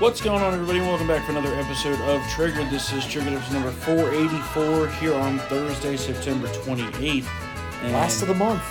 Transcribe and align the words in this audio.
What's 0.00 0.22
going 0.22 0.42
on, 0.42 0.54
everybody? 0.54 0.80
Welcome 0.80 1.08
back 1.08 1.26
for 1.26 1.32
another 1.32 1.54
episode 1.56 2.00
of 2.00 2.26
Trigger. 2.30 2.64
This 2.70 2.90
is 2.94 3.04
Trigger 3.06 3.36
episode 3.36 3.52
number 3.52 3.70
484 3.70 4.88
here 4.98 5.14
on 5.14 5.38
Thursday, 5.40 5.94
September 5.98 6.48
28th. 6.48 7.26
And 7.82 7.92
Last 7.92 8.22
of 8.22 8.28
the 8.28 8.34
month. 8.34 8.62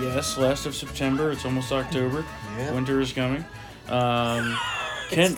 Yes, 0.00 0.36
last 0.36 0.66
of 0.66 0.74
September. 0.74 1.30
It's 1.30 1.44
almost 1.44 1.70
October. 1.70 2.24
Yeah. 2.58 2.72
Winter 2.72 3.00
is 3.00 3.12
coming. 3.12 3.44
Um, 3.88 4.58
Ken, 5.10 5.36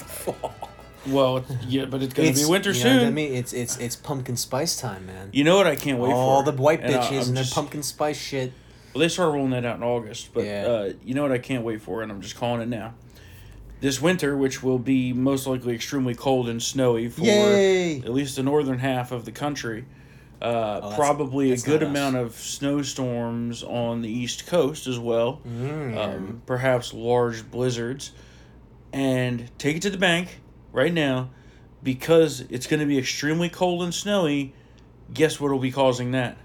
well, 1.06 1.44
yeah, 1.66 1.84
but 1.84 2.02
it's 2.02 2.14
going 2.14 2.32
to 2.32 2.40
be 2.40 2.46
winter 2.46 2.70
you 2.70 2.82
know 2.84 2.98
soon. 2.98 3.06
I 3.06 3.10
mean, 3.10 3.34
it's 3.34 3.52
it's 3.52 3.76
it's 3.76 3.96
pumpkin 3.96 4.36
spice 4.36 4.80
time, 4.80 5.04
man. 5.06 5.28
You 5.32 5.44
know 5.44 5.56
what 5.58 5.66
I 5.66 5.76
can't 5.76 5.98
wait 5.98 6.10
All 6.10 6.14
for? 6.14 6.36
All 6.36 6.42
the 6.42 6.60
white 6.60 6.80
And 6.80 6.94
bitches 6.94 7.22
I'm 7.22 7.28
and 7.28 7.36
their 7.36 7.44
pumpkin 7.52 7.82
spice 7.82 8.18
shit. 8.18 8.54
Well, 8.94 9.00
they 9.00 9.08
start 9.08 9.34
rolling 9.34 9.50
that 9.50 9.66
out 9.66 9.76
in 9.76 9.82
August, 9.82 10.30
but 10.32 10.44
Yeah. 10.44 10.66
uh, 10.66 10.92
you 11.04 11.14
know 11.14 11.22
what 11.22 11.32
I 11.32 11.38
can't 11.38 11.62
wait 11.64 11.82
for, 11.82 12.02
and 12.02 12.10
I'm 12.10 12.22
just 12.22 12.36
calling 12.36 12.62
it 12.62 12.68
now. 12.68 12.94
This 13.80 14.02
winter, 14.02 14.36
which 14.36 14.62
will 14.62 14.78
be 14.78 15.12
most 15.12 15.46
likely 15.46 15.74
extremely 15.74 16.14
cold 16.14 16.48
and 16.48 16.60
snowy 16.62 17.08
for 17.08 17.20
Yay! 17.22 17.98
at 18.00 18.12
least 18.12 18.34
the 18.36 18.42
northern 18.42 18.78
half 18.80 19.12
of 19.12 19.24
the 19.24 19.30
country, 19.32 19.84
uh, 20.42 20.44
Oh, 20.44 20.80
that's- 20.80 20.96
probably 20.96 21.52
a 21.52 21.56
good 21.56 21.82
amount 21.84 22.16
of 22.16 22.34
snowstorms 22.34 23.62
on 23.62 24.02
the 24.02 24.08
east 24.08 24.46
coast 24.46 24.86
as 24.88 24.98
well, 24.98 25.40
Mm. 25.46 25.96
um, 25.96 26.42
perhaps 26.46 26.92
large 26.92 27.48
blizzards, 27.50 28.10
and 28.92 29.48
take 29.58 29.76
it 29.76 29.82
to 29.82 29.90
the 29.90 29.98
bank 29.98 30.40
right 30.72 30.92
now 30.92 31.30
because 31.82 32.40
it's 32.50 32.66
going 32.66 32.80
to 32.80 32.86
be 32.86 32.98
extremely 32.98 33.48
cold 33.48 33.82
and 33.84 33.94
snowy. 33.94 34.54
Guess 35.14 35.38
what 35.40 35.52
will 35.52 35.58
be 35.60 35.70
causing 35.70 36.10
that? 36.12 36.36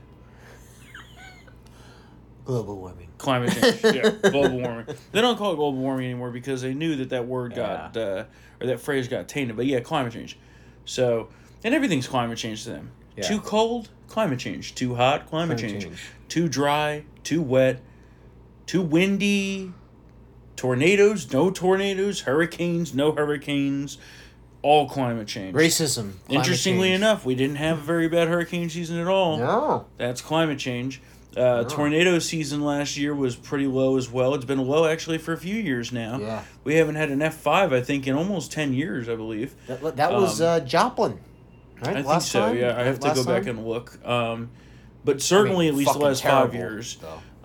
Global 2.45 2.77
warming. 2.77 3.09
Climate 3.23 3.51
change. 3.53 3.83
yeah, 3.95 4.09
global 4.29 4.59
warming. 4.59 4.85
They 5.11 5.21
don't 5.21 5.37
call 5.37 5.53
it 5.53 5.55
global 5.55 5.79
warming 5.79 6.05
anymore 6.05 6.29
because 6.29 6.61
they 6.61 6.73
knew 6.75 6.95
that 6.97 7.09
that 7.09 7.25
word 7.27 7.55
got 7.55 7.97
uh, 7.97 8.25
or 8.61 8.67
that 8.67 8.79
phrase 8.79 9.07
got 9.07 9.27
tainted. 9.27 9.55
But 9.55 9.65
yeah, 9.65 9.79
climate 9.79 10.13
change. 10.13 10.37
So 10.85 11.29
and 11.63 11.73
everything's 11.73 12.07
climate 12.07 12.37
change 12.37 12.63
to 12.65 12.69
them. 12.71 12.91
Yeah. 13.15 13.23
Too 13.23 13.39
cold, 13.39 13.89
climate 14.07 14.39
change. 14.39 14.75
Too 14.75 14.95
hot, 14.95 15.27
climate, 15.27 15.57
Climate 15.57 15.71
change. 15.81 15.83
change. 15.85 16.01
Too 16.29 16.47
dry, 16.49 17.05
too 17.23 17.41
wet, 17.41 17.81
too 18.65 18.81
windy. 18.81 19.73
Tornadoes, 20.55 21.31
no 21.33 21.49
tornadoes. 21.49 22.21
Hurricanes, 22.21 22.93
no 22.93 23.11
hurricanes. 23.11 23.97
All 24.61 24.87
climate 24.87 25.27
change. 25.27 25.55
Racism. 25.55 25.95
climate 25.95 26.15
Interestingly 26.29 26.89
change. 26.89 26.95
enough, 27.01 27.25
we 27.25 27.35
didn't 27.35 27.57
have 27.57 27.79
a 27.79 27.81
very 27.81 28.07
bad 28.07 28.27
hurricane 28.29 28.69
season 28.69 28.97
at 28.99 29.07
all. 29.07 29.37
No. 29.37 29.87
That's 29.97 30.21
climate 30.21 30.59
change. 30.59 31.01
Uh, 31.35 31.63
Tornado 31.63 32.19
season 32.19 32.61
last 32.63 32.95
year 32.97 33.13
was 33.15 33.35
pretty 33.35 33.65
low 33.67 33.97
as 33.97 34.09
well. 34.09 34.33
It's 34.35 34.45
been 34.45 34.65
low 34.67 34.85
actually 34.85 35.17
for 35.17 35.33
a 35.33 35.37
few 35.37 35.55
years 35.55 35.91
now. 35.91 36.19
Yeah. 36.19 36.43
We 36.63 36.75
haven't 36.75 36.95
had 36.95 37.09
an 37.09 37.21
F 37.21 37.35
five 37.35 37.73
I 37.73 37.81
think 37.81 38.07
in 38.07 38.15
almost 38.15 38.51
ten 38.51 38.73
years 38.73 39.09
I 39.09 39.15
believe. 39.15 39.55
That, 39.67 39.95
that 39.97 40.11
was 40.13 40.41
Um, 40.41 40.47
uh, 40.47 40.59
Joplin, 40.61 41.19
right? 41.79 41.87
I 41.87 41.93
think 41.95 42.07
Last 42.07 42.31
so. 42.31 42.39
time? 42.39 42.57
Yeah, 42.57 42.77
I 42.79 42.83
have 42.83 42.99
to 42.99 43.07
Last 43.07 43.15
go 43.17 43.25
back 43.25 43.47
and 43.47 43.65
look. 43.67 43.97
Um, 44.07 44.51
but 45.05 45.15
I 45.15 45.19
certainly 45.19 45.65
mean, 45.65 45.73
at 45.73 45.77
least 45.79 45.93
the 45.93 45.99
last 45.99 46.23
five 46.23 46.53
years. 46.53 46.97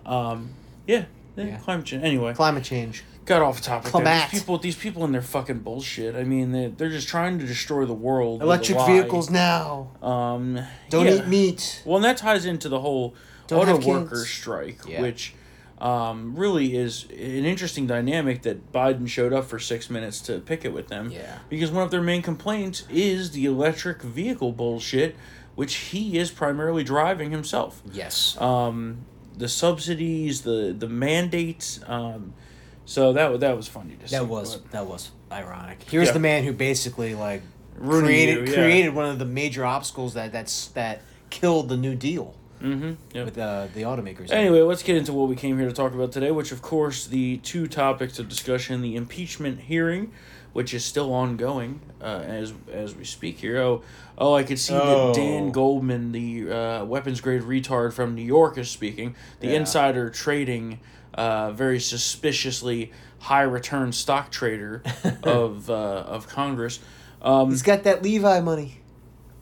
Um, 0.07 0.51
yeah, 0.87 1.05
Yeah. 1.37 1.57
climate 1.59 1.87
change. 1.87 2.05
Anyway, 2.05 2.35
Climate 2.35 2.65
change. 2.65 3.05
Got 3.29 3.43
off 3.43 3.61
topic. 3.61 3.93
there. 3.93 4.29
These 4.31 4.41
people, 4.41 4.59
these 4.59 4.77
people 4.77 5.05
and 5.05 5.15
their 5.15 5.23
fucking 5.23 5.61
bullshit. 5.61 6.17
I 6.17 6.25
mean, 6.25 6.53
they 6.53 6.67
they're 6.69 6.89
just 6.91 7.07
trying 7.09 7.39
to 7.39 7.47
destroy 7.47 7.85
the 7.85 7.95
world. 7.95 8.43
Electric 8.43 8.79
vehicles 8.87 9.31
now. 9.31 9.91
Um, 10.03 10.59
Don't 10.91 11.07
yeah. 11.07 11.17
eat 11.17 11.27
meat. 11.29 11.83
Well, 11.85 11.97
and 11.97 12.05
that 12.05 12.17
ties 12.17 12.45
into 12.47 12.69
the 12.69 12.81
whole 12.81 13.15
Don't 13.47 13.69
auto 13.69 14.05
kids. 14.07 14.29
strike, 14.29 14.81
Yeah. 14.89 15.03
which 15.03 15.35
um, 15.81 16.35
really 16.35 16.77
is 16.77 17.05
an 17.11 17.45
interesting 17.45 17.87
dynamic 17.87 18.43
that 18.43 18.73
Biden 18.73 19.09
showed 19.09 19.33
up 19.33 19.45
for 19.45 19.59
six 19.61 19.89
minutes 19.89 20.21
to 20.23 20.41
picket 20.41 20.73
with 20.73 20.89
them. 20.89 21.11
Yeah. 21.13 21.39
Because 21.49 21.71
one 21.71 21.85
of 21.85 21.91
their 21.93 22.03
main 22.03 22.23
complaints 22.23 22.85
is 22.91 23.31
the 23.31 23.45
electric 23.45 24.03
vehicle 24.03 24.51
bullshit, 24.53 25.15
which 25.55 25.75
he 25.77 26.19
is 26.19 26.31
primarily 26.33 26.83
driving 26.83 27.31
himself. 27.31 27.81
Yes. 27.93 28.37
Um, 28.41 29.05
the 29.37 29.49
subsidies, 29.49 30.43
the 30.43 30.75
the 30.77 30.89
mandates. 30.89 31.79
Um, 31.87 32.35
so 32.89 33.13
that 33.13 33.41
that 33.41 33.55
was 33.57 33.69
funny 33.69 33.95
to 33.97 34.09
see. 34.09 34.17
that 34.17 34.27
was 34.27 34.57
but- 34.57 34.71
that 34.73 34.87
was 34.87 35.11
ironic. 35.31 35.83
Here's 35.91 36.09
Yeah. 36.09 36.13
the 36.15 36.21
man 36.21 36.45
who 36.45 36.53
basically 36.53 37.15
like 37.15 37.43
Ruining 37.77 38.05
created 38.07 38.49
you, 38.49 38.55
yeah. 38.55 38.63
created 38.63 38.95
one 38.95 39.05
of 39.07 39.19
the 39.19 39.25
major 39.25 39.65
obstacles 39.65 40.15
that 40.15 40.33
that's 40.33 40.69
that 40.69 41.03
killed 41.31 41.69
the 41.69 41.77
New 41.77 41.95
Deal 41.95 42.35
Mhm, 42.63 42.97
yep. 43.13 43.25
with 43.27 43.39
uh, 43.39 43.67
the 43.75 43.83
automakers. 43.83 44.33
Anyway, 44.33 44.61
let's 44.63 44.83
get 44.83 44.97
into 44.97 45.13
what 45.13 45.29
we 45.29 45.37
came 45.37 45.59
here 45.59 45.69
to 45.69 45.75
talk 45.75 45.93
about 45.95 46.11
today, 46.11 46.31
which, 46.33 46.51
of 46.51 46.61
course, 46.63 47.07
the 47.07 47.37
two 47.39 47.67
topics 47.69 48.19
of 48.19 48.29
discussion: 48.29 48.81
the 48.83 48.97
impeachment 48.97 49.61
hearing, 49.61 50.11
which 50.55 50.73
is 50.75 50.85
still 50.85 51.13
ongoing 51.13 51.81
uh, 52.03 52.23
as 52.27 52.53
as 52.73 52.97
we 52.97 53.05
speak 53.05 53.39
here. 53.39 53.59
Oh, 53.59 53.83
oh, 54.17 54.35
I 54.35 54.43
could 54.43 54.59
see 54.59 54.75
Oh. 54.75 55.09
that 55.13 55.15
Dan 55.21 55.53
Goldman, 55.53 56.11
the 56.13 56.51
uh, 56.51 56.85
weapons 56.87 57.21
grade 57.21 57.43
retard 57.43 57.93
from 57.93 58.15
New 58.17 58.25
York, 58.25 58.57
is 58.59 58.69
speaking. 58.71 59.15
The 59.41 59.49
Yeah. 59.49 59.59
insider 59.61 60.11
trading, 60.11 60.81
uh, 61.19 61.51
very 61.51 61.81
suspiciously 61.81 62.93
high 63.19 63.43
return 63.43 63.93
stock 63.93 64.31
trader 64.31 64.83
of 65.25 65.69
uh, 65.69 65.73
of 66.07 66.29
Congress. 66.29 66.79
Um, 67.21 67.51
He's 67.51 67.63
got 67.63 67.83
that 67.83 68.03
Levi 68.03 68.41
money. 68.41 68.81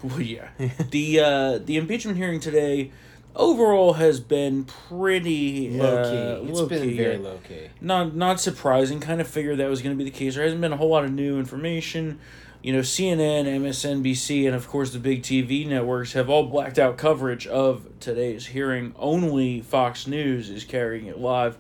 well, 0.03 0.21
yeah. 0.21 0.49
the 0.91 1.21
uh, 1.21 1.59
the 1.59 1.77
impeachment 1.77 2.17
hearing 2.17 2.41
today 2.41 2.91
overall 3.35 3.93
has 3.95 4.19
been 4.19 4.65
pretty 4.65 5.71
Low 5.79 5.97
uh, 5.99 6.11
key. 6.41 6.49
It's 6.49 6.59
low 6.59 6.67
been 6.67 6.83
key, 6.89 6.97
very 6.97 7.19
low 7.19 7.39
key. 7.47 7.69
Not 7.81 8.17
not 8.17 8.41
surprising. 8.41 8.99
Kind 9.01 9.21
of 9.21 9.29
figured 9.29 9.59
that 9.59 9.69
was 9.69 9.83
going 9.83 9.97
to 9.97 10.03
be 10.03 10.11
the 10.11 10.17
case. 10.17 10.35
There 10.35 10.45
hasn't 10.45 10.63
been 10.63 10.73
a 10.73 10.79
whole 10.79 10.89
lot 10.89 11.05
of 11.05 11.13
new 11.13 11.39
information. 11.39 12.19
You 12.67 12.73
know, 12.73 12.81
CNN, 12.81 13.45
MSNBC, 13.45 14.45
and 14.45 14.57
of 14.57 14.67
course 14.67 14.91
the 14.93 14.99
big 14.99 15.23
TV 15.23 15.65
networks 15.69 16.15
have 16.15 16.29
all 16.29 16.47
blacked 16.47 16.81
out 16.81 16.99
coverage 16.99 17.47
of 17.47 17.87
today's 18.01 18.47
hearing. 18.47 18.93
Only 18.99 19.61
Fox 19.61 20.09
News 20.09 20.51
is 20.51 20.65
carrying 20.65 21.07
it 21.07 21.21
live. 21.21 21.57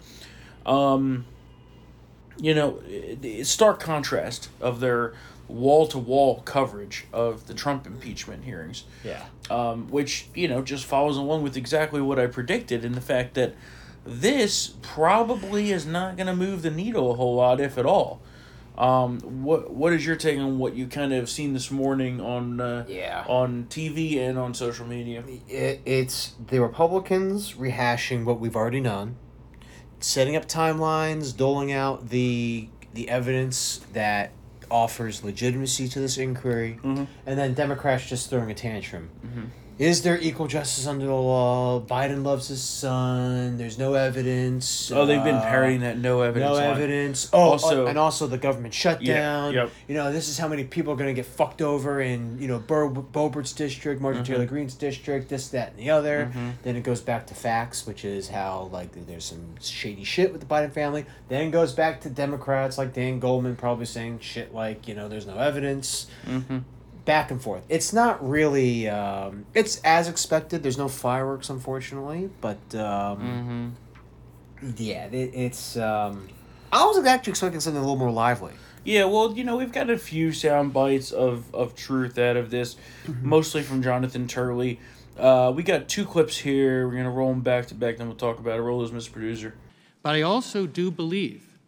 Um, 0.66 1.24
you 2.38 2.54
know, 2.56 2.82
it's 2.88 3.48
stark 3.48 3.78
contrast 3.78 4.48
of 4.60 4.80
their 4.80 5.14
wall 5.46 5.86
to 5.86 5.98
wall 5.98 6.40
coverage 6.40 7.06
of 7.12 7.46
the 7.46 7.54
Trump 7.54 7.86
impeachment 7.86 8.42
hearings 8.42 8.82
Yeah. 9.04 9.22
um, 9.48 9.88
which 9.88 10.26
you 10.34 10.48
know 10.48 10.60
just 10.60 10.86
follows 10.86 11.16
along 11.16 11.44
with 11.44 11.56
exactly 11.56 12.00
what 12.00 12.18
I 12.18 12.26
predicted 12.26 12.84
in 12.84 12.94
the 12.94 13.00
fact 13.00 13.34
that 13.34 13.54
this 14.04 14.74
probably 14.82 15.70
is 15.70 15.86
not 15.86 16.16
going 16.16 16.26
to 16.26 16.34
move 16.34 16.62
the 16.62 16.70
needle 16.72 17.12
a 17.12 17.14
whole 17.14 17.36
lot, 17.36 17.60
if 17.60 17.78
at 17.78 17.86
all. 17.86 18.20
Um, 18.78 19.20
what 19.42 19.72
what 19.72 19.92
is 19.94 20.04
your 20.04 20.16
take 20.16 20.38
on 20.38 20.58
what 20.58 20.74
you 20.74 20.86
kind 20.86 21.12
of 21.14 21.30
seen 21.30 21.54
this 21.54 21.70
morning 21.70 22.20
on 22.20 22.60
uh, 22.60 22.84
Yeah. 22.88 23.24
on 23.26 23.66
TV 23.70 24.18
and 24.18 24.38
on 24.38 24.52
social 24.54 24.86
media? 24.86 25.24
It, 25.48 25.80
it's 25.86 26.34
the 26.48 26.60
Republicans 26.60 27.54
rehashing 27.54 28.24
what 28.24 28.38
we've 28.38 28.54
already 28.56 28.80
known, 28.80 29.16
setting 30.00 30.36
up 30.36 30.46
timelines, 30.46 31.34
doling 31.36 31.72
out 31.72 32.10
the 32.10 32.68
the 32.92 33.08
evidence 33.08 33.80
that 33.94 34.32
offers 34.70 35.22
legitimacy 35.24 35.88
to 35.88 36.00
this 36.00 36.18
inquiry, 36.18 36.78
Mhm. 36.82 37.06
and 37.24 37.38
then 37.38 37.54
Democrats 37.54 38.06
just 38.08 38.28
throwing 38.28 38.50
a 38.50 38.54
tantrum. 38.54 39.08
Is 39.78 40.00
there 40.00 40.18
equal 40.18 40.46
justice 40.46 40.86
under 40.86 41.04
the 41.04 41.12
law? 41.12 41.82
Biden 41.82 42.24
loves 42.24 42.48
his 42.48 42.62
son. 42.62 43.58
There's 43.58 43.76
no 43.76 43.92
evidence. 43.92 44.90
Oh, 44.90 45.04
they've 45.04 45.22
been 45.22 45.34
uh, 45.34 45.42
parroting 45.42 45.80
that 45.80 45.98
no 45.98 46.22
evidence. 46.22 46.48
No 46.50 46.54
line. 46.54 46.70
evidence. 46.70 47.28
Oh, 47.30 47.38
Also- 47.40 47.66
also, 47.66 47.86
and 47.86 47.98
also 47.98 48.26
the 48.26 48.38
government 48.38 48.72
shutdown. 48.72 49.52
yep. 49.52 49.70
You 49.86 49.94
know, 49.94 50.10
this 50.12 50.30
is 50.30 50.38
how 50.38 50.48
many 50.48 50.64
people 50.64 50.94
are 50.94 50.96
going 50.96 51.08
to 51.08 51.14
get 51.14 51.26
fucked 51.26 51.60
over 51.60 52.00
in, 52.00 52.38
you 52.40 52.48
know, 52.48 52.58
Bur- 52.58 52.88
Boebert's 52.88 53.52
district, 53.52 54.00
Marjorie 54.00 54.22
Mm-hmm. 54.22 54.32
Taylor 54.32 54.46
Greene's 54.46 54.74
district, 54.74 55.28
this, 55.28 55.48
that, 55.48 55.72
and 55.72 55.78
the 55.78 55.90
other. 55.90 56.32
Then 56.62 56.76
it 56.76 56.82
goes 56.82 57.02
back 57.02 57.26
to 57.26 57.34
facts, 57.34 57.86
which 57.86 58.02
is 58.04 58.30
how, 58.30 58.70
like, 58.72 58.92
there's 59.06 59.26
some 59.26 59.56
shady 59.60 60.04
shit 60.04 60.32
with 60.32 60.40
the 60.40 60.46
Biden 60.46 60.72
family. 60.72 61.04
Then 61.28 61.48
it 61.48 61.50
goes 61.50 61.74
back 61.74 62.00
to 62.00 62.08
Democrats 62.08 62.78
like 62.78 62.94
Dan 62.94 63.20
Goldman 63.20 63.56
probably 63.56 63.84
saying 63.84 64.20
shit 64.20 64.54
like, 64.54 64.88
you 64.88 64.94
know, 64.94 65.08
there's 65.08 65.26
no 65.26 65.36
evidence. 65.36 66.06
Mm-hmm. 66.26 66.58
Back 67.06 67.30
and 67.30 67.40
forth. 67.40 67.62
It's 67.70 67.92
not 67.94 68.28
really, 68.28 68.88
um, 68.88 69.46
it's 69.54 69.80
as 69.84 70.08
expected. 70.08 70.62
There's 70.62 70.76
no 70.76 70.88
fireworks, 70.88 71.48
unfortunately, 71.48 72.28
but, 72.42 72.58
um, 72.74 73.74
Mm-hmm. 74.60 74.70
yeah, 74.76 75.06
it, 75.06 75.30
it's. 75.34 75.76
Um, 75.78 76.28
I 76.72 76.84
was 76.84 77.02
actually 77.06 77.30
expecting 77.30 77.60
something 77.60 77.78
a 77.78 77.84
little 77.84 77.96
more 77.96 78.10
lively. 78.10 78.52
Yeah, 78.84 79.04
well, 79.04 79.32
you 79.32 79.44
know, 79.44 79.56
we've 79.56 79.72
got 79.72 79.88
a 79.88 79.96
few 79.96 80.32
sound 80.32 80.72
bites 80.72 81.10
of, 81.12 81.52
of 81.54 81.74
truth 81.76 82.18
out 82.18 82.36
of 82.36 82.50
this, 82.50 82.76
mostly 83.22 83.62
from 83.62 83.82
Jonathan 83.82 84.26
Turley. 84.28 84.78
Uh, 85.16 85.52
we 85.54 85.62
got 85.62 85.88
two 85.88 86.04
clips 86.04 86.36
here. 86.36 86.86
We're 86.86 86.92
going 86.92 87.04
to 87.04 87.10
roll 87.10 87.30
them 87.30 87.40
back 87.40 87.66
to 87.68 87.74
back, 87.74 87.96
then 87.98 88.06
we'll 88.08 88.16
talk 88.16 88.38
about 88.38 88.58
it. 88.58 88.62
Roll 88.62 88.80
those, 88.80 88.90
Mr. 88.90 89.12
Producer. 89.12 89.54
But 90.02 90.14
I 90.16 90.22
also 90.22 90.66
do 90.66 90.90
believe 90.90 91.58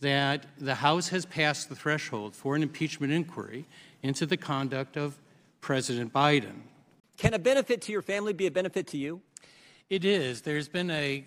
that 0.00 0.44
the 0.58 0.76
House 0.76 1.08
has 1.08 1.24
passed 1.26 1.68
the 1.70 1.74
threshold 1.74 2.36
for 2.36 2.54
an 2.54 2.62
impeachment 2.62 3.12
inquiry 3.12 3.66
into 4.04 4.26
the 4.26 4.36
conduct 4.36 4.98
of 4.98 5.18
President 5.62 6.12
Biden. 6.12 6.60
Can 7.16 7.32
a 7.32 7.38
benefit 7.38 7.80
to 7.82 7.92
your 7.92 8.02
family 8.02 8.34
be 8.34 8.46
a 8.46 8.50
benefit 8.50 8.86
to 8.88 8.98
you? 8.98 9.22
It 9.88 10.04
is. 10.04 10.42
There's 10.42 10.68
been 10.68 10.90
a, 10.90 11.24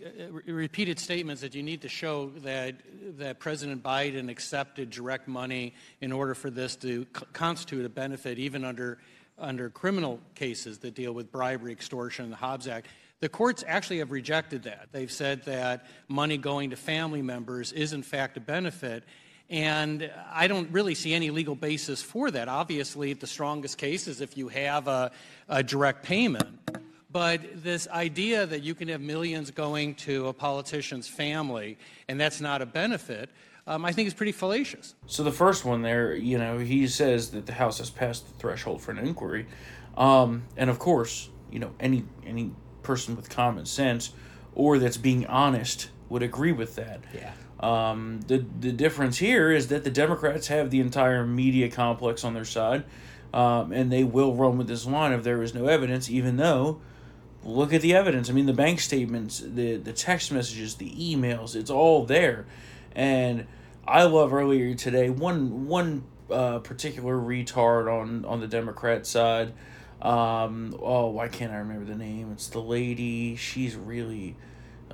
a 0.48 0.52
repeated 0.52 1.00
statements 1.00 1.42
that 1.42 1.56
you 1.56 1.64
need 1.64 1.82
to 1.82 1.90
show 1.90 2.30
that 2.44 2.76
that 3.18 3.40
President 3.40 3.82
Biden 3.82 4.30
accepted 4.30 4.92
direct 4.92 5.28
money 5.28 5.74
in 6.02 6.12
order 6.12 6.36
for 6.36 6.52
this 6.52 6.76
to 6.78 7.06
constitute 7.34 7.84
a 7.84 7.90
benefit, 7.90 8.38
even 8.38 8.64
under 8.64 9.00
under 9.40 9.70
criminal 9.70 10.20
cases 10.36 10.78
that 10.80 10.94
deal 10.94 11.14
with 11.14 11.32
bribery, 11.32 11.72
extortion, 11.72 12.30
the 12.30 12.36
Hobbs 12.36 12.68
Act. 12.68 12.88
The 13.22 13.30
courts 13.30 13.64
actually 13.68 14.00
have 14.00 14.12
rejected 14.12 14.64
that. 14.64 14.90
They've 14.92 15.12
said 15.12 15.46
that 15.46 15.88
money 16.08 16.38
going 16.38 16.70
to 16.70 16.76
family 16.76 17.24
members 17.24 17.72
is 17.72 17.94
in 17.94 18.04
fact 18.04 18.38
a 18.38 18.40
benefit. 18.40 19.04
And 19.50 20.12
I 20.32 20.48
don't 20.48 20.70
really 20.72 20.94
see 20.94 21.14
any 21.14 21.30
legal 21.30 21.56
basis 21.56 22.02
for 22.02 22.30
that. 22.32 22.50
Obviously, 22.50 23.14
the 23.14 23.28
strongest 23.28 23.78
case 23.78 24.08
is 24.08 24.20
if 24.20 24.38
you 24.38 24.50
have 24.50 24.88
a, 24.88 25.12
a 25.48 25.64
direct 25.64 26.04
payment. 26.04 26.60
But 27.10 27.64
this 27.64 27.88
idea 27.88 28.46
that 28.46 28.64
you 28.64 28.76
can 28.76 28.90
have 28.90 29.00
millions 29.00 29.50
going 29.52 29.96
to 29.96 30.28
a 30.28 30.34
politician's 30.34 31.08
family 31.08 31.78
and 32.10 32.20
that's 32.20 32.42
not 32.42 32.62
a 32.62 32.66
benefit, 32.66 33.30
um, 33.66 33.86
I 33.86 33.92
think 33.92 34.08
is 34.08 34.14
pretty 34.14 34.34
fallacious. 34.34 34.96
So 35.08 35.24
the 35.24 35.32
first 35.32 35.66
one 35.66 35.82
there, 35.82 36.14
you 36.14 36.38
know, 36.38 36.58
he 36.58 36.88
says 36.88 37.32
that 37.32 37.46
the 37.46 37.54
House 37.54 37.78
has 37.80 37.90
passed 37.90 38.28
the 38.28 38.34
threshold 38.40 38.82
for 38.82 38.92
an 38.92 38.98
inquiry, 38.98 39.46
um, 39.98 40.44
and 40.56 40.70
of 40.70 40.80
course, 40.80 41.30
you 41.52 41.60
know, 41.60 41.74
any 41.80 42.06
any 42.26 42.52
person 42.84 43.16
with 43.16 43.30
common 43.30 43.66
sense 43.66 44.12
or 44.56 44.80
that's 44.80 44.98
being 44.98 45.26
honest 45.26 45.90
would 46.10 46.24
agree 46.24 46.54
with 46.54 46.76
that. 46.76 47.02
Yeah. 47.14 47.34
Um, 47.60 48.22
the 48.28 48.46
the 48.60 48.72
difference 48.72 49.18
here 49.18 49.52
is 49.52 49.68
that 49.70 49.84
the 49.84 49.90
Democrats 49.90 50.48
have 50.48 50.70
the 50.70 50.80
entire 50.80 51.26
media 51.26 51.70
complex 51.70 52.24
on 52.24 52.34
their 52.34 52.46
side, 52.46 52.84
um, 53.34 53.72
and 53.72 53.92
they 53.92 54.04
will 54.04 54.36
run 54.36 54.58
with 54.58 54.68
this 54.68 54.86
line 54.86 55.12
if 55.12 55.24
there 55.24 55.42
is 55.42 55.54
no 55.54 55.68
evidence, 55.68 56.10
even 56.10 56.38
though 56.38 56.80
look 57.44 57.74
at 57.74 57.82
the 57.82 57.96
evidence. 57.96 58.30
I 58.30 58.34
mean, 58.34 58.46
the 58.46 58.54
bank 58.54 58.80
statements, 58.80 59.40
the 59.40 59.78
the 59.78 59.94
text 59.94 60.32
messages, 60.32 60.76
the 60.76 60.92
emails, 60.92 61.56
it's 61.56 61.70
all 61.70 62.06
there. 62.06 62.46
And 62.96 63.48
I 63.88 64.04
love 64.04 64.34
earlier 64.34 64.76
today 64.76 65.10
one 65.10 65.68
one 65.68 66.04
uh, 66.30 66.60
particular 66.60 67.16
retard 67.16 67.92
on 67.92 68.26
on 68.26 68.40
the 68.40 68.48
Democrat 68.48 69.08
side. 69.08 69.54
Um, 70.02 70.78
oh, 70.80 71.08
why 71.08 71.28
can't 71.28 71.52
I 71.52 71.58
remember 71.58 71.86
the 71.86 71.98
name? 71.98 72.32
It's 72.32 72.50
the 72.50 72.62
lady. 72.62 73.36
She's 73.36 73.76
really. 73.76 74.36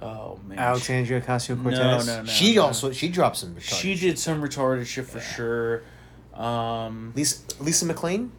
Oh 0.03 0.37
man, 0.47 0.59
Alexandria 0.59 1.21
Ocasio 1.21 1.61
Cortez. 1.61 1.79
No, 1.79 2.15
no, 2.17 2.21
no, 2.23 2.25
She 2.29 2.55
no. 2.55 2.63
also 2.63 2.91
she 2.91 3.07
dropped 3.07 3.37
some. 3.37 3.55
retarded 3.55 3.61
She 3.61 3.95
shit. 3.95 3.99
did 4.01 4.19
some 4.19 4.41
retarded 4.41 4.85
shit 4.85 5.05
for 5.07 5.19
sure. 5.21 5.83
Um, 6.33 7.13
Lisa 7.15 7.39
Lisa 7.59 7.85
McClain, 7.85 8.29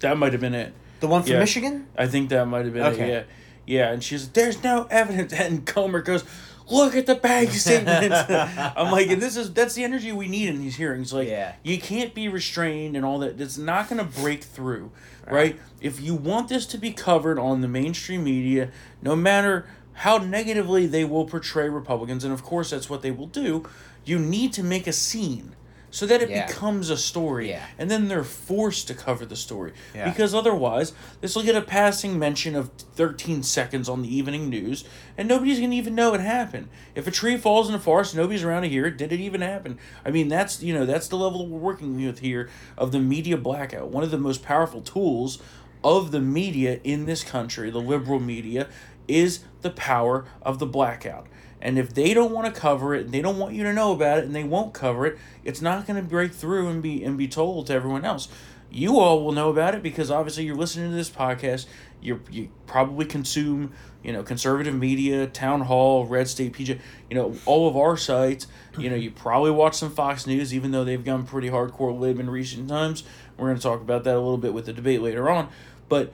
that 0.00 0.16
might 0.16 0.32
have 0.32 0.40
been 0.40 0.54
it. 0.54 0.72
the 1.00 1.06
one 1.08 1.22
from 1.22 1.32
Yeah. 1.32 1.40
Michigan. 1.40 1.86
I 1.98 2.06
think 2.06 2.30
that 2.30 2.46
might 2.46 2.64
have 2.64 2.72
been 2.72 2.82
Okay. 2.94 3.10
it. 3.12 3.26
Yeah, 3.66 3.80
yeah. 3.88 3.92
And 3.92 4.02
she's 4.02 4.24
like, 4.24 4.32
"There's 4.32 4.62
no 4.62 4.86
evidence." 4.90 5.32
And 5.38 5.66
Comer 5.66 6.00
goes, 6.02 6.24
"Look 6.70 6.94
at 6.96 7.04
the 7.06 7.16
bank 7.16 7.50
statements." 7.64 8.16
I'm 8.30 8.90
like, 8.92 9.08
and 9.10 9.20
this 9.20 9.36
is 9.36 9.52
that's 9.52 9.74
the 9.74 9.84
energy 9.84 10.12
we 10.12 10.28
need 10.28 10.48
in 10.48 10.58
these 10.60 10.76
hearings. 10.76 11.12
Like, 11.12 11.28
Yeah. 11.28 11.54
you 11.62 11.78
can't 11.78 12.14
be 12.14 12.28
restrained 12.28 12.96
and 12.96 13.04
all 13.04 13.18
that. 13.18 13.38
It's 13.40 13.58
not 13.58 13.88
going 13.90 13.98
to 13.98 14.20
break 14.20 14.42
through, 14.44 14.92
right. 15.28 15.58
If 15.80 16.00
you 16.00 16.14
want 16.14 16.48
this 16.48 16.64
to 16.66 16.78
be 16.78 16.92
covered 16.92 17.38
on 17.38 17.60
the 17.60 17.68
mainstream 17.68 18.24
media, 18.24 18.70
no 19.02 19.14
matter 19.14 19.66
how 19.96 20.18
negatively 20.18 20.86
they 20.86 21.04
will 21.04 21.24
portray 21.24 21.68
Republicans, 21.68 22.22
and 22.24 22.32
of 22.32 22.42
course 22.42 22.70
that's 22.70 22.88
what 22.90 23.02
they 23.02 23.10
will 23.10 23.26
do, 23.26 23.64
you 24.04 24.18
need 24.18 24.52
to 24.54 24.62
make 24.62 24.86
a 24.86 24.92
scene. 24.92 25.56
So 25.90 26.04
that 26.04 26.20
it 26.20 26.28
Yeah. 26.28 26.46
becomes 26.46 26.90
a 26.90 26.96
story, 26.98 27.48
Yeah. 27.48 27.62
and 27.78 27.90
then 27.90 28.08
they're 28.08 28.24
forced 28.24 28.86
to 28.88 28.94
cover 28.94 29.24
the 29.24 29.36
story 29.36 29.72
Yeah. 29.94 30.10
because 30.10 30.34
otherwise 30.34 30.92
this 31.22 31.34
will 31.34 31.42
get 31.44 31.56
a 31.56 31.62
passing 31.62 32.18
mention 32.18 32.54
of 32.54 32.70
13 32.94 33.42
seconds 33.42 33.88
on 33.88 34.02
the 34.02 34.14
evening 34.14 34.50
news 34.50 34.84
and 35.16 35.26
nobody's 35.26 35.58
going 35.58 35.70
to 35.70 35.76
even 35.76 35.94
know 35.94 36.12
it 36.12 36.20
happened 36.20 36.68
if 36.94 37.06
a 37.06 37.10
tree 37.10 37.38
falls 37.38 37.70
in 37.70 37.74
a 37.74 37.78
forest 37.78 38.14
nobody's 38.14 38.42
around 38.44 38.62
to 38.62 38.68
hear 38.68 38.84
it 38.84 38.98
did 38.98 39.10
it 39.12 39.20
even 39.20 39.40
happen 39.40 39.78
i 40.04 40.10
mean 40.10 40.28
that's 40.28 40.62
you 40.62 40.74
know 40.74 40.84
that's 40.84 41.08
the 41.08 41.16
level 41.16 41.46
we're 41.46 41.58
working 41.58 42.04
with 42.04 42.18
here 42.18 42.50
of 42.76 42.92
the 42.92 42.98
media 42.98 43.36
blackout 43.36 43.88
one 43.88 44.04
of 44.04 44.10
the 44.10 44.18
most 44.18 44.42
powerful 44.42 44.82
tools 44.82 45.38
of 45.84 46.10
the 46.10 46.20
media 46.20 46.80
in 46.84 47.06
this 47.06 47.22
country 47.22 47.70
the 47.70 47.80
liberal 47.80 48.20
media 48.20 48.66
is 49.08 49.40
the 49.62 49.70
power 49.70 50.24
of 50.42 50.58
the 50.58 50.66
blackout 50.66 51.26
and 51.60 51.78
if 51.78 51.94
they 51.94 52.14
don't 52.14 52.32
want 52.32 52.52
to 52.52 52.60
cover 52.60 52.94
it, 52.94 53.10
they 53.10 53.20
don't 53.20 53.38
want 53.38 53.54
you 53.54 53.64
to 53.64 53.72
know 53.72 53.92
about 53.92 54.18
it, 54.18 54.24
and 54.24 54.34
they 54.34 54.44
won't 54.44 54.74
cover 54.74 55.06
it, 55.06 55.18
it's 55.42 55.60
not 55.60 55.86
going 55.86 56.00
to 56.00 56.08
break 56.08 56.32
through 56.32 56.68
and 56.68 56.82
be 56.82 57.02
and 57.02 57.16
be 57.16 57.28
told 57.28 57.66
to 57.66 57.72
everyone 57.72 58.04
else. 58.04 58.28
You 58.70 58.98
all 58.98 59.24
will 59.24 59.32
know 59.32 59.48
about 59.48 59.74
it 59.74 59.82
because 59.82 60.10
obviously 60.10 60.44
you're 60.44 60.56
listening 60.56 60.90
to 60.90 60.96
this 60.96 61.10
podcast. 61.10 61.66
You 62.00 62.20
you 62.30 62.50
probably 62.66 63.06
consume 63.06 63.72
you 64.02 64.12
know 64.12 64.22
conservative 64.22 64.74
media, 64.74 65.26
Town 65.26 65.62
Hall, 65.62 66.04
Red 66.04 66.28
State 66.28 66.52
PJ, 66.52 66.78
you 67.08 67.16
know 67.16 67.34
all 67.46 67.68
of 67.68 67.76
our 67.76 67.96
sites. 67.96 68.46
You 68.78 68.90
know 68.90 68.96
you 68.96 69.10
probably 69.10 69.50
watch 69.50 69.74
some 69.76 69.90
Fox 69.90 70.26
News, 70.26 70.52
even 70.52 70.72
though 70.72 70.84
they've 70.84 71.04
gone 71.04 71.26
pretty 71.26 71.48
hardcore 71.48 71.98
lib 71.98 72.20
in 72.20 72.28
recent 72.28 72.68
times. 72.68 73.02
We're 73.36 73.46
going 73.46 73.56
to 73.56 73.62
talk 73.62 73.80
about 73.80 74.04
that 74.04 74.14
a 74.14 74.20
little 74.20 74.38
bit 74.38 74.52
with 74.52 74.66
the 74.66 74.72
debate 74.72 75.00
later 75.00 75.28
on, 75.30 75.48
but 75.88 76.12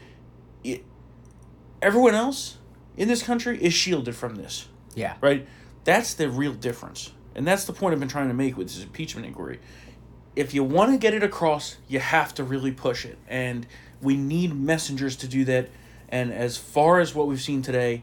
it, 0.63 0.85
everyone 1.81 2.15
else 2.15 2.59
in 2.97 3.09
this 3.09 3.23
country 3.23 3.63
is 3.63 3.73
shielded 3.75 4.15
from 4.15 4.37
this 4.37 4.69
Yeah. 4.95 5.15
right? 5.21 5.47
That's 5.85 6.15
the 6.15 6.29
real 6.31 6.53
difference. 6.53 7.13
And 7.35 7.47
that's 7.47 7.65
the 7.65 7.73
point 7.73 7.93
I've 7.95 8.01
been 8.01 8.09
trying 8.09 8.29
to 8.29 8.35
make 8.35 8.57
with 8.57 8.69
this 8.69 8.83
impeachment 8.83 9.27
inquiry. 9.27 9.59
If 10.37 10.55
you 10.55 10.63
want 10.65 10.93
to 10.93 10.99
get 10.99 11.15
it 11.15 11.23
across, 11.23 11.77
you 11.89 11.99
have 11.99 12.35
to 12.35 12.45
really 12.45 12.73
push 12.73 13.05
it. 13.05 13.19
And 13.29 13.67
we 14.01 14.17
need 14.17 14.55
messengers 14.55 15.17
to 15.17 15.29
do 15.29 15.45
that. 15.47 15.69
And 16.09 16.33
as 16.33 16.57
far 16.57 17.01
as 17.01 17.15
what 17.15 17.27
we've 17.27 17.41
seen 17.41 17.63
today, 17.63 18.03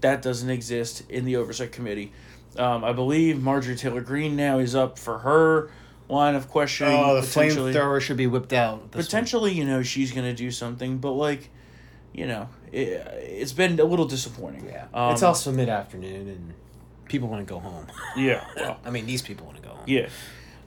that 0.00 0.22
doesn't 0.22 0.50
exist 0.50 1.04
in 1.08 1.24
the 1.24 1.36
Oversight 1.36 1.72
Committee. 1.72 2.12
Um, 2.58 2.84
I 2.84 2.92
believe 2.92 3.42
Marjorie 3.42 3.76
Taylor 3.76 4.00
Greene 4.00 4.36
now 4.36 4.58
is 4.58 4.74
up 4.74 4.98
for 4.98 5.18
her 5.18 5.70
line 6.08 6.34
of 6.34 6.48
questioning. 6.48 6.96
Oh, 6.98 7.14
the 7.20 7.26
potentially. 7.26 7.72
flamethrower 7.72 8.00
should 8.00 8.16
be 8.16 8.26
whipped 8.26 8.52
out. 8.52 8.92
this 8.92 8.98
one. 8.98 9.04
Potentially, 9.04 9.52
you 9.52 9.64
know, 9.64 9.82
she's 9.82 10.12
going 10.12 10.26
to 10.26 10.34
do 10.34 10.50
something, 10.50 10.98
but 10.98 11.12
like, 11.12 11.48
you 12.12 12.26
know, 12.26 12.48
it, 12.74 13.06
it's 13.22 13.52
been 13.52 13.78
a 13.78 13.84
little 13.84 14.06
disappointing. 14.06 14.66
Yeah. 14.66 14.86
Um, 14.92 15.12
it's 15.12 15.22
also 15.22 15.52
mid 15.52 15.68
afternoon 15.68 16.28
and 16.28 16.54
people 17.06 17.28
want 17.28 17.46
to 17.46 17.52
go 17.52 17.60
home. 17.60 17.86
Yeah. 18.16 18.44
Well, 18.56 18.78
I 18.84 18.90
mean, 18.90 19.06
these 19.06 19.22
people 19.22 19.46
want 19.46 19.58
to 19.58 19.62
go 19.62 19.70
home. 19.70 19.84
Yeah. 19.86 20.08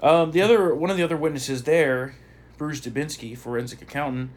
Um, 0.01 0.31
the 0.31 0.42
other 0.42 0.74
one 0.74 0.89
of 0.89 0.98
the 0.98 1.04
other 1.04 1.18
witnesses 1.18 1.63
there, 1.63 2.15
Bruce 2.57 2.81
Dubinsky, 2.81 3.38
forensic 3.38 3.81
accountant, 3.81 4.31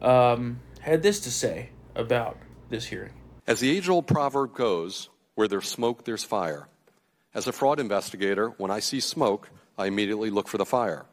um, 0.00 0.60
had 0.80 1.02
this 1.02 1.20
to 1.20 1.30
say 1.30 1.70
about 1.94 2.38
this 2.70 2.86
hearing. 2.86 3.12
As 3.46 3.60
the 3.60 3.70
age 3.70 3.88
old 3.88 4.06
proverb 4.06 4.54
goes, 4.54 5.10
where 5.34 5.48
there's 5.48 5.68
smoke, 5.68 6.04
there's 6.04 6.24
fire. 6.24 6.68
As 7.34 7.46
a 7.46 7.52
fraud 7.52 7.80
investigator, 7.80 8.48
when 8.58 8.70
I 8.70 8.80
see 8.80 9.00
smoke, 9.00 9.50
I 9.78 9.86
immediately 9.86 10.30
look 10.30 10.48
for 10.48 10.58
the 10.58 10.66
fire. 10.66 11.06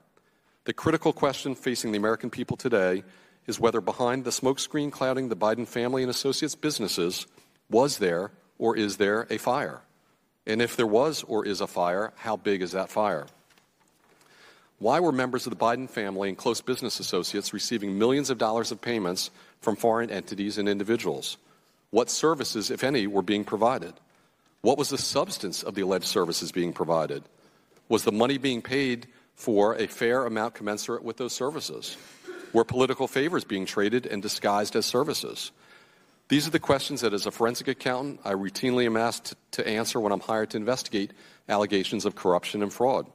The 0.66 0.74
critical 0.74 1.14
question 1.14 1.56
facing 1.56 1.92
the 1.92 1.98
American 1.98 2.30
people 2.30 2.58
today 2.58 3.04
is 3.50 3.60
whether 3.60 3.82
behind 3.82 4.24
the 4.24 4.30
smokescreen 4.30 4.92
clouding 4.92 5.28
the 5.28 5.36
Biden 5.36 5.68
family 5.68 6.04
and 6.04 6.10
associates 6.10 6.56
businesses 6.56 7.28
was 7.70 7.98
there 7.98 8.32
or 8.58 8.78
is 8.78 8.98
there 8.98 9.28
a 9.30 9.38
fire? 9.38 9.82
And 10.48 10.62
if 10.62 10.76
there 10.78 10.88
was 10.88 11.24
or 11.24 11.46
is 11.46 11.60
a 11.60 11.68
fire, 11.68 12.14
how 12.16 12.38
big 12.38 12.62
is 12.62 12.72
that 12.72 12.90
fire? 12.90 13.28
Why 14.78 15.02
were 15.02 15.12
members 15.12 15.46
of 15.46 15.52
the 15.52 15.64
Biden 15.64 15.90
family 15.90 16.30
and 16.30 16.38
close 16.38 16.62
business 16.62 17.00
associates 17.00 17.54
receiving 17.54 18.00
millions 18.00 18.30
of 18.30 18.38
dollars 18.38 18.72
of 18.72 18.80
payments 18.80 19.30
from 19.60 19.76
foreign 19.76 20.10
entities 20.10 20.58
and 20.58 20.70
individuals? 20.70 21.38
What 21.92 22.10
services, 22.10 22.72
if 22.72 22.84
any, 22.84 23.08
were 23.08 23.22
being 23.22 23.44
provided? 23.44 23.94
What 24.62 24.78
was 24.78 24.90
the 24.90 24.98
substance 24.98 25.64
of 25.64 25.76
the 25.76 25.82
alleged 25.82 26.06
services 26.06 26.52
being 26.52 26.72
provided? 26.72 27.24
Was 27.90 28.04
the 28.04 28.12
money 28.12 28.38
being 28.38 28.62
paid 28.62 29.08
for 29.36 29.76
a 29.76 29.88
fair 29.88 30.26
amount 30.26 30.54
commensurate 30.54 31.04
with 31.04 31.18
those 31.18 31.34
services? 31.34 31.98
Were 32.54 32.64
political 32.64 33.08
favors 33.08 33.44
being 33.44 33.66
traded 33.66 34.06
and 34.06 34.22
disguised 34.22 34.76
as 34.76 34.86
services? 34.86 35.52
These 36.30 36.48
are 36.48 36.52
the 36.52 36.60
questions 36.60 37.02
that, 37.02 37.14
as 37.14 37.26
a 37.26 37.32
forensic 37.32 37.68
accountant, 37.68 38.22
I 38.24 38.34
routinely 38.34 38.86
am 38.86 38.98
asked 38.98 39.36
to 39.52 39.68
answer 39.68 40.00
when 40.00 40.12
I'm 40.12 40.20
hired 40.20 40.52
to 40.52 40.58
investigate 40.58 41.12
allegations 41.48 42.06
of 42.06 42.16
corruption 42.16 42.62
and 42.62 42.72
fraud. 42.72 43.08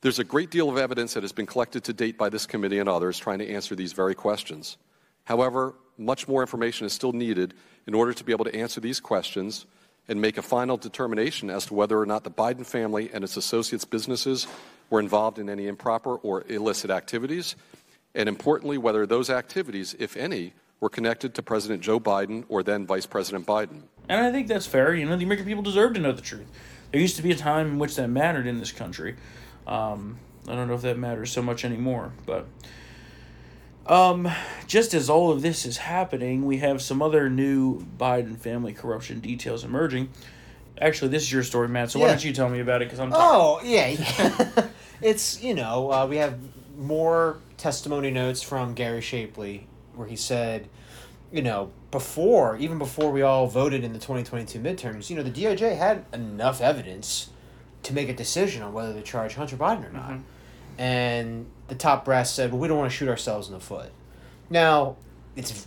There's 0.00 0.18
a 0.18 0.24
great 0.24 0.50
deal 0.50 0.68
of 0.68 0.76
evidence 0.76 1.14
that 1.14 1.22
has 1.22 1.32
been 1.32 1.46
collected 1.46 1.84
to 1.84 1.92
date 1.92 2.18
by 2.18 2.28
this 2.28 2.46
committee 2.46 2.78
and 2.78 2.88
others 2.88 3.18
trying 3.18 3.38
to 3.38 3.48
answer 3.48 3.74
these 3.74 3.92
very 3.92 4.14
questions. 4.14 4.76
However, 5.24 5.74
much 5.96 6.28
more 6.28 6.42
information 6.42 6.86
is 6.86 6.92
still 6.92 7.12
needed 7.12 7.54
in 7.86 7.94
order 7.94 8.12
to 8.12 8.24
be 8.24 8.32
able 8.32 8.44
to 8.44 8.54
answer 8.54 8.80
these 8.80 9.00
questions 9.00 9.64
and 10.06 10.20
make 10.20 10.36
a 10.36 10.42
final 10.42 10.76
determination 10.76 11.48
as 11.50 11.66
to 11.66 11.74
whether 11.74 11.98
or 11.98 12.04
not 12.04 12.24
the 12.24 12.30
Biden 12.30 12.66
family 12.66 13.10
and 13.14 13.24
its 13.24 13.36
associates' 13.36 13.84
businesses 13.84 14.46
were 14.90 15.00
involved 15.00 15.38
in 15.38 15.48
any 15.48 15.66
improper 15.66 16.16
or 16.16 16.44
illicit 16.48 16.90
activities, 16.90 17.56
and 18.14 18.28
importantly, 18.28 18.78
whether 18.78 19.06
those 19.06 19.30
activities, 19.30 19.94
if 19.98 20.16
any, 20.16 20.52
were 20.80 20.88
connected 20.88 21.34
to 21.34 21.42
President 21.42 21.82
Joe 21.82 21.98
Biden 21.98 22.44
or 22.48 22.62
then 22.62 22.86
Vice 22.86 23.06
President 23.06 23.46
Biden. 23.46 23.82
And 24.08 24.24
I 24.24 24.30
think 24.30 24.48
that's 24.48 24.66
fair. 24.66 24.94
You 24.94 25.06
know, 25.06 25.16
the 25.16 25.24
American 25.24 25.46
people 25.46 25.62
deserve 25.62 25.94
to 25.94 26.00
know 26.00 26.12
the 26.12 26.22
truth. 26.22 26.46
There 26.92 27.00
used 27.00 27.16
to 27.16 27.22
be 27.22 27.30
a 27.30 27.36
time 27.36 27.66
in 27.68 27.78
which 27.78 27.96
that 27.96 28.08
mattered 28.08 28.46
in 28.46 28.58
this 28.58 28.70
country. 28.70 29.16
Um, 29.66 30.18
I 30.46 30.54
don't 30.54 30.68
know 30.68 30.74
if 30.74 30.82
that 30.82 30.98
matters 30.98 31.32
so 31.32 31.42
much 31.42 31.64
anymore, 31.64 32.12
but 32.26 32.46
Um, 33.86 34.30
just 34.66 34.94
as 34.94 35.10
all 35.10 35.30
of 35.30 35.42
this 35.42 35.66
is 35.66 35.76
happening, 35.76 36.46
we 36.46 36.56
have 36.58 36.80
some 36.80 37.02
other 37.02 37.28
new 37.28 37.84
Biden 37.98 38.38
family 38.38 38.72
corruption 38.72 39.20
details 39.20 39.62
emerging. 39.62 40.08
Actually, 40.80 41.08
this 41.10 41.22
is 41.24 41.32
your 41.32 41.42
story, 41.42 41.68
Matt. 41.68 41.90
So 41.90 42.00
why 42.00 42.08
don't 42.08 42.24
you 42.24 42.32
tell 42.32 42.48
me 42.48 42.60
about 42.60 42.80
it? 42.80 42.86
Because 42.86 42.98
I'm 42.98 43.10
tired. 43.10 43.20
Oh 43.22 43.60
yeah, 43.62 43.88
yeah. 43.88 44.66
it's 45.02 45.42
you 45.42 45.52
know 45.54 45.92
uh, 45.92 46.06
we 46.06 46.16
have 46.16 46.38
more 46.76 47.38
testimony 47.56 48.10
notes 48.10 48.42
from 48.42 48.74
Gary 48.74 49.00
Shapley 49.00 49.66
where 49.94 50.06
he 50.06 50.16
said, 50.16 50.68
you 51.32 51.42
know, 51.42 51.70
before 51.90 52.56
even 52.56 52.78
before 52.78 53.10
we 53.10 53.22
all 53.22 53.46
voted 53.46 53.84
in 53.84 53.92
the 53.92 53.98
twenty 53.98 54.22
twenty 54.22 54.44
two 54.44 54.58
midterms, 54.58 55.10
you 55.10 55.16
know, 55.16 55.22
the 55.22 55.30
DOJ 55.30 55.76
had 55.76 56.04
enough 56.12 56.60
evidence 56.60 57.30
to 57.82 57.92
make 57.92 58.08
a 58.08 58.14
decision 58.14 58.62
on 58.62 58.72
whether 58.72 58.94
to 58.94 59.02
charge 59.02 59.34
Hunter 59.34 59.56
Biden 59.56 59.88
or 59.88 59.92
not, 59.92 60.10
mm-hmm. 60.10 60.80
and 60.80 61.46
the 61.68 61.74
top 61.74 62.04
brass 62.04 62.32
said, 62.32 62.50
well, 62.50 62.60
we 62.60 62.68
don't 62.68 62.78
want 62.78 62.90
to 62.90 62.96
shoot 62.96 63.08
ourselves 63.08 63.48
in 63.48 63.54
the 63.54 63.60
foot. 63.60 63.90
Now, 64.50 64.96
it's 65.36 65.66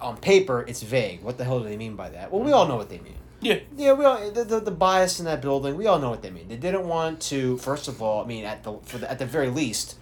on 0.00 0.16
paper 0.18 0.64
it's 0.68 0.82
vague. 0.82 1.22
What 1.22 1.38
the 1.38 1.44
hell 1.44 1.60
do 1.60 1.68
they 1.68 1.76
mean 1.76 1.96
by 1.96 2.10
that? 2.10 2.30
Well, 2.30 2.42
we 2.42 2.52
all 2.52 2.66
know 2.66 2.76
what 2.76 2.88
they 2.88 2.98
mean. 2.98 3.14
Yeah. 3.40 3.60
Yeah, 3.76 3.92
we 3.92 4.04
all 4.04 4.30
the, 4.30 4.44
the, 4.44 4.60
the 4.60 4.70
bias 4.70 5.18
in 5.18 5.26
that 5.26 5.40
building. 5.40 5.76
We 5.76 5.86
all 5.86 5.98
know 5.98 6.10
what 6.10 6.22
they 6.22 6.30
mean. 6.30 6.48
They 6.48 6.56
didn't 6.56 6.88
want 6.88 7.20
to. 7.22 7.58
First 7.58 7.88
of 7.88 8.02
all, 8.02 8.22
I 8.22 8.26
mean, 8.26 8.44
at 8.44 8.62
the 8.62 8.78
for 8.84 8.98
the, 8.98 9.10
at 9.10 9.18
the 9.18 9.26
very 9.26 9.50
least, 9.50 9.96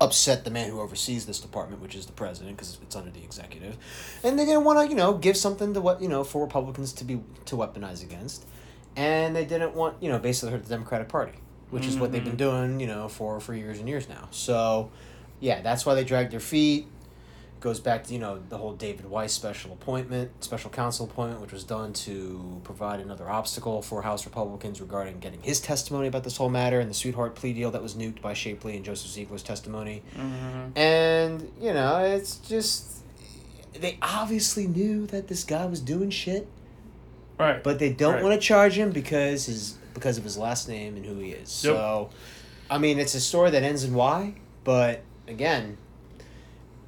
upset 0.00 0.44
the 0.44 0.50
man 0.50 0.70
who 0.70 0.80
oversees 0.80 1.26
this 1.26 1.40
department, 1.40 1.80
which 1.80 1.94
is 1.94 2.06
the 2.06 2.12
president, 2.12 2.56
because 2.56 2.78
it's 2.82 2.96
under 2.96 3.10
the 3.10 3.22
executive, 3.22 3.76
and 4.22 4.38
they 4.38 4.44
didn't 4.44 4.64
want 4.64 4.78
to, 4.78 4.88
you 4.88 4.96
know, 4.96 5.14
give 5.14 5.36
something 5.36 5.74
to 5.74 5.80
what 5.80 6.02
you 6.02 6.08
know 6.08 6.24
for 6.24 6.42
Republicans 6.42 6.92
to 6.94 7.04
be 7.04 7.20
to 7.46 7.56
weaponize 7.56 8.02
against, 8.02 8.44
and 8.96 9.34
they 9.34 9.44
didn't 9.44 9.74
want, 9.74 10.02
you 10.02 10.08
know, 10.08 10.18
basically 10.18 10.52
hurt 10.52 10.62
the 10.62 10.68
Democratic 10.68 11.08
Party, 11.08 11.32
which 11.70 11.86
is 11.86 11.96
what 11.96 12.12
they've 12.12 12.20
mm-hmm. 12.20 12.30
been 12.30 12.36
doing, 12.36 12.80
you 12.80 12.86
know, 12.86 13.08
for 13.08 13.40
for 13.40 13.54
years 13.54 13.78
and 13.78 13.88
years 13.88 14.08
now. 14.08 14.28
So, 14.30 14.90
yeah, 15.40 15.62
that's 15.62 15.86
why 15.86 15.94
they 15.94 16.04
dragged 16.04 16.32
their 16.32 16.40
feet 16.40 16.88
goes 17.60 17.80
back 17.80 18.04
to 18.04 18.12
you 18.12 18.18
know 18.18 18.38
the 18.48 18.58
whole 18.58 18.74
David 18.74 19.06
Weiss 19.06 19.32
special 19.32 19.72
appointment, 19.72 20.30
special 20.44 20.70
counsel 20.70 21.06
appointment, 21.06 21.40
which 21.40 21.52
was 21.52 21.64
done 21.64 21.92
to 21.94 22.60
provide 22.64 23.00
another 23.00 23.28
obstacle 23.28 23.82
for 23.82 24.02
House 24.02 24.24
Republicans 24.26 24.80
regarding 24.80 25.18
getting 25.20 25.40
his 25.42 25.60
testimony 25.60 26.06
about 26.08 26.22
this 26.24 26.36
whole 26.36 26.50
matter 26.50 26.80
and 26.80 26.90
the 26.90 26.94
sweetheart 26.94 27.34
plea 27.34 27.52
deal 27.52 27.70
that 27.70 27.82
was 27.82 27.94
nuked 27.94 28.20
by 28.20 28.34
Shapley 28.34 28.76
and 28.76 28.84
Joseph 28.84 29.10
Ziegler's 29.10 29.42
testimony. 29.42 30.02
Mm-hmm. 30.16 30.78
And 30.78 31.50
you 31.60 31.72
know, 31.72 31.98
it's 32.04 32.36
just 32.36 33.02
they 33.72 33.98
obviously 34.02 34.66
knew 34.66 35.06
that 35.08 35.28
this 35.28 35.44
guy 35.44 35.66
was 35.66 35.80
doing 35.80 36.10
shit, 36.10 36.46
Right. 37.38 37.62
but 37.62 37.78
they 37.78 37.90
don't 37.92 38.14
Right. 38.14 38.22
want 38.22 38.40
to 38.40 38.46
charge 38.46 38.74
him 38.78 38.90
because 38.90 39.46
his 39.46 39.76
because 39.94 40.18
of 40.18 40.24
his 40.24 40.36
last 40.36 40.68
name 40.68 40.96
and 40.96 41.06
who 41.06 41.18
he 41.18 41.30
is. 41.30 41.48
So, 41.50 42.10
I 42.70 42.76
mean, 42.76 42.98
it's 42.98 43.14
a 43.14 43.20
story 43.20 43.50
that 43.52 43.62
ends 43.62 43.82
in 43.82 43.94
Y, 43.94 44.34
but 44.62 45.00
again, 45.26 45.78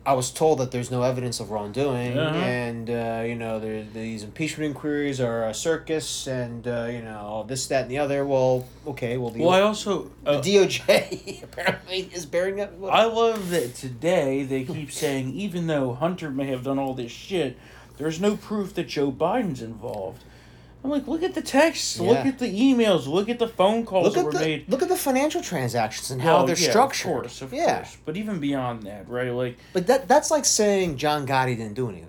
I 0.09 0.15
was 0.15 0.31
told 0.31 0.59
that 0.61 0.71
there's 0.71 0.91
no 0.91 1.03
evidence 1.03 1.39
of 1.39 1.51
wrongdoing, 1.51 2.17
Uh-huh. 2.17 2.35
and 2.39 2.89
uh, 2.89 3.23
you 3.27 3.35
know, 3.35 3.61
there 3.61 3.85
these 3.93 4.23
impeachment 4.25 4.69
inquiries 4.71 5.21
are 5.21 5.45
a 5.45 5.53
circus, 5.53 6.27
and 6.27 6.67
uh, 6.67 6.89
you 6.91 7.03
know, 7.03 7.19
all 7.19 7.45
this, 7.45 7.67
that, 7.67 7.83
and 7.83 7.91
the 7.91 7.99
other. 7.99 8.25
Well, 8.25 8.67
okay, 8.87 9.19
well, 9.19 9.29
the, 9.31 9.41
well, 9.41 9.51
I 9.51 9.61
also 9.61 10.11
the 10.25 10.31
uh, 10.31 10.41
DOJ 10.43 11.43
apparently 11.49 12.09
is 12.15 12.25
bearing 12.25 12.59
up. 12.63 12.73
I 12.91 13.05
love 13.05 13.51
that 13.51 13.75
today 13.75 14.45
they 14.45 14.65
keep 14.65 14.91
saying 14.91 15.35
even 15.35 15.67
though 15.67 15.93
Hunter 15.93 16.31
may 16.31 16.47
have 16.47 16.65
done 16.65 16.79
all 16.79 16.95
this 16.95 17.13
shit, 17.13 17.59
there's 17.99 18.19
no 18.19 18.35
proof 18.39 18.73
that 18.77 18.89
Joe 18.89 19.13
Biden's 19.13 19.61
involved. 19.61 20.25
I'm 20.89 20.99
like, 21.01 21.07
look 21.07 21.23
at 21.23 21.35
the 21.35 21.43
texts, 21.43 22.01
look 22.01 22.25
at 22.25 22.39
the 22.39 22.47
emails, 22.47 23.07
look 23.07 23.29
at 23.29 23.39
the 23.39 23.47
phone 23.49 23.85
calls 23.85 24.07
look 24.07 24.15
that 24.15 24.21
at 24.21 24.25
were 24.27 24.33
the 24.33 24.39
made. 24.39 24.69
look 24.69 24.81
at 24.83 24.89
the 24.89 24.97
financial 24.97 25.43
transactions 25.43 26.11
and 26.11 26.23
how 26.23 26.39
Well, 26.39 26.47
they're 26.47 26.57
yeah, 26.59 26.71
structured. 26.71 27.11
Of 27.13 27.21
course, 27.21 27.43
of 27.43 27.53
yeah, 27.53 27.77
course. 27.77 27.97
But 28.07 28.17
even 28.17 28.41
beyond 28.41 28.85
that, 28.85 29.09
right? 29.09 29.31
Like, 29.31 29.59
but 29.75 29.87
that 29.87 30.09
that's 30.09 30.31
like 30.31 30.45
saying 30.47 30.97
John 30.97 31.27
Gotti 31.27 31.57
didn't 31.57 31.75
do 31.75 31.89
anything. 31.91 32.09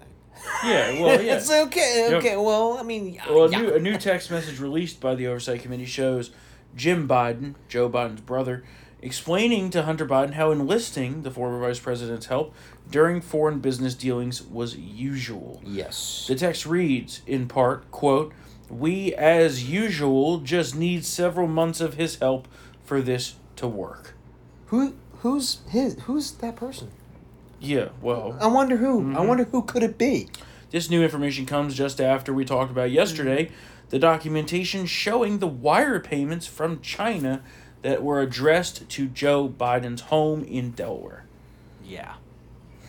yeah, 0.64 1.02
well, 1.02 1.22
yeah. 1.22 1.36
it's 1.36 1.52
okay. 1.52 2.08
Yep. 2.10 2.20
Okay. 2.20 2.38
Well, 2.38 2.78
I 2.78 2.84
mean, 2.84 3.16
yeah, 3.16 3.30
Well, 3.30 3.46
a 3.46 3.52
yeah. 3.52 3.62
new, 3.62 3.74
a 3.76 3.80
new 3.80 3.98
text 3.98 4.32
message 4.32 4.60
released 4.62 5.02
by 5.02 5.14
the 5.14 5.28
Oversight 5.28 5.62
Committee 5.62 5.86
shows 5.86 6.32
Jim 6.76 7.08
Biden, 7.08 7.56
Joe 7.68 7.90
Biden's 7.90 8.22
brother, 8.22 8.64
explaining 9.02 9.70
to 9.72 9.84
Hunter 9.84 10.06
Biden 10.06 10.34
how 10.34 10.52
enlisting 10.52 11.24
the 11.24 11.32
former 11.32 11.60
vice 11.60 11.80
president's 11.80 12.28
help 12.28 12.54
during 12.90 13.22
foreign 13.22 13.60
business 13.60 13.94
dealings 13.94 14.42
was 14.42 14.76
usual. 14.78 15.62
yes. 15.66 16.26
The 16.28 16.36
text 16.36 16.66
reads, 16.66 17.22
in 17.28 17.48
part, 17.48 17.90
quote, 17.92 18.34
We, 18.70 19.14
as 19.16 19.70
usual, 19.70 20.40
just 20.40 20.76
need 20.76 21.06
several 21.06 21.48
months 21.48 21.82
of 21.82 21.96
his 21.96 22.20
help 22.20 22.48
for 22.84 23.02
this 23.02 23.36
to 23.56 23.68
work. 23.68 24.14
Who 24.68 24.96
who's 25.22 25.60
his 25.70 26.00
who's 26.04 26.32
that 26.34 26.56
person? 26.56 26.92
Yeah, 27.60 27.90
well, 28.02 28.38
I 28.40 28.48
wonder 28.48 28.78
who. 28.78 29.02
Mm-hmm. 29.02 29.18
I 29.18 29.22
wonder 29.22 29.44
who 29.46 29.64
could 29.64 29.84
it 29.84 29.98
be? 29.98 30.30
This 30.72 30.90
new 30.90 31.04
information 31.04 31.46
comes 31.46 31.76
just 31.76 32.00
after 32.00 32.34
we 32.34 32.46
talked 32.46 32.72
about 32.72 32.92
yesterday 32.92 33.52
the 33.90 34.00
documentation 34.00 34.86
showing 34.86 35.40
the 35.40 35.48
wire 35.48 36.00
payments 36.00 36.46
from 36.46 36.80
China 36.82 37.42
that 37.82 38.04
were 38.04 38.22
addressed 38.22 38.88
to 38.90 39.08
Joe 39.08 39.50
Biden's 39.50 40.02
home 40.02 40.44
in 40.44 40.72
Delaware. 40.72 41.26
Yeah. 41.84 42.16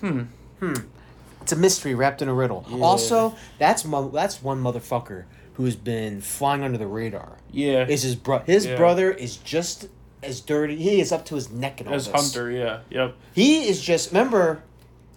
Hmm. 0.00 0.24
Hmm. 0.58 0.74
It's 1.40 1.52
a 1.52 1.56
mystery 1.56 1.94
wrapped 1.94 2.20
in 2.20 2.28
a 2.28 2.34
riddle. 2.34 2.66
Also, 2.82 3.34
that's 3.58 3.84
mo- 3.84 4.10
that's 4.10 4.42
one 4.42 4.62
motherfucker 4.62 5.24
who's 5.60 5.76
been 5.76 6.20
flying 6.20 6.62
under 6.62 6.78
the 6.78 6.86
radar. 6.86 7.38
Yeah, 7.52 7.86
Is 7.86 8.02
his 8.02 8.16
bro? 8.16 8.40
His 8.40 8.66
Yeah. 8.66 8.76
brother 8.76 9.10
is 9.10 9.36
just 9.36 9.88
as 10.22 10.40
dirty. 10.40 10.76
He 10.76 11.00
is 11.00 11.12
up 11.12 11.24
to 11.26 11.34
his 11.34 11.50
neck 11.50 11.80
in 11.80 11.88
all 11.88 11.94
as 11.94 12.06
this. 12.06 12.14
Hunter, 12.14 12.50
yeah, 12.50 12.80
yep. 12.90 13.16
He 13.34 13.68
is 13.68 13.80
just 13.80 14.10
remember. 14.10 14.62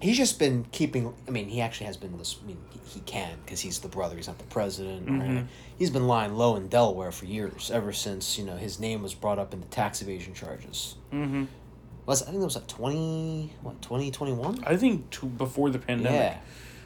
He's 0.01 0.17
just 0.17 0.38
been 0.38 0.65
keeping. 0.73 1.13
I 1.27 1.31
mean, 1.31 1.47
he 1.47 1.62
actually 1.62 1.85
has 1.88 1.95
been. 1.95 2.17
lis- 2.17 2.35
I 2.43 2.47
mean, 2.47 2.57
he, 2.71 2.79
he 2.95 3.00
can 3.01 3.38
because 3.45 3.62
he's 3.62 3.79
the 3.79 3.88
brother. 3.88 4.17
He's 4.17 4.27
not 4.27 4.38
the 4.38 4.43
president. 4.45 5.09
Right? 5.09 5.45
He's 5.79 5.89
been 5.89 6.07
lying 6.07 6.35
low 6.35 6.57
in 6.57 6.67
Delaware 6.67 7.12
for 7.13 7.25
years, 7.25 7.71
ever 7.73 7.93
since 7.93 8.38
you 8.38 8.45
know 8.45 8.57
his 8.57 8.79
name 8.81 9.01
was 9.01 9.13
brought 9.13 9.39
up 9.39 9.53
in 9.53 9.62
the 9.62 9.67
tax 9.67 10.01
evasion 10.01 10.33
charges. 10.33 10.95
Mm-hmm. 11.13 11.45
Was 12.05 12.21
I 12.21 12.31
think 12.31 12.41
it 12.41 12.43
was 12.45 12.55
like 12.55 12.67
twenty 12.67 13.53
what 13.62 13.81
twenty 13.81 14.12
twenty 14.12 14.33
one. 14.33 14.62
I 14.67 14.75
think 14.75 15.09
to, 15.12 15.25
before 15.25 15.69
the 15.69 15.79
pandemic. 15.79 16.12
Yeah, 16.19 16.38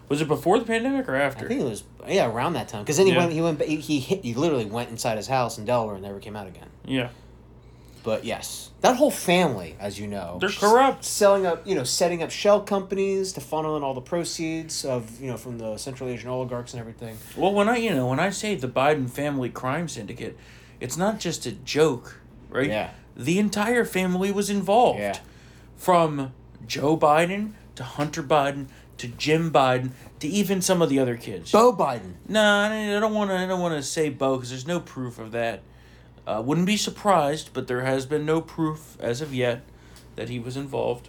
Was 0.10 0.22
it 0.22 0.28
before 0.28 0.58
the 0.60 0.66
pandemic 0.66 1.10
or 1.10 1.16
after? 1.16 1.46
I 1.46 1.48
think 1.50 1.62
it 1.62 1.66
was 1.66 1.84
yeah 2.08 2.28
around 2.30 2.54
that 2.54 2.68
time. 2.70 2.84
Because 2.84 2.98
then 2.98 3.08
he 3.08 3.12
Yeah. 3.14 3.20
went 3.20 3.34
he 3.34 3.42
went 3.42 3.62
he 3.62 3.76
he, 3.78 4.00
hit, 4.00 4.24
he 4.24 4.34
literally 4.34 4.66
went 4.66 4.90
inside 4.90 5.18
his 5.18 5.28
house 5.28 5.58
in 5.58 5.66
Delaware 5.66 5.96
and 5.96 6.04
never 6.04 6.20
came 6.20 6.36
out 6.36 6.48
again. 6.48 6.70
yeah. 6.86 7.10
But 8.04 8.24
yes, 8.24 8.72
that 8.80 8.96
whole 8.96 9.12
family, 9.12 9.76
as 9.82 10.00
you 10.00 10.08
know, 10.08 10.38
They're 10.40 10.50
corrupt. 10.50 11.04
Selling 11.04 11.46
up, 11.46 11.68
you 11.68 11.76
know, 11.76 11.84
setting 11.84 12.24
up 12.24 12.32
shell 12.32 12.62
companies 12.62 13.34
to 13.34 13.42
funnel 13.42 13.76
in 13.76 13.84
all 13.84 13.94
the 13.94 14.00
proceeds 14.00 14.86
of 14.86 15.20
you 15.20 15.28
know 15.30 15.36
from 15.36 15.58
the 15.58 15.76
Central 15.76 16.10
Asian 16.10 16.30
oligarchs 16.30 16.74
and 16.74 16.80
everything. 16.80 17.18
Well, 17.36 17.54
when 17.54 17.68
I 17.68 17.76
you 17.78 17.94
know 17.94 18.08
when 18.08 18.20
I 18.22 18.30
say 18.30 18.56
the 18.56 18.70
Biden 18.70 19.10
family 19.10 19.50
crime 19.50 19.90
syndicate, 19.90 20.38
it's 20.80 20.96
not 20.96 21.20
just 21.20 21.46
a 21.46 21.52
joke, 21.52 22.22
right? 22.50 22.70
Yeah. 22.70 22.92
The 23.18 23.40
entire 23.40 23.84
family 23.84 24.32
was 24.32 24.50
involved. 24.50 25.00
Yeah. 25.00 25.18
From 25.76 26.32
Joe 26.66 26.96
Biden 26.96 27.54
to 27.76 27.84
Hunter 27.84 28.24
Biden 28.24 28.68
to 28.98 29.08
Jim 29.08 29.52
Biden 29.52 29.92
to 30.20 30.28
even 30.28 30.62
some 30.62 30.82
of 30.82 30.90
the 30.90 31.00
other 31.00 31.18
kids. 31.18 31.52
Bo 31.52 31.74
Biden. 31.74 32.14
No, 32.28 32.42
I 32.42 33.00
don't 33.00 33.14
want 33.14 33.30
to. 33.32 33.38
I 33.38 33.46
don't 33.46 33.62
want 33.62 33.76
to 33.76 33.84
say 33.84 34.10
Bo 34.10 34.36
because 34.36 34.50
there's 34.50 34.68
no 34.68 34.80
proof 34.80 35.20
of 35.20 35.32
that. 35.32 35.62
Uh, 36.26 36.42
wouldn't 36.46 36.68
be 36.68 36.76
surprised, 36.76 37.52
but 37.54 37.68
there 37.68 37.82
has 37.82 38.06
been 38.06 38.26
no 38.26 38.42
proof 38.42 38.98
as 39.00 39.22
of 39.22 39.34
yet 39.34 39.64
that 40.16 40.28
he 40.28 40.40
was 40.40 40.58
involved. 40.58 41.08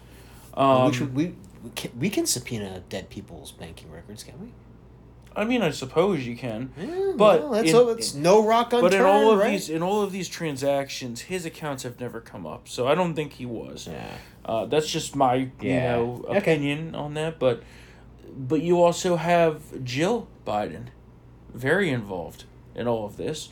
Um, 0.54 0.87
Which 0.87 1.00
we, 1.00 1.07
we 1.07 1.35
we 1.62 1.71
can, 1.71 1.99
we 1.99 2.11
can 2.11 2.26
subpoena 2.26 2.83
dead 2.88 3.11
people's 3.11 3.52
banking 3.52 3.90
records, 3.90 4.23
can 4.23 4.40
we? 4.40 4.52
I 5.38 5.45
mean, 5.45 5.62
I 5.62 5.71
suppose 5.71 6.26
you 6.26 6.37
can, 6.37 6.73
Yeah, 6.76 7.12
but 7.16 7.40
well, 7.42 7.50
that's 7.52 7.71
in- 7.71 7.76
all, 7.76 7.88
it's 7.90 8.14
no 8.14 8.45
rock 8.45 8.73
unturned. 8.73 8.90
but 8.90 8.95
in 8.95 9.02
all 9.02 9.30
of 9.33 9.38
right? 9.38 9.50
these 9.52 9.71
in 9.71 9.83
all 9.83 10.02
of 10.02 10.11
these 10.12 10.28
transactions, 10.28 11.23
his 11.23 11.47
accounts 11.47 11.83
have 11.85 12.00
never 12.00 12.21
come 12.21 12.47
up, 12.47 12.68
so 12.68 12.87
I 12.88 12.95
don't 12.95 13.14
think 13.14 13.35
he 13.35 13.47
was. 13.47 13.87
Yeah. 13.90 14.04
Uh, 14.45 14.64
that's 14.66 14.90
just 14.90 15.14
my 15.14 15.35
you 15.35 15.50
Yeah. 15.61 15.92
know 15.97 16.25
Okay. 16.28 16.38
opinion 16.38 16.95
on 16.95 17.14
that, 17.14 17.38
but 17.38 17.62
but 18.37 18.61
you 18.62 18.83
also 18.83 19.16
have 19.16 19.83
Jill 19.85 20.26
Biden, 20.47 20.87
very 21.54 21.90
involved 21.90 22.45
in 22.75 22.87
all 22.88 23.04
of 23.07 23.16
this. 23.16 23.49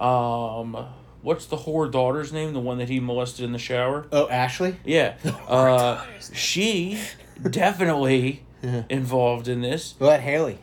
Um, 0.00 0.76
what's 1.22 1.46
the 1.46 1.58
whore 1.58 1.90
daughter's 1.90 2.32
name? 2.32 2.52
The 2.52 2.60
one 2.60 2.78
that 2.78 2.88
he 2.88 2.98
molested 3.00 3.44
in 3.44 3.52
the 3.52 3.58
shower. 3.58 4.06
Oh, 4.12 4.28
Ashley. 4.28 4.76
Yeah, 4.84 5.14
uh, 5.48 6.04
she 6.34 6.98
definitely 7.50 8.42
involved 8.90 9.48
in 9.48 9.60
this. 9.60 9.94
What 9.98 10.20
Hallie? 10.22 10.58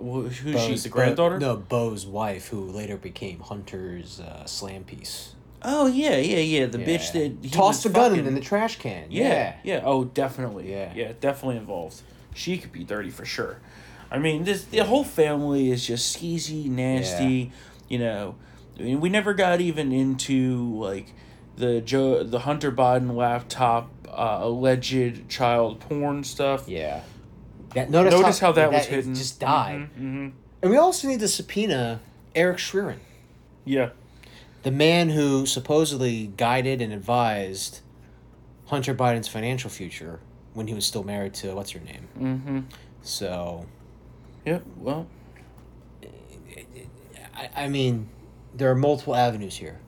Wh- 0.00 0.32
Who's 0.32 0.60
she? 0.62 0.74
The 0.76 0.88
granddaughter? 0.88 1.38
No, 1.38 1.56
Bo's 1.56 2.06
wife, 2.06 2.48
who 2.48 2.60
later 2.60 2.96
became 2.96 3.40
Hunter's 3.40 4.20
uh, 4.20 4.44
slam 4.46 4.84
piece. 4.84 5.34
Oh 5.62 5.86
yeah, 5.86 6.16
yeah, 6.16 6.38
yeah. 6.38 6.66
The 6.66 6.78
bitch 6.78 7.12
that 7.12 7.52
tossed 7.52 7.82
the 7.82 7.90
was 7.90 7.94
gun 8.12 8.18
in, 8.18 8.34
the 8.34 8.40
trash 8.40 8.78
can. 8.78 9.06
Yeah, 9.10 9.56
yeah. 9.62 9.82
Oh, 9.84 10.04
definitely. 10.04 10.70
Yeah. 10.70 10.92
yeah, 10.94 11.12
definitely 11.20 11.58
involved. 11.58 12.00
She 12.34 12.56
could 12.58 12.72
be 12.72 12.84
dirty 12.84 13.10
for 13.10 13.24
sure. 13.24 13.58
I 14.10 14.18
mean, 14.18 14.44
this 14.44 14.64
the 14.64 14.84
whole 14.84 15.04
family 15.04 15.70
is 15.70 15.86
just 15.86 16.16
skeezy, 16.16 16.66
nasty. 16.66 17.24
Yeah. 17.24 17.50
You 17.88 17.98
know, 17.98 18.34
I 18.78 18.82
mean, 18.82 19.00
we 19.00 19.08
never 19.08 19.34
got 19.34 19.60
even 19.60 19.92
into 19.92 20.74
like 20.76 21.12
the 21.56 21.80
Joe, 21.80 22.22
the 22.24 22.40
Hunter 22.40 22.72
Biden 22.72 23.14
laptop 23.14 23.90
uh, 24.08 24.38
alleged 24.40 25.28
child 25.28 25.80
porn 25.80 26.24
stuff. 26.24 26.68
Yeah. 26.68 27.02
That, 27.74 27.90
notice, 27.90 28.12
Notice 28.14 28.38
how 28.40 28.52
that 28.52 28.72
was 28.72 28.86
it 28.86 28.90
hidden. 28.90 29.14
Just 29.14 29.38
died. 29.40 29.88
hmm 29.96 30.28
And 30.62 30.70
we 30.70 30.76
also 30.76 31.06
need 31.08 31.20
to 31.20 31.28
subpoena 31.28 32.00
Eric 32.34 32.58
Schwerin, 32.58 32.98
Yeah. 33.64 33.90
the 34.64 34.70
man 34.72 35.10
who 35.10 35.46
supposedly 35.46 36.32
guided 36.36 36.80
and 36.82 36.92
advised 36.92 37.80
Hunter 38.66 38.94
Biden's 38.94 39.28
financial 39.28 39.70
future 39.70 40.20
when 40.54 40.66
he 40.66 40.74
was 40.74 40.84
still 40.84 41.04
married 41.04 41.34
to 41.34 41.54
what's 41.54 41.70
her 41.70 41.80
name. 41.80 42.08
Mm-hmm. 42.18 42.58
So, 43.02 43.66
Yep. 44.44 44.64
Well, 44.78 45.06
I, 47.36 47.50
I 47.56 47.68
mean, 47.68 48.08
there 48.54 48.70
are 48.70 48.74
multiple 48.74 49.14
avenues 49.14 49.56
here. 49.56 49.78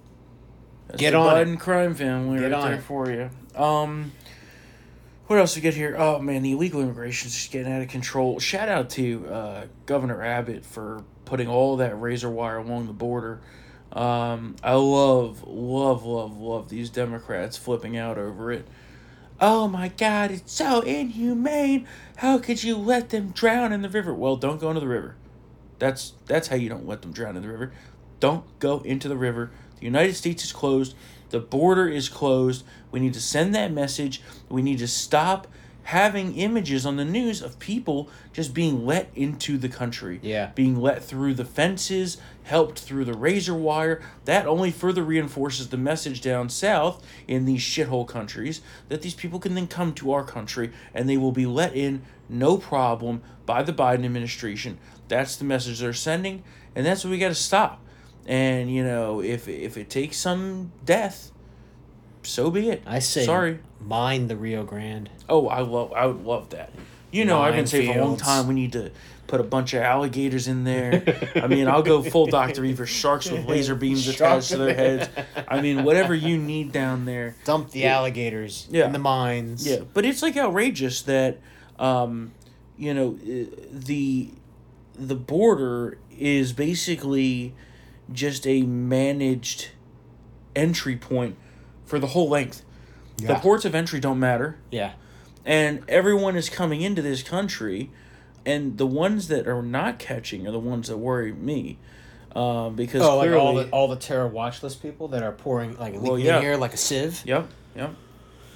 that's 0.89 1.01
Get 1.01 1.13
the 1.13 1.19
on 1.19 1.49
it. 1.55 1.59
Crime 1.61 1.95
family 1.95 2.39
Get 2.39 2.45
right 2.53 2.53
on 2.55 2.71
there 2.71 2.79
it. 2.79 2.83
for 2.83 3.11
you. 3.11 3.31
Um, 3.61 4.13
what 5.33 5.39
else 5.39 5.57
we 5.57 5.63
get 5.63 5.73
here? 5.73 5.97
Oh 5.99 6.19
man, 6.19 6.43
the 6.43 6.53
illegal 6.53 6.83
immigration 6.83 7.29
is 7.29 7.35
just 7.35 7.51
getting 7.51 7.73
out 7.73 7.81
of 7.81 7.89
control. 7.89 8.39
Shout 8.39 8.69
out 8.69 8.91
to 8.91 9.27
uh, 9.29 9.67
Governor 9.87 10.23
Abbott 10.23 10.63
for 10.63 11.05
putting 11.25 11.49
all 11.49 11.79
that 11.79 11.99
razor 11.99 12.29
wire 12.29 12.59
along 12.59 12.87
the 12.87 12.93
border. 12.93 13.41
Um, 13.93 14.57
I 14.63 14.75
love, 14.75 15.43
love, 15.47 16.05
love, 16.05 16.37
love 16.37 16.69
these 16.69 16.91
Democrats 16.91 17.57
flipping 17.57 17.97
out 17.97 18.19
over 18.19 18.53
it. 18.53 18.69
Oh 19.41 19.69
my 19.69 19.89
God, 19.89 20.33
it's 20.33 20.53
so 20.53 20.83
inhumane. 20.83 21.89
How 22.17 22.37
could 22.37 22.63
you 22.63 22.77
let 22.77 23.09
them 23.09 23.31
drown 23.31 23.73
in 23.73 23.81
the 23.81 23.89
river? 23.89 24.13
Well, 24.13 24.37
don't 24.37 24.61
go 24.61 24.69
into 24.69 24.81
the 24.81 24.87
river. 24.87 25.17
That's 25.79 26.13
that's 26.27 26.49
how 26.49 26.57
you 26.57 26.69
don't 26.69 26.87
let 26.87 27.01
them 27.01 27.13
drown 27.13 27.37
in 27.37 27.43
the 27.43 27.49
river. 27.49 27.73
Don't 28.21 28.45
go 28.59 28.81
into 28.81 29.09
the 29.09 29.17
river. 29.17 29.51
The 29.79 29.87
United 29.87 30.15
States 30.15 30.45
is 30.45 30.53
closed. 30.53 30.95
The 31.33 31.41
border 31.41 31.89
is 31.89 32.11
closed. 32.11 32.63
We 32.91 33.01
need 33.01 33.15
to 33.15 33.21
send 33.21 33.55
that 33.55 33.73
message. 33.73 34.23
We 34.51 34.61
need 34.61 34.79
to 34.79 34.87
stop 34.87 35.49
having 35.85 36.37
images 36.37 36.85
on 36.87 36.97
the 36.97 37.05
news 37.05 37.41
of 37.41 37.59
people 37.59 38.09
just 38.33 38.53
being 38.53 38.85
let 38.87 39.09
into 39.17 39.57
the 39.57 39.69
country. 39.69 40.21
Yeah. 40.23 40.51
Being 40.55 40.77
let 40.77 41.03
through 41.03 41.35
the 41.35 41.47
fences, 41.47 42.19
helped 42.43 42.81
through 42.81 43.07
the 43.07 43.15
razor 43.15 43.55
wire. 43.55 44.03
That 44.27 44.47
only 44.47 44.71
further 44.71 45.03
reinforces 45.03 45.71
the 45.71 45.79
message 45.79 46.21
down 46.21 46.51
south 46.51 47.03
in 47.27 47.47
these 47.47 47.63
shithole 47.63 48.07
countries 48.07 48.61
that 48.91 49.01
these 49.01 49.15
people 49.15 49.39
can 49.39 49.55
then 49.55 49.67
come 49.67 49.95
to 49.95 50.13
our 50.13 50.25
country 50.25 50.71
and 50.93 51.09
they 51.09 51.17
will 51.17 51.33
be 51.33 51.47
let 51.47 51.75
in 51.75 52.03
no 52.29 52.59
problem 52.59 53.23
by 53.47 53.63
the 53.63 53.73
Biden 53.73 54.05
administration. 54.05 54.79
That's 55.09 55.37
the 55.37 55.45
message 55.45 55.81
they're 55.81 55.95
sending, 55.95 56.45
and 56.77 56.85
that's 56.85 57.05
what 57.05 57.11
we 57.11 57.19
got 57.19 57.29
to 57.29 57.35
stop. 57.35 57.83
And 58.27 58.71
you 58.73 58.85
know, 58.85 59.21
if 59.21 59.49
if 59.49 59.77
it 59.77 59.91
takes 59.91 60.17
some 60.17 60.73
death, 60.85 61.33
so 62.23 62.51
be 62.51 62.69
it. 62.71 62.83
I 62.87 63.01
say, 63.01 63.25
sorry. 63.25 63.59
mine 63.81 64.29
the 64.29 64.37
Rio 64.37 64.65
Grande. 64.65 65.11
Oh, 65.29 65.49
I 65.49 65.61
love. 65.61 65.93
I 65.93 66.07
would 66.07 66.25
love 66.25 66.51
that. 66.51 66.71
You 67.11 67.25
know, 67.27 67.43
I've 67.43 67.55
been 67.55 67.67
saying 67.67 67.93
for 67.93 67.99
a 67.99 68.05
long 68.05 68.17
time 68.17 68.47
we 68.47 68.55
need 68.55 68.73
to 68.73 68.91
put 69.27 69.39
a 69.41 69.45
bunch 69.45 69.75
of 69.75 69.83
alligators 69.83 70.47
in 70.49 70.65
there. 70.65 71.03
I 71.35 71.47
mean, 71.47 71.69
I'll 71.69 71.83
go 71.83 72.03
full 72.03 72.27
Doctor 72.41 72.65
Evil 72.65 72.87
sharks 72.87 73.31
with 73.31 73.45
laser 73.47 73.75
beams 73.75 74.07
attached 74.09 74.51
to 74.51 74.57
their 74.59 74.75
heads. 74.75 75.09
I 75.49 75.61
mean, 75.61 75.85
whatever 75.85 76.15
you 76.15 76.39
need 76.39 76.73
down 76.73 77.05
there. 77.05 77.35
Dump 77.45 77.71
the 77.71 77.87
alligators 77.87 78.67
Yeah. 78.71 78.87
in 78.87 78.93
the 78.93 78.99
mines. 78.99 79.67
Yeah, 79.67 79.81
but 79.93 80.05
it's 80.07 80.23
like 80.23 80.37
outrageous 80.39 81.03
that, 81.03 81.39
um, 81.79 82.33
you 82.79 82.95
know, 82.95 83.19
uh, 83.23 83.45
the 83.73 84.31
the 84.95 85.15
border 85.17 85.99
is 86.19 86.53
basically 86.53 87.55
just 88.13 88.47
a 88.47 88.63
managed 88.63 89.69
entry 90.57 90.97
point 90.97 91.37
for 91.85 91.99
the 91.99 92.09
whole 92.09 92.29
length. 92.29 92.65
The 93.19 93.35
ports 93.37 93.65
of 93.65 93.75
entry 93.75 94.01
don't 94.01 94.19
matter. 94.19 94.59
Yeah. 94.71 94.93
and 95.45 95.83
everyone 95.89 96.35
is 96.37 96.49
coming 96.49 96.81
into 96.81 97.03
this 97.03 97.23
country 97.23 97.91
and 98.45 98.79
the 98.79 98.87
ones 98.87 99.29
that 99.29 99.47
are 99.47 99.63
not 99.63 99.99
catching 100.01 100.47
are 100.47 100.51
the 100.53 100.59
ones 100.59 100.89
that 100.89 100.97
worry 100.97 101.33
me 101.33 101.79
uh, 102.35 102.69
because 102.71 103.03
Oh, 103.03 103.17
like 103.19 103.29
clearly 103.29 103.39
all 103.41 103.55
the 103.55 103.69
all 103.71 103.89
the 103.89 103.97
terror 103.97 104.27
watch 104.27 104.63
list 104.63 104.83
people 104.83 105.07
that 105.09 105.23
are 105.23 105.33
pouring 105.33 105.77
like 105.79 105.93
leaking 105.95 106.03
Well, 106.09 106.19
yeah. 106.19 106.37
in 106.39 106.43
here 106.43 106.57
like 106.57 106.75
a 106.75 106.77
sieve. 106.77 107.23
yep 107.25 107.49
yep 107.77 107.95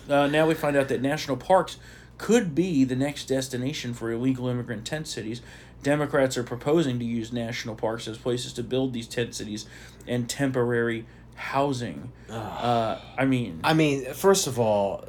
uh, 0.09 0.27
now 0.29 0.47
we 0.47 0.55
find 0.55 0.77
out 0.77 0.89
that 0.89 1.01
national 1.03 1.37
parks 1.37 1.77
could 2.19 2.55
be 2.55 2.83
the 2.85 2.97
next 2.97 3.27
destination 3.27 3.93
for 3.95 4.11
illegal 4.11 4.49
immigrant 4.49 4.85
tent 4.85 5.07
cities 5.07 5.43
democrats 5.83 6.37
are 6.37 6.43
proposing 6.43 6.99
to 6.99 7.05
use 7.05 7.33
national 7.33 7.75
parks 7.75 8.09
as 8.09 8.19
places 8.19 8.53
to 8.53 8.63
build 8.63 8.93
these 8.93 9.07
tent 9.07 9.35
cities 9.35 9.67
and 10.07 10.29
temporary 10.29 11.07
housing 11.37 12.11
uh, 12.31 12.99
i 13.19 13.25
mean 13.25 13.61
I 13.63 13.75
mean, 13.75 14.13
first 14.15 14.47
of 14.47 14.59
all, 14.59 15.05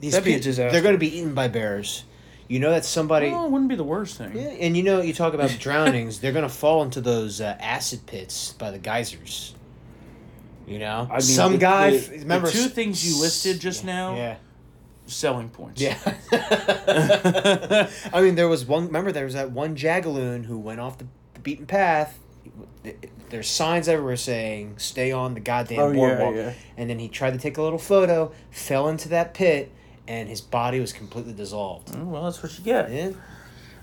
these 0.00 0.12
That'd 0.12 0.24
be 0.24 0.32
a 0.32 0.34
people, 0.34 0.44
disaster. 0.44 0.72
they're 0.72 0.82
going 0.82 0.94
to 0.94 0.98
be 0.98 1.16
eaten 1.18 1.34
by 1.34 1.48
bears. 1.48 2.04
You 2.48 2.60
know 2.60 2.70
that 2.70 2.84
somebody. 2.84 3.30
well, 3.30 3.44
it 3.44 3.50
wouldn't 3.50 3.68
be 3.68 3.74
the 3.76 3.84
worst 3.84 4.16
thing 4.16 4.34
Yeah, 4.34 4.42
and 4.48 4.74
you 4.76 4.82
know, 4.82 5.00
you 5.02 5.12
talk 5.12 5.34
about 5.34 5.50
drownings. 5.58 6.20
They're 6.20 6.32
gonna 6.32 6.48
fall 6.48 6.82
into 6.82 7.00
those 7.02 7.40
uh, 7.42 7.56
acid 7.60 8.06
pits 8.06 8.52
by 8.54 8.70
the 8.70 8.78
geysers. 8.78 9.54
You 10.66 10.78
know, 10.78 11.06
I 11.10 11.14
mean, 11.14 11.20
some 11.20 11.52
the- 11.52 11.58
guy. 11.58 11.90
the- 11.90 11.96
f- 11.98 12.08
the 12.10 12.18
remember 12.20 12.50
two 12.50 12.68
things 12.68 13.06
you 13.06 13.20
listed 13.20 13.60
just 13.60 13.84
yeah, 13.84 13.92
now? 13.92 14.16
Yeah, 14.16 14.36
selling 15.08 15.48
points 15.48 15.80
yeah. 15.80 15.98
I 18.12 18.20
mean, 18.20 18.34
there 18.34 18.48
was 18.48 18.64
one. 18.64 18.86
Remember, 18.86 19.12
there 19.12 19.24
was 19.24 19.34
that 19.34 19.50
one 19.50 19.76
jagaloon 19.76 20.44
who 20.44 20.58
went 20.58 20.80
off 20.80 20.98
the, 20.98 21.06
the 21.34 21.40
beaten 21.40 21.66
path. 21.66 22.18
There's 23.30 23.48
signs 23.48 23.88
everywhere 23.88 24.16
saying 24.16 24.74
"Stay 24.78 25.12
on 25.12 25.34
the 25.34 25.40
goddamn 25.40 25.78
Oh, 25.80 25.92
boardwalk," 25.92 26.34
yeah. 26.34 26.52
and 26.76 26.88
then 26.88 26.98
he 26.98 27.08
tried 27.08 27.32
to 27.32 27.38
take 27.38 27.58
a 27.58 27.62
little 27.62 27.78
photo, 27.78 28.32
fell 28.50 28.88
into 28.88 29.08
that 29.10 29.34
pit, 29.34 29.70
and 30.06 30.28
his 30.28 30.40
body 30.40 30.80
was 30.80 30.92
completely 30.92 31.32
dissolved. 31.34 31.94
Oh, 31.96 32.04
well 32.04 32.24
that's 32.24 32.42
what 32.42 32.56
you 32.58 32.64
get 32.64 32.90
Yeah. 32.90 33.10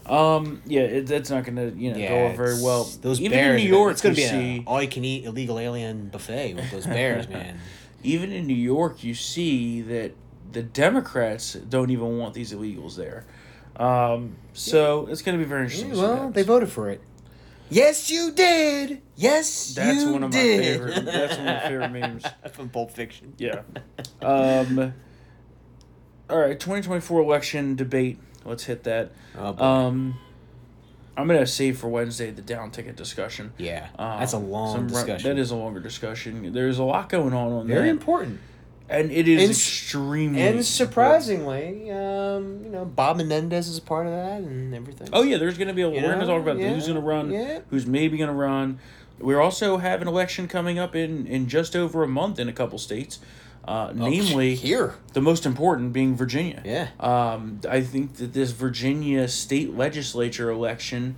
Um, 0.07 0.61
yeah, 0.67 0.81
it, 0.81 1.07
that's 1.07 1.31
not 1.31 1.43
gonna 1.45 1.71
you 1.75 1.91
know 1.91 1.97
go 1.97 2.33
very 2.35 2.61
well. 2.61 2.83
Those 3.01 3.19
even 3.19 3.37
bears, 3.37 3.59
in 3.61 3.67
New 3.67 3.75
York, 3.75 3.91
it's 3.93 4.01
gonna 4.01 4.13
you 4.15 4.21
be 4.21 4.27
see, 4.29 4.63
all-you-can-eat 4.67 5.25
illegal 5.25 5.57
alien 5.57 6.09
buffet 6.09 6.53
with 6.53 6.69
those 6.71 6.85
bears, 6.85 7.27
man. 7.29 7.59
even 8.03 8.31
in 8.31 8.45
New 8.45 8.53
York, 8.53 9.03
you 9.03 9.15
see 9.15 9.81
that 9.81 10.11
the 10.51 10.63
Democrats 10.63 11.53
don't 11.53 11.89
even 11.89 12.17
want 12.17 12.33
these 12.33 12.53
illegals 12.53 12.95
there. 12.95 13.25
Um, 13.75 14.35
so 14.53 15.07
it's 15.07 15.21
gonna 15.21 15.37
be 15.37 15.43
very 15.43 15.63
interesting. 15.63 15.89
to 15.91 15.95
see 15.95 16.01
what 16.01 16.11
well, 16.19 16.29
they 16.31 16.43
voted 16.43 16.69
for 16.69 16.89
it. 16.89 17.01
Yes, 17.69 18.11
you 18.11 18.31
did. 18.31 19.01
Yes, 19.15 19.73
That's 19.73 20.03
you 20.03 20.11
one 20.13 20.23
of 20.23 20.31
my 20.31 20.37
favorite. 20.39 21.03
That's 21.05 21.37
one 21.37 21.47
of 21.47 21.53
my 21.55 21.59
favorite 21.69 21.89
memes. 21.91 22.23
That's 22.23 22.55
from 22.55 22.69
Pulp 22.69 22.91
Fiction. 22.91 23.33
Yeah. 23.37 23.61
Um. 24.21 24.93
All 26.29 26.37
right, 26.39 26.59
twenty 26.59 26.81
twenty 26.81 27.01
four 27.01 27.21
election 27.21 27.75
debate. 27.75 28.19
Let's 28.45 28.63
hit 28.65 28.83
that. 28.83 29.11
Oh, 29.37 29.53
boy. 29.53 29.63
Um, 29.63 30.19
I'm 31.17 31.27
gonna 31.27 31.47
save 31.47 31.77
for 31.79 31.87
Wednesday 31.87 32.31
the 32.31 32.41
down 32.41 32.71
ticket 32.71 32.95
discussion. 32.95 33.53
yeah, 33.57 33.87
Um, 33.97 34.19
that's 34.19 34.33
a 34.33 34.37
long 34.37 34.75
some 34.75 34.81
ru- 34.87 34.93
discussion. 34.93 35.29
That 35.35 35.39
is 35.39 35.51
a 35.51 35.55
longer 35.55 35.79
discussion. 35.79 36.51
There's 36.53 36.77
a 36.77 36.83
lot 36.83 37.09
going 37.09 37.33
on 37.33 37.51
on 37.51 37.67
very 37.67 37.83
that, 37.83 37.89
important. 37.89 38.39
And 38.89 39.11
it 39.11 39.27
is 39.27 39.41
And 39.41 39.51
extremely 39.51 40.41
And 40.41 40.65
surprisingly, 40.65 41.91
um, 41.91 42.63
you 42.63 42.69
know, 42.69 42.85
Bob 42.85 43.17
Menendez 43.17 43.67
is 43.67 43.77
a 43.77 43.81
part 43.81 44.05
of 44.05 44.13
that 44.13 44.41
and 44.41 44.73
everything. 44.73 45.09
Oh 45.13 45.23
yeah, 45.23 45.37
there's 45.37 45.57
gonna 45.57 45.73
be 45.73 45.81
a. 45.81 45.89
You 45.89 46.01
we're 46.01 46.13
gonna 46.13 46.25
talk 46.25 46.41
about 46.41 46.57
yeah, 46.57 46.73
who's 46.73 46.87
gonna 46.87 46.99
run, 46.99 47.31
yeah. 47.31 47.59
who's 47.69 47.85
maybe 47.85 48.17
gonna 48.17 48.33
run. 48.33 48.79
We 49.19 49.33
also 49.35 49.77
have 49.77 50.01
an 50.01 50.07
election 50.07 50.47
coming 50.47 50.77
up 50.77 50.95
in 50.95 51.25
in 51.27 51.47
just 51.47 51.75
over 51.75 52.03
a 52.03 52.07
month 52.07 52.37
in 52.39 52.49
a 52.49 52.53
couple 52.53 52.77
states, 52.77 53.19
uh, 53.67 53.91
namely 53.95 54.53
Oh, 54.53 54.55
here. 54.55 54.93
the 55.13 55.21
most 55.21 55.45
important 55.45 55.93
being 55.93 56.15
Virginia. 56.15 56.61
Yeah. 56.65 56.89
Um, 56.99 57.61
I 57.69 57.81
think 57.81 58.15
that 58.15 58.33
this 58.33 58.51
Virginia 58.51 59.27
state 59.27 59.75
legislature 59.75 60.49
election 60.49 61.15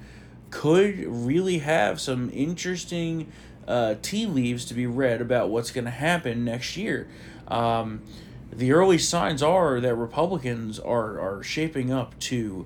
could 0.52 1.04
really 1.06 1.58
have 1.58 2.00
some 2.00 2.30
interesting 2.34 3.32
uh, 3.68 3.96
tea 4.02 4.26
leaves 4.26 4.64
to 4.66 4.74
be 4.74 4.86
read 4.86 5.20
about 5.20 5.50
what's 5.50 5.72
going 5.72 5.84
to 5.86 5.92
happen 5.92 6.46
next 6.46 6.78
year. 6.78 7.08
Um, 7.48 8.02
the 8.52 8.72
early 8.72 8.98
signs 8.98 9.44
are 9.44 9.80
that 9.80 9.96
Republicans 9.96 10.80
are, 10.80 11.20
are 11.20 11.44
shaping 11.44 11.92
up 11.92 12.18
to 12.20 12.66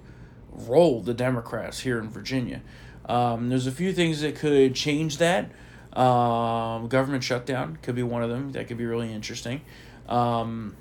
roll 0.52 1.02
the 1.02 1.13
Democrats 1.13 1.82
here 1.82 2.00
in 2.00 2.10
Virginia. 2.10 2.62
Um, 3.06 3.50
there's 3.50 3.67
a 3.67 3.72
few 3.72 3.94
things 3.94 4.22
that 4.22 4.36
could 4.36 4.76
change 4.76 5.17
that. 5.17 5.52
Um, 5.94 6.88
government 6.88 7.24
shutdown 7.24 7.78
could 7.82 7.96
be 7.96 8.04
one 8.04 8.24
of 8.24 8.30
them. 8.30 8.52
That 8.52 8.67
could 8.67 8.78
be 8.78 8.86
really 8.86 9.12
interesting. 9.12 9.62
Um, 10.08 10.76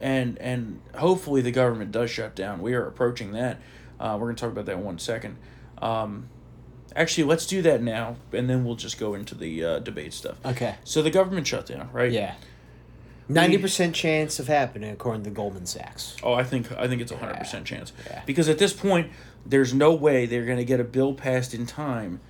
and 0.00 0.38
and 0.38 0.80
hopefully 0.96 1.40
the 1.40 1.50
government 1.50 1.92
does 1.92 2.10
shut 2.10 2.34
down. 2.34 2.60
We 2.60 2.74
are 2.74 2.86
approaching 2.86 3.32
that. 3.32 3.60
Uh, 4.00 4.16
we're 4.18 4.26
going 4.26 4.36
to 4.36 4.40
talk 4.40 4.52
about 4.52 4.66
that 4.66 4.76
in 4.76 4.84
one 4.84 4.98
second. 4.98 5.36
Um, 5.82 6.28
actually, 6.94 7.24
let's 7.24 7.46
do 7.46 7.62
that 7.62 7.82
now, 7.82 8.16
and 8.32 8.48
then 8.48 8.64
we'll 8.64 8.76
just 8.76 8.98
go 8.98 9.14
into 9.14 9.34
the 9.34 9.64
uh, 9.64 9.78
debate 9.80 10.12
stuff. 10.12 10.36
Okay. 10.44 10.76
So 10.84 11.02
the 11.02 11.10
government 11.10 11.46
shutdown, 11.46 11.90
right? 11.92 12.12
Yeah. 12.12 12.34
Ninety 13.28 13.58
percent 13.58 13.94
chance 13.94 14.38
of 14.38 14.48
happening, 14.48 14.90
according 14.90 15.24
to 15.24 15.30
Goldman 15.30 15.66
Sachs. 15.66 16.16
Oh, 16.22 16.32
I 16.32 16.44
think 16.44 16.70
I 16.72 16.88
think 16.88 17.02
it's 17.02 17.12
a 17.12 17.16
hundred 17.18 17.36
percent 17.38 17.66
chance. 17.66 17.92
Yeah. 18.06 18.22
Because 18.24 18.48
at 18.48 18.58
this 18.58 18.72
point, 18.72 19.10
there's 19.44 19.74
no 19.74 19.94
way 19.94 20.24
they're 20.26 20.46
going 20.46 20.58
to 20.58 20.64
get 20.64 20.80
a 20.80 20.84
bill 20.84 21.12
passed 21.14 21.52
in 21.54 21.66
time 21.66 22.20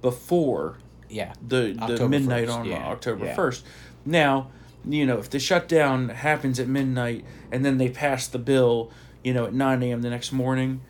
before 0.00 0.78
Yeah. 1.08 1.34
the 1.46 1.74
the 1.96 2.08
midnight 2.08 2.48
1st, 2.48 2.54
on 2.58 2.64
yeah, 2.66 2.86
October 2.88 3.26
yeah. 3.26 3.34
first. 3.34 3.64
Now, 4.04 4.50
you 4.84 5.04
know, 5.04 5.18
if 5.18 5.28
the 5.30 5.38
shutdown 5.40 6.08
happens 6.10 6.58
at 6.60 6.68
midnight 6.68 7.24
and 7.52 7.64
then 7.64 7.76
they 7.78 7.88
pass 7.90 8.26
the 8.28 8.38
bill, 8.38 8.90
you 9.24 9.34
know, 9.34 9.46
at 9.46 9.52
nine 9.52 9.82
a.m. 9.82 10.02
the 10.02 10.10
next 10.10 10.32
morning, 10.32 10.80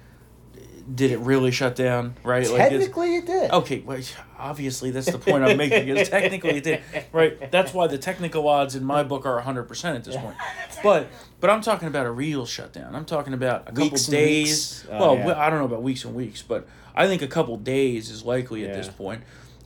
did 0.95 1.11
it 1.11 1.19
really 1.19 1.51
shut 1.51 1.75
down? 1.77 2.15
Right? 2.23 2.47
Technically, 2.47 3.17
it 3.17 3.27
did. 3.27 3.51
Okay, 3.51 3.81
well, 3.81 4.01
obviously 4.39 4.91
that's 4.91 5.11
the 5.11 5.19
point 5.19 5.45
I'm 5.45 5.57
making. 5.57 5.89
Is 5.89 6.09
technically 6.09 6.57
it 6.57 6.65
did, 6.65 6.83
right? 7.13 7.51
That's 7.51 7.75
why 7.75 7.87
the 7.87 7.99
technical 7.99 8.49
odds 8.49 8.75
in 8.75 8.85
my 8.85 9.03
book 9.03 9.27
are 9.27 9.41
hundred 9.41 9.65
percent 9.65 9.97
at 9.97 10.05
this 10.05 10.17
point. 10.17 10.37
But 10.83 11.09
but 11.41 11.51
I'm 11.51 11.61
talking 11.61 11.89
about 11.89 12.07
a 12.07 12.11
real 12.11 12.47
shutdown. 12.47 12.95
I'm 12.95 13.05
talking 13.05 13.35
about 13.35 13.63
a 13.63 13.73
couple 13.73 13.85
Weeks 13.85 14.07
days. 14.07 14.87
Oh, 14.91 15.15
well, 15.15 15.29
yeah. 15.29 15.41
I 15.41 15.51
don't 15.51 15.59
know 15.59 15.65
about 15.67 15.83
weeks 15.83 16.05
and 16.05 16.15
weeks, 16.15 16.43
but 16.43 16.69
I 16.95 17.07
think 17.07 17.23
a 17.23 17.29
couple 17.29 17.57
days 17.57 18.11
is 18.11 18.25
likely 18.25 18.67
at 18.67 18.75
this 18.75 18.89
point. 18.89 19.23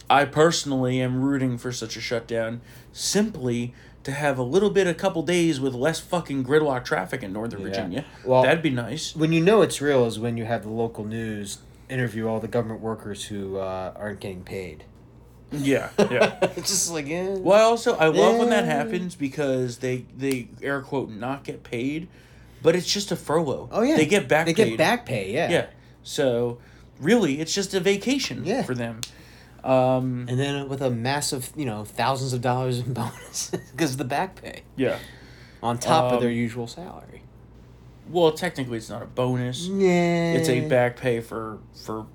I 0.08 0.24
personally 0.24 1.00
am 1.00 1.20
rooting 1.20 1.56
for 1.56 1.70
such 1.70 1.96
a 1.96 2.00
shutdown 2.00 2.62
simply 2.92 3.74
to 4.04 4.12
have 4.12 4.38
a 4.38 4.42
little 4.42 4.70
bit, 4.70 4.86
a 4.86 4.94
couple 4.94 5.22
days 5.22 5.60
with 5.60 5.74
less 5.74 6.00
fucking 6.00 6.44
gridlock 6.44 6.84
traffic 6.84 7.22
in 7.22 7.32
Northern 7.32 7.60
Yeah. 7.60 7.66
Virginia. 7.66 8.04
Well- 8.24 8.42
That'd 8.42 8.62
be 8.62 8.70
nice. 8.70 9.14
When 9.14 9.32
you 9.32 9.40
know 9.42 9.62
it's 9.62 9.80
real 9.80 10.06
is 10.06 10.18
when 10.18 10.36
you 10.36 10.44
have 10.46 10.62
the 10.62 10.70
local 10.70 11.04
news 11.04 11.58
interview 11.88 12.28
all 12.28 12.40
the 12.40 12.48
government 12.48 12.80
workers 12.80 13.24
who 13.26 13.58
uh, 13.58 13.92
aren't 13.96 14.20
getting 14.20 14.42
paid. 14.42 14.84
Yeah, 15.52 15.90
yeah. 15.98 16.38
it's 16.56 16.68
just 16.70 16.92
like, 16.92 17.08
eh. 17.10 17.34
Well, 17.38 17.58
I 17.58 17.62
also 17.62 17.96
I 17.96 18.06
love 18.06 18.38
when 18.38 18.50
that 18.50 18.64
happens 18.66 19.16
because 19.16 19.78
they 19.78 20.04
they 20.16 20.46
air 20.62 20.80
quote 20.80 21.10
not 21.10 21.42
get 21.42 21.64
paid, 21.64 22.06
but 22.62 22.76
it's 22.76 22.86
just 22.90 23.10
a 23.10 23.16
furlough. 23.16 23.68
Oh 23.72 23.82
yeah, 23.82 23.96
they 23.96 24.06
get 24.06 24.28
back. 24.28 24.46
They 24.46 24.54
paid. 24.54 24.68
get 24.70 24.78
back 24.78 25.06
pay. 25.06 25.32
Yeah. 25.32 25.50
Yeah, 25.50 25.66
so 26.04 26.58
really, 27.00 27.40
it's 27.40 27.52
just 27.52 27.74
a 27.74 27.80
vacation 27.80 28.44
Yeah. 28.44 28.62
for 28.62 28.76
them. 28.76 29.00
Um, 29.64 30.26
And 30.28 30.38
then 30.38 30.68
with 30.68 30.80
a 30.82 30.90
massive, 30.90 31.50
you 31.56 31.64
know, 31.66 31.84
thousands 31.84 32.32
of 32.32 32.40
dollars 32.40 32.78
in 32.78 32.92
bonuses 32.94 33.60
because 33.72 33.92
of 33.92 33.98
the 33.98 34.04
back 34.04 34.40
pay 34.42 34.62
yeah. 34.76 34.98
on 35.62 35.78
top 35.78 36.12
of 36.12 36.20
their 36.20 36.30
Um, 36.30 36.36
usual 36.36 36.66
salary. 36.66 37.22
Well, 38.08 38.32
technically, 38.32 38.78
it's 38.78 38.90
not 38.90 39.02
a 39.02 39.06
bonus. 39.06 39.66
Yeah. 39.68 40.32
It's 40.34 40.48
a 40.48 40.60
back 40.68 40.96
pay 40.96 41.20
for 41.20 41.58
for. 41.74 42.06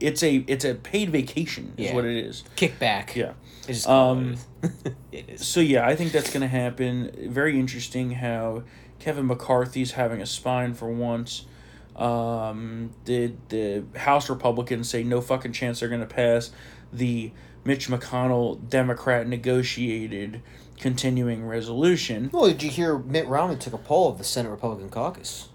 It's 0.00 0.22
a 0.22 0.36
it's 0.46 0.64
a 0.64 0.74
paid 0.74 1.10
vacation 1.10 1.74
is 1.76 1.86
Yeah. 1.88 1.94
what 1.94 2.04
it 2.04 2.16
is. 2.16 2.44
kickback. 2.56 3.14
Yeah. 3.14 3.32
It's 3.66 3.86
Um, 3.86 4.36
it 5.12 5.28
is. 5.28 5.46
So 5.46 5.60
yeah, 5.60 5.86
I 5.86 5.96
think 5.96 6.12
that's 6.12 6.32
gonna 6.32 6.48
happen. 6.48 7.10
Very 7.28 7.58
interesting 7.58 8.12
how 8.12 8.62
Kevin 9.00 9.26
McCarthy's 9.26 9.92
having 9.92 10.22
a 10.22 10.26
spine 10.26 10.72
for 10.74 10.90
once. 10.90 11.44
Um, 11.98 12.90
the 13.06 13.32
the 13.48 13.84
House 13.96 14.30
Republicans 14.30 14.88
say 14.88 15.02
no 15.02 15.20
fucking 15.20 15.52
chance 15.52 15.80
they're 15.80 15.88
gonna 15.88 16.06
pass 16.06 16.50
the 16.92 17.32
Mitch 17.64 17.88
McConnell 17.88 18.68
Democrat 18.68 19.26
negotiated 19.26 20.40
continuing 20.78 21.44
resolution. 21.44 22.30
Well, 22.32 22.46
did 22.46 22.62
you 22.62 22.70
hear 22.70 22.96
Mitt 22.98 23.26
Romney 23.26 23.56
took 23.56 23.72
a 23.72 23.78
poll 23.78 24.08
of 24.08 24.18
the 24.18 24.24
Senate 24.24 24.50
Republican 24.50 24.90
caucus? 24.90 25.48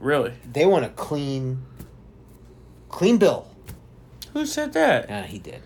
Really? 0.00 0.32
They 0.50 0.64
want 0.64 0.86
a 0.86 0.88
clean, 0.88 1.62
clean 2.88 3.18
bill. 3.18 3.46
Who 4.32 4.46
said 4.46 4.72
that? 4.72 5.08
Yeah, 5.08 5.26
he 5.26 5.38
did. 5.38 5.60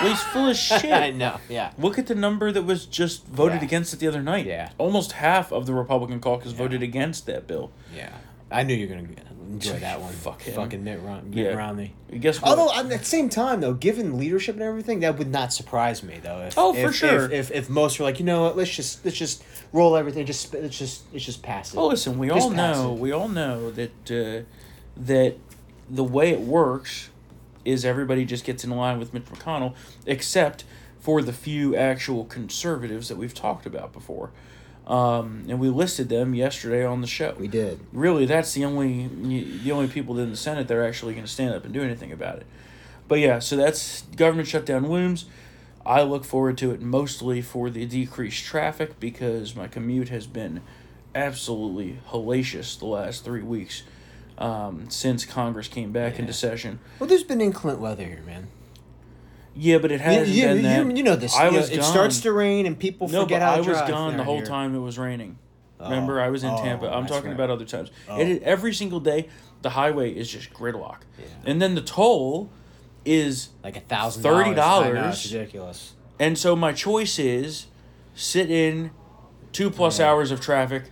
Well, 0.00 0.10
he's 0.10 0.22
full 0.24 0.48
of 0.48 0.56
shit. 0.58 0.92
I 0.92 1.10
know. 1.10 1.38
Yeah. 1.48 1.72
Look 1.78 1.98
at 1.98 2.06
the 2.08 2.14
number 2.16 2.50
that 2.50 2.62
was 2.64 2.86
just 2.86 3.24
voted 3.26 3.60
Yeah. 3.60 3.66
against 3.66 3.94
it 3.94 4.00
the 4.00 4.08
other 4.08 4.22
night. 4.22 4.46
Yeah. 4.46 4.72
Almost 4.78 5.12
half 5.12 5.52
of 5.52 5.66
the 5.66 5.74
Republican 5.74 6.18
caucus 6.20 6.52
voted 6.52 6.82
against 6.82 7.26
that 7.26 7.46
bill. 7.46 7.70
Yeah. 7.94 8.12
I 8.50 8.62
knew 8.64 8.74
you 8.74 8.88
were 8.88 8.94
gonna 8.94 9.06
enjoy 9.52 9.78
that 9.80 10.00
one. 10.00 10.12
Fuck 10.12 10.42
him. 10.42 10.54
Fucking 10.54 10.82
Mitt, 10.84 11.00
Rom- 11.02 11.30
Mitt 11.30 11.38
Yeah. 11.38 11.54
Romney. 11.54 11.92
Guess 12.18 12.40
what? 12.42 12.58
Although 12.58 12.74
at 12.74 12.88
the 12.88 13.04
same 13.04 13.28
time, 13.28 13.60
though, 13.60 13.74
given 13.74 14.18
leadership 14.18 14.54
and 14.56 14.62
everything, 14.62 15.00
that 15.00 15.18
would 15.18 15.30
not 15.30 15.52
surprise 15.52 16.02
me, 16.02 16.20
though. 16.22 16.40
If, 16.42 16.54
Oh, 16.58 16.72
for 16.72 16.88
if- 16.88 16.94
sure. 16.94 17.24
If, 17.26 17.32
if, 17.32 17.50
if 17.52 17.70
most 17.70 17.98
were 17.98 18.04
like, 18.04 18.18
you 18.18 18.24
know 18.24 18.42
what, 18.42 18.56
let's 18.56 18.74
just 18.74 19.04
let's 19.04 19.16
just 19.16 19.42
roll 19.72 19.96
everything, 19.96 20.26
just 20.26 20.52
let's 20.54 20.78
just 20.78 21.02
let's 21.12 21.24
just 21.24 21.42
pass 21.42 21.72
it. 21.74 21.78
Oh, 21.78 21.86
listen, 21.88 22.18
we 22.18 22.28
Just 22.28 22.40
all 22.42 22.50
pass 22.54 22.76
know 22.76 22.92
it. 22.92 22.98
we 22.98 23.12
all 23.12 23.28
know 23.28 23.70
that 23.70 24.10
uh, 24.10 24.44
that 24.96 25.36
the 25.90 26.04
way 26.04 26.30
it 26.30 26.40
works 26.40 27.10
is 27.64 27.84
everybody 27.84 28.24
just 28.24 28.44
gets 28.44 28.62
in 28.64 28.70
line 28.70 28.98
with 28.98 29.14
Mitch 29.14 29.24
McConnell, 29.24 29.74
except 30.06 30.64
for 31.00 31.20
the 31.22 31.32
few 31.32 31.76
actual 31.76 32.24
conservatives 32.24 33.08
that 33.08 33.16
we've 33.16 33.34
talked 33.34 33.66
about 33.66 33.92
before, 33.92 34.30
um, 34.86 35.44
and 35.48 35.58
we 35.58 35.68
listed 35.68 36.08
them 36.08 36.34
yesterday 36.34 36.84
on 36.84 37.00
the 37.00 37.06
show. 37.06 37.34
We 37.38 37.48
did. 37.48 37.80
Really, 37.92 38.26
that's 38.26 38.52
the 38.52 38.64
only 38.64 39.08
the 39.08 39.72
only 39.72 39.88
people 39.88 40.18
in 40.18 40.30
the 40.30 40.36
Senate 40.36 40.68
that 40.68 40.76
are 40.76 40.84
actually 40.84 41.14
going 41.14 41.24
to 41.24 41.30
stand 41.30 41.54
up 41.54 41.64
and 41.64 41.72
do 41.72 41.82
anything 41.82 42.12
about 42.12 42.36
it. 42.38 42.46
But 43.08 43.18
yeah, 43.20 43.38
so 43.38 43.56
that's 43.56 44.02
government 44.16 44.48
shutdown 44.48 44.88
looms. 44.88 45.26
I 45.86 46.02
look 46.02 46.24
forward 46.24 46.56
to 46.58 46.70
it 46.70 46.80
mostly 46.80 47.42
for 47.42 47.68
the 47.68 47.84
decreased 47.84 48.44
traffic 48.44 48.98
because 48.98 49.54
my 49.54 49.68
commute 49.68 50.08
has 50.08 50.26
been 50.26 50.62
absolutely 51.14 51.98
hellacious 52.10 52.78
the 52.78 52.86
last 52.86 53.24
three 53.24 53.42
weeks 53.42 53.82
um, 54.38 54.88
since 54.88 55.24
Congress 55.24 55.68
came 55.68 55.92
back 55.92 56.18
into 56.18 56.32
session. 56.32 56.80
Well, 56.98 57.08
there's 57.08 57.22
been 57.22 57.40
inclement 57.40 57.80
weather 57.80 58.04
here, 58.04 58.22
man. 58.26 58.48
Yeah, 59.56 59.78
but 59.78 59.90
it 59.92 59.94
You, 59.94 59.98
hasn't 60.00 60.28
you, 60.28 60.42
been 60.46 60.62
that. 60.62 60.96
you 60.96 61.02
know 61.02 61.16
this. 61.16 61.34
I 61.36 61.46
you 61.46 61.52
know, 61.52 61.58
was 61.58 61.70
it 61.70 61.82
starts 61.84 62.20
to 62.22 62.32
rain 62.32 62.66
and 62.66 62.78
people 62.78 63.08
No, 63.08 63.22
forget 63.22 63.40
but 63.40 63.46
how 63.46 63.54
I 63.54 63.58
was 63.60 63.88
gone 63.88 64.16
the 64.16 64.24
whole 64.24 64.36
here. 64.38 64.46
time 64.46 64.74
it 64.74 64.80
was 64.80 64.98
raining. 64.98 65.38
Oh. 65.78 65.84
Remember, 65.90 66.20
I 66.20 66.28
was 66.28 66.42
in 66.44 66.50
Oh, 66.50 66.56
Tampa. 66.62 66.86
I'm 66.92 67.06
talking 67.06 67.26
right. 67.30 67.34
about 67.34 67.50
other 67.50 67.64
times. 67.64 67.90
Oh. 68.08 68.18
It, 68.18 68.42
every 68.42 68.72
single 68.74 69.00
day, 69.00 69.28
the 69.62 69.70
highway 69.70 70.12
is 70.12 70.30
just 70.30 70.52
gridlock, 70.52 70.98
Yeah. 71.18 71.26
and 71.46 71.60
then 71.62 71.74
the 71.74 71.80
toll 71.82 72.50
is 73.04 73.50
Like 73.62 73.76
a 73.76 73.80
thousand 73.80 74.22
$30. 74.22 74.58
I 74.58 75.10
ridiculous. 75.10 75.92
And 76.18 76.38
so 76.38 76.56
my 76.56 76.72
choice 76.72 77.18
is 77.18 77.66
sit 78.14 78.50
in 78.50 78.90
two 79.52 79.70
plus 79.70 79.98
Yeah. 79.98 80.10
hours 80.10 80.30
of 80.30 80.40
traffic 80.40 80.84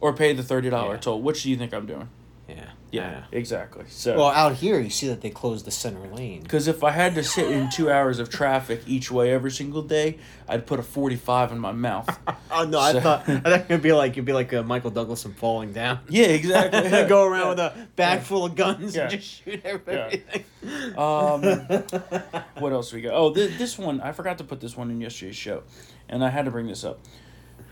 or 0.00 0.12
pay 0.12 0.32
the 0.32 0.42
$30 0.42 0.92
Yeah. 0.92 0.96
toll. 0.98 1.22
Which 1.22 1.44
do 1.44 1.50
you 1.50 1.56
think 1.56 1.72
I'm 1.72 1.86
doing? 1.86 2.08
Yeah. 2.48 2.64
Yeah, 2.92 3.24
exactly. 3.32 3.86
So 3.88 4.16
Well, 4.18 4.26
out 4.28 4.54
here, 4.54 4.78
you 4.78 4.90
see 4.90 5.08
that 5.08 5.22
they 5.22 5.30
closed 5.30 5.64
the 5.64 5.70
center 5.70 6.06
lane. 6.14 6.42
because 6.42 6.68
if 6.68 6.84
I 6.84 6.90
had 6.90 7.14
to 7.14 7.24
sit 7.24 7.50
in 7.50 7.70
two 7.70 7.90
hours 7.90 8.18
of 8.18 8.28
traffic 8.28 8.82
each 8.86 9.10
way 9.10 9.32
every 9.32 9.50
single 9.50 9.80
day, 9.80 10.18
I'd 10.46 10.66
put 10.66 10.78
a 10.78 10.82
45 10.82 11.52
in 11.52 11.58
my 11.58 11.72
mouth. 11.72 12.06
Oh 12.54 12.64
no! 12.64 12.72
So- 12.72 12.98
I 12.98 13.00
thought 13.00 13.28
I 13.30 13.38
thought 13.40 13.60
it'd 13.70 13.80
be 13.80 13.94
like 13.94 14.12
it'd 14.12 14.26
be 14.26 14.34
like 14.34 14.52
a 14.52 14.62
Michael 14.62 14.90
Douglas 14.90 15.24
and 15.24 15.34
falling 15.34 15.72
down. 15.72 16.00
yeah, 16.10 16.26
exactly. 16.26 16.82
go 17.08 17.24
around 17.24 17.56
Yeah. 17.56 17.72
with 17.74 17.84
a 17.84 17.88
bag 17.96 18.20
full 18.20 18.44
of 18.44 18.54
guns 18.54 18.94
Yeah. 18.94 19.04
and 19.04 19.10
just 19.12 19.42
shoot 19.42 19.62
everybody. 19.64 20.22
Um, 20.94 21.40
what 22.58 22.72
else 22.74 22.92
we 22.92 23.00
got? 23.00 23.14
Oh, 23.14 23.32
th- 23.32 23.56
this 23.56 23.78
one 23.78 24.02
I 24.02 24.12
forgot 24.12 24.36
to 24.38 24.44
put 24.44 24.60
this 24.60 24.76
one 24.76 24.90
in 24.90 25.00
yesterday's 25.00 25.34
show, 25.36 25.62
and 26.10 26.22
I 26.22 26.28
had 26.28 26.44
to 26.44 26.50
bring 26.50 26.66
this 26.66 26.84
up. 26.84 26.98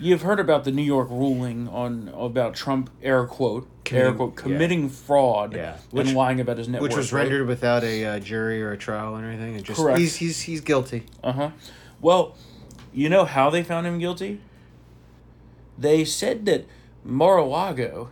You've 0.01 0.23
heard 0.23 0.41
about 0.41 0.65
the 0.65 0.73
New 0.73 0.83
York 0.83 1.09
ruling 1.11 1.69
on 1.69 2.09
about 2.15 2.55
Trump 2.55 2.91
air 3.03 3.27
quote 3.27 3.65
air 3.91 4.13
Committing- 4.13 4.17
quote 4.17 4.33
yeah. 4.37 4.43
committing 4.43 4.89
fraud 4.89 5.55
Yeah. 5.55 5.77
and 5.93 6.15
lying 6.15 6.41
about 6.41 6.59
his 6.59 6.69
net 6.69 6.81
Which 6.81 6.93
worth, 6.93 6.99
was 6.99 7.13
rendered 7.13 7.47
without 7.47 7.83
a 7.85 8.05
uh, 8.05 8.19
jury 8.21 8.63
or 8.63 8.73
a 8.73 8.79
trial 8.79 9.17
or 9.17 9.25
anything. 9.25 9.57
It 9.57 9.65
just 9.65 9.81
Correct. 9.81 9.99
he's 9.99 10.17
he's 10.17 10.41
he's 10.43 10.61
guilty. 10.61 11.05
Uh 11.23 11.33
huh. 11.33 11.51
Well, 12.01 12.37
you 12.95 13.09
know 13.09 13.25
how 13.25 13.51
they 13.51 13.63
found 13.63 13.87
him 13.87 13.99
guilty? 13.99 14.41
They 15.77 16.05
said 16.05 16.47
that 16.47 16.67
Mar-a-Lago 17.05 18.11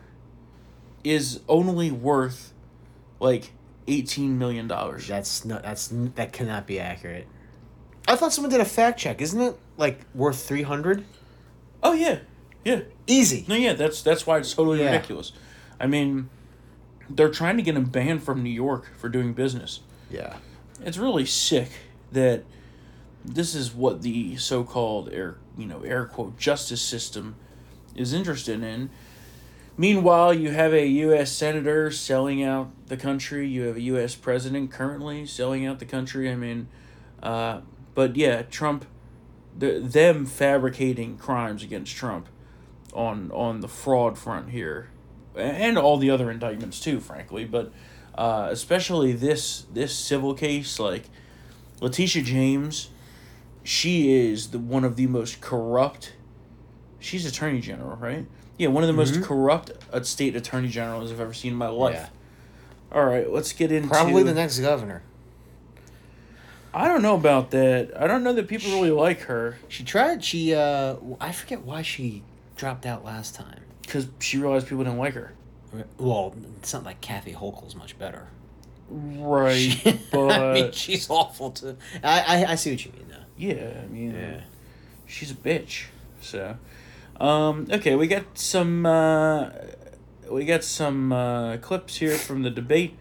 is 1.05 1.41
only 1.49 1.91
worth 1.91 2.53
like 3.21 3.53
eighteen 3.87 4.39
million 4.39 4.67
dollars. 4.69 5.07
That's 5.07 5.45
not 5.45 5.63
that's 5.63 5.89
that 6.17 6.33
cannot 6.33 6.67
be 6.67 6.79
accurate. 6.81 7.27
I 8.07 8.17
thought 8.17 8.33
someone 8.33 8.51
did 8.51 8.61
a 8.61 8.65
fact 8.65 8.99
check. 8.99 9.21
Isn't 9.23 9.41
it 9.41 9.57
like 9.77 10.01
worth 10.15 10.43
three 10.47 10.63
hundred? 10.63 11.05
Oh 11.83 11.93
yeah, 11.93 12.21
yeah. 12.65 12.81
Easy. 13.07 13.45
No, 13.49 13.55
yeah, 13.55 13.73
that's 13.73 14.03
that's 14.03 14.27
why 14.27 14.39
it's 14.39 14.53
totally 14.53 14.81
Yeah. 14.81 14.93
ridiculous. 14.93 15.33
I 15.81 15.87
mean, 15.87 16.29
they're 17.09 17.31
trying 17.31 17.57
to 17.57 17.63
get 17.63 17.77
him 17.77 17.85
banned 17.85 18.23
from 18.23 18.43
New 18.43 18.51
York 18.51 18.91
for 18.99 19.09
doing 19.09 19.33
business. 19.33 19.81
Yeah. 20.11 20.37
It's 20.85 20.99
really 20.99 21.25
sick 21.27 21.71
that 22.13 22.45
this 23.25 23.55
is 23.55 23.75
what 23.75 24.03
the 24.03 24.37
so-called 24.37 25.11
air, 25.13 25.37
you 25.57 25.67
know, 25.67 25.83
air 25.83 26.05
quote 26.07 26.39
justice 26.39 26.81
system 26.81 27.37
is 27.95 28.13
interested 28.13 28.63
in. 28.63 28.91
Meanwhile, 29.77 30.35
you 30.35 30.51
have 30.51 30.73
a 30.75 30.87
U.S. 30.87 31.31
senator 31.31 31.91
selling 31.93 32.43
out 32.43 32.71
the 32.89 32.97
country. 32.97 33.47
You 33.47 33.63
have 33.63 33.77
a 33.77 33.81
U.S. 33.83 34.15
president 34.17 34.73
currently 34.73 35.25
selling 35.27 35.65
out 35.67 35.79
the 35.79 35.85
country. 35.87 36.31
I 36.31 36.35
mean, 36.35 36.67
uh, 37.23 37.61
but 37.95 38.17
yeah, 38.17 38.43
Trump, 38.43 38.85
the, 39.59 39.81
them 39.81 40.25
fabricating 40.25 41.19
crimes 41.19 41.63
against 41.63 41.95
Trump 41.95 42.29
on 42.95 43.31
on 43.33 43.61
the 43.61 43.69
fraud 43.69 44.17
front 44.17 44.51
here, 44.51 44.89
and 45.37 45.77
all 45.77 45.99
the 45.99 46.11
other 46.11 46.31
indictments 46.31 46.81
too, 46.81 47.01
frankly. 47.01 47.45
But 47.45 47.73
uh, 48.15 48.49
especially 48.51 49.13
this 49.13 49.67
this 49.73 49.95
civil 49.95 50.35
case, 50.35 50.79
like 50.79 51.05
Letitia 51.81 52.23
James, 52.23 52.91
she 53.63 54.31
is 54.31 54.51
the 54.51 54.59
one 54.59 54.85
of 54.85 54.97
the 54.97 55.07
most 55.07 55.41
corrupt. 55.41 56.15
She's 57.01 57.27
attorney 57.27 57.61
general, 57.61 57.97
right? 57.97 58.27
Yeah, 58.57 58.69
one 58.69 58.83
of 58.83 58.89
the 58.89 58.93
most 58.93 59.23
corrupt 59.23 59.71
uh, 59.93 60.03
state 60.03 60.35
attorney 60.35 60.69
generals 60.69 61.13
I've 61.13 61.21
ever 61.21 61.33
seen 61.33 61.53
in 61.53 61.59
my 61.59 61.69
life. 61.69 61.95
Yeah. 61.95 62.09
All 62.91 63.05
right, 63.05 63.31
let's 63.31 63.53
get 63.53 63.71
into 63.71 63.89
Probably 63.89 64.23
the 64.23 64.35
next 64.35 64.59
governor. 64.59 65.03
I 66.79 66.87
don't 66.87 67.03
know 67.03 67.15
about 67.17 67.51
that. 67.51 67.91
I 68.01 68.07
don't 68.07 68.23
know 68.23 68.33
that 68.35 68.47
people 68.47 68.71
really 68.71 68.91
like 68.93 69.23
her 69.23 69.59
She 69.69 69.83
tried. 69.85 70.23
She 70.25 70.55
uh, 70.55 70.97
I 71.21 71.33
forget 71.33 71.63
why 71.63 71.83
she 71.83 72.23
dropped 72.57 72.87
out 72.87 73.05
last 73.05 73.35
time. 73.35 73.63
because 73.83 74.07
she 74.21 74.39
realized 74.39 74.69
people 74.69 74.85
didn't 74.85 74.99
like 74.99 75.15
her. 75.15 75.33
Well, 75.99 76.35
it's 76.59 76.73
not 76.73 76.85
like 76.85 77.01
Kathy 77.01 77.33
Hochul's 77.33 77.75
much 77.75 77.99
better. 77.99 78.29
Right, 78.91 79.99
but 80.13 80.31
I 80.41 80.55
mean, 80.55 80.73
she's 80.73 81.11
awful 81.11 81.51
too. 81.51 81.77
I, 82.03 82.21
I 82.47 82.53
I 82.53 82.55
see 82.55 82.71
what 82.71 82.85
you 82.85 82.93
mean 82.93 83.07
though. 83.09 83.25
yeah, 83.37 83.81
I 83.83 83.87
mean, 83.87 84.15
Yeah. 84.15 84.41
she's 85.07 85.31
a 85.31 85.35
bitch. 85.35 85.87
So, 86.21 86.57
um, 87.21 87.67
okay, 87.71 87.97
we 87.97 88.07
got 88.07 88.39
some 88.39 88.87
uh, 88.87 89.51
we 90.31 90.45
got 90.47 90.65
some 90.65 91.13
uh, 91.13 91.57
clips 91.59 91.97
here 91.97 92.17
from 92.17 92.43
the 92.45 92.51
debate. 92.51 92.97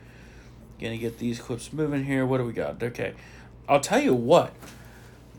Gonna 0.82 0.98
get 0.98 1.20
these 1.20 1.40
clips 1.40 1.72
moving 1.72 2.04
here. 2.04 2.26
What 2.26 2.40
do 2.40 2.44
we 2.46 2.54
got? 2.54 2.84
Okay, 2.84 3.14
I'll 3.68 3.80
tell 3.80 4.02
you 4.02 4.14
what. 4.14 4.54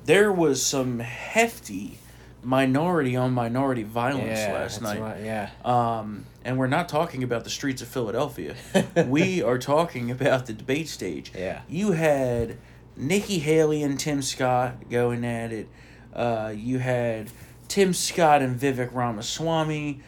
There 0.05 0.33
was 0.33 0.62
some 0.62 1.01
hefty 1.01 1.99
minority 2.43 3.17
on 3.17 3.33
minority 3.33 3.83
violence 3.83 4.38
last 4.38 4.81
night. 4.81 5.01
Right, 5.01 5.23
yeah. 5.23 5.51
Um, 5.64 6.25
and 6.45 6.59
we're 6.59 6.67
not 6.67 6.88
talking 6.88 7.23
about 7.23 7.45
the 7.45 7.51
streets 7.51 7.83
of 7.83 7.88
Philadelphia. 7.88 8.57
we 9.07 9.43
are 9.43 9.59
talking 9.59 10.11
about 10.11 10.47
the 10.47 10.55
debate 10.55 10.88
stage. 10.88 11.33
Yeah. 11.37 11.62
You 11.69 11.93
had 11.93 12.57
Nikki 12.97 13.38
Haley 13.38 13.83
and 13.83 13.99
Tim 13.99 14.23
Scott 14.23 14.88
going 14.88 15.25
at 15.25 15.53
it. 15.53 15.69
Uh, 16.14 16.53
you 16.57 16.79
had 16.79 17.31
Tim 17.69 17.93
Scott 17.93 18.41
and 18.41 18.59
Vivek 18.59 18.95
Ramaswamy. 18.95 20.01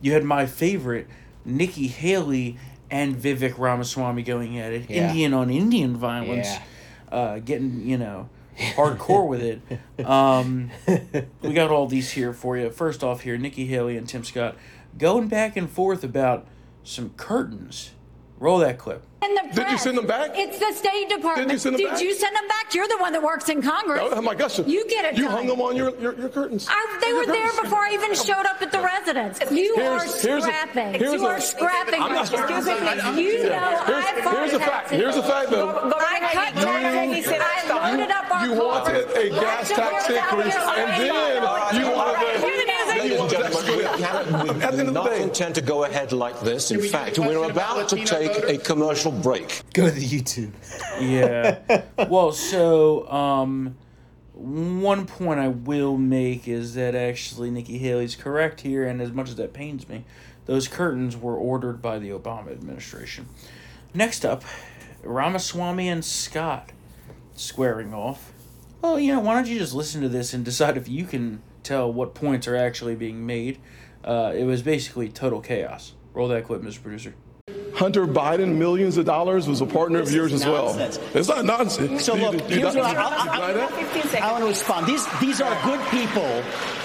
You 0.00 0.12
had 0.12 0.24
my 0.24 0.46
favorite, 0.46 1.06
Nikki 1.44 1.86
Haley 1.86 2.58
and 2.90 3.16
Vivek 3.16 3.58
Ramaswamy 3.58 4.22
going 4.22 4.58
at 4.58 4.72
it. 4.72 4.90
Yeah. 4.90 5.08
Indian 5.08 5.34
on 5.34 5.50
Indian 5.50 5.96
violence. 5.96 6.48
Yeah. 6.48 6.62
Uh, 7.10 7.38
getting, 7.38 7.86
you 7.86 7.98
know, 7.98 8.28
hardcore 8.58 9.26
with 9.26 9.42
it. 9.42 10.04
Um, 10.04 10.70
we 11.42 11.52
got 11.52 11.70
all 11.70 11.86
these 11.86 12.12
here 12.12 12.32
for 12.32 12.56
you. 12.56 12.70
First 12.70 13.04
off, 13.04 13.22
here, 13.22 13.38
Nikki 13.38 13.66
Haley 13.66 13.96
and 13.96 14.08
Tim 14.08 14.24
Scott 14.24 14.56
going 14.96 15.28
back 15.28 15.56
and 15.56 15.70
forth 15.70 16.02
about 16.02 16.46
some 16.82 17.10
curtains. 17.10 17.92
Roll 18.40 18.58
that 18.58 18.78
clip. 18.78 19.02
In 19.20 19.34
the 19.34 19.42
Did 19.52 19.68
you 19.72 19.78
send 19.78 19.98
them 19.98 20.06
back? 20.06 20.30
It's 20.34 20.60
the 20.60 20.72
State 20.72 21.08
Department. 21.08 21.48
Did 21.48 21.54
you 21.54 21.58
send 21.58 21.74
them 21.76 21.90
back? 21.90 22.00
you 22.00 22.14
send 22.14 22.36
them 22.36 22.46
back? 22.46 22.72
You're 22.72 22.86
the 22.86 22.98
one 22.98 23.12
that 23.12 23.20
works 23.22 23.48
in 23.48 23.60
Congress. 23.60 24.00
Oh 24.12 24.22
my 24.22 24.32
gosh. 24.36 24.60
You 24.60 24.86
get 24.88 25.04
it 25.06 25.16
You 25.18 25.24
done. 25.24 25.32
hung 25.32 25.46
them 25.48 25.60
on 25.60 25.74
your, 25.74 25.90
your, 25.98 26.14
your 26.14 26.28
curtains. 26.28 26.68
I, 26.70 26.98
they 27.00 27.08
Your 27.08 27.26
were 27.26 27.26
there 27.26 27.50
before 27.60 27.80
I 27.80 27.90
even 27.94 28.14
showed 28.14 28.46
up 28.46 28.62
at 28.62 28.70
the 28.70 28.78
residence. 28.80 29.40
You 29.50 29.74
Here's- 29.74 30.22
are 30.24 30.28
here's 30.28 30.44
a- 30.44 30.46
scrapping. 30.46 30.94
here's 31.00 31.14
you 31.14 31.26
a- 31.26 31.30
are 31.30 31.40
scrapping. 31.40 32.00
I'm 32.00 32.12
not 32.12 32.30
my 32.30 32.38
scrapping. 32.38 32.64
job. 32.64 32.78
I'm- 33.04 33.18
You 33.18 33.42
know 33.42 33.82
Here's- 33.86 34.04
I 34.06 34.20
fought 34.22 34.36
here's 34.38 34.52
a 34.52 34.58
fact. 34.60 34.70
taxes. 34.70 34.98
Here's 35.00 35.16
a 35.16 35.22
fact, 35.24 35.50
though. 35.50 35.68
I 35.98 36.20
cut 36.32 36.54
taxes. 36.54 37.26
I 37.28 37.90
loaded 37.90 38.10
up 38.12 38.30
our 38.30 38.46
You 38.46 38.54
cars. 38.54 38.86
wanted 38.86 39.16
a 39.16 39.30
gas 39.30 39.68
tax 39.68 40.08
increase, 40.10 40.54
and 40.54 40.92
then 40.92 41.02
you 41.82 43.18
wanted 43.18 43.36
Hear 43.38 43.50
the 43.98 44.06
the. 44.06 44.30
music. 44.30 44.30
You 44.30 44.46
wanted 44.46 44.60
that. 44.60 44.64
At 44.64 44.72
the 44.72 44.78
end 44.78 44.80
of 44.80 44.86
the 44.86 44.92
not 44.92 45.10
day, 45.10 45.22
intend 45.22 45.54
to 45.56 45.60
go 45.60 45.84
ahead 45.84 46.12
like 46.12 46.40
this. 46.40 46.70
In 46.70 46.80
fact, 46.80 47.18
we're 47.18 47.50
about 47.50 47.88
to 47.90 48.04
take 48.04 48.48
a 48.48 48.58
commercial 48.58 49.12
break. 49.12 49.62
Go 49.74 49.86
to 49.86 49.90
the 49.90 50.04
YouTube. 50.04 50.52
Yeah. 51.00 51.82
well, 52.08 52.32
so 52.32 53.10
um, 53.10 53.76
one 54.34 55.06
point 55.06 55.40
I 55.40 55.48
will 55.48 55.96
make 55.96 56.46
is 56.46 56.74
that 56.74 56.94
actually 56.94 57.50
Nikki 57.50 57.78
Haley's 57.78 58.16
correct 58.16 58.60
here, 58.60 58.86
and 58.86 59.00
as 59.02 59.12
much 59.12 59.28
as 59.28 59.36
that 59.36 59.52
pains 59.52 59.88
me, 59.88 60.04
those 60.46 60.68
curtains 60.68 61.16
were 61.16 61.36
ordered 61.36 61.82
by 61.82 61.98
the 61.98 62.10
Obama 62.10 62.52
administration. 62.52 63.28
Next 63.94 64.24
up, 64.24 64.44
Ramaswamy 65.02 65.88
and 65.88 66.04
Scott 66.04 66.70
squaring 67.34 67.92
off. 67.92 68.32
Well, 68.80 68.98
you 68.98 69.12
know, 69.12 69.20
why 69.20 69.34
don't 69.34 69.48
you 69.48 69.58
just 69.58 69.74
listen 69.74 70.02
to 70.02 70.08
this 70.08 70.32
and 70.32 70.44
decide 70.44 70.76
if 70.76 70.88
you 70.88 71.04
can 71.04 71.42
tell 71.62 71.92
what 71.92 72.14
points 72.14 72.46
are 72.46 72.56
actually 72.56 72.94
being 72.94 73.26
made? 73.26 73.58
Uh, 74.08 74.32
it 74.34 74.44
was 74.44 74.62
basically 74.62 75.10
total 75.10 75.42
chaos. 75.42 75.92
Roll 76.14 76.28
that 76.28 76.44
clip, 76.46 76.62
Mr. 76.62 76.82
Producer. 76.82 77.14
Hunter 77.74 78.08
Biden, 78.08 78.56
millions 78.56 78.96
of 78.96 79.04
dollars, 79.04 79.46
was 79.46 79.60
a 79.60 79.66
partner 79.66 80.00
of 80.00 80.10
yours 80.10 80.32
is 80.32 80.42
as 80.42 80.48
well. 80.48 80.76
It's 81.14 81.28
not 81.28 81.44
nonsense. 81.44 82.04
So 82.04 82.14
Do 82.14 82.18
you- 82.20 82.30
look, 82.30 82.48
do 82.48 82.58
you 82.58 82.64
what 82.66 82.76
I, 82.76 82.92
not- 82.92 82.96
I, 83.28 83.52
I. 83.52 84.18
I 84.20 84.32
want 84.32 84.42
to 84.42 84.48
respond. 84.48 84.86
These 84.88 85.06
these 85.20 85.40
are 85.40 85.56
good 85.64 85.78
people 85.90 86.26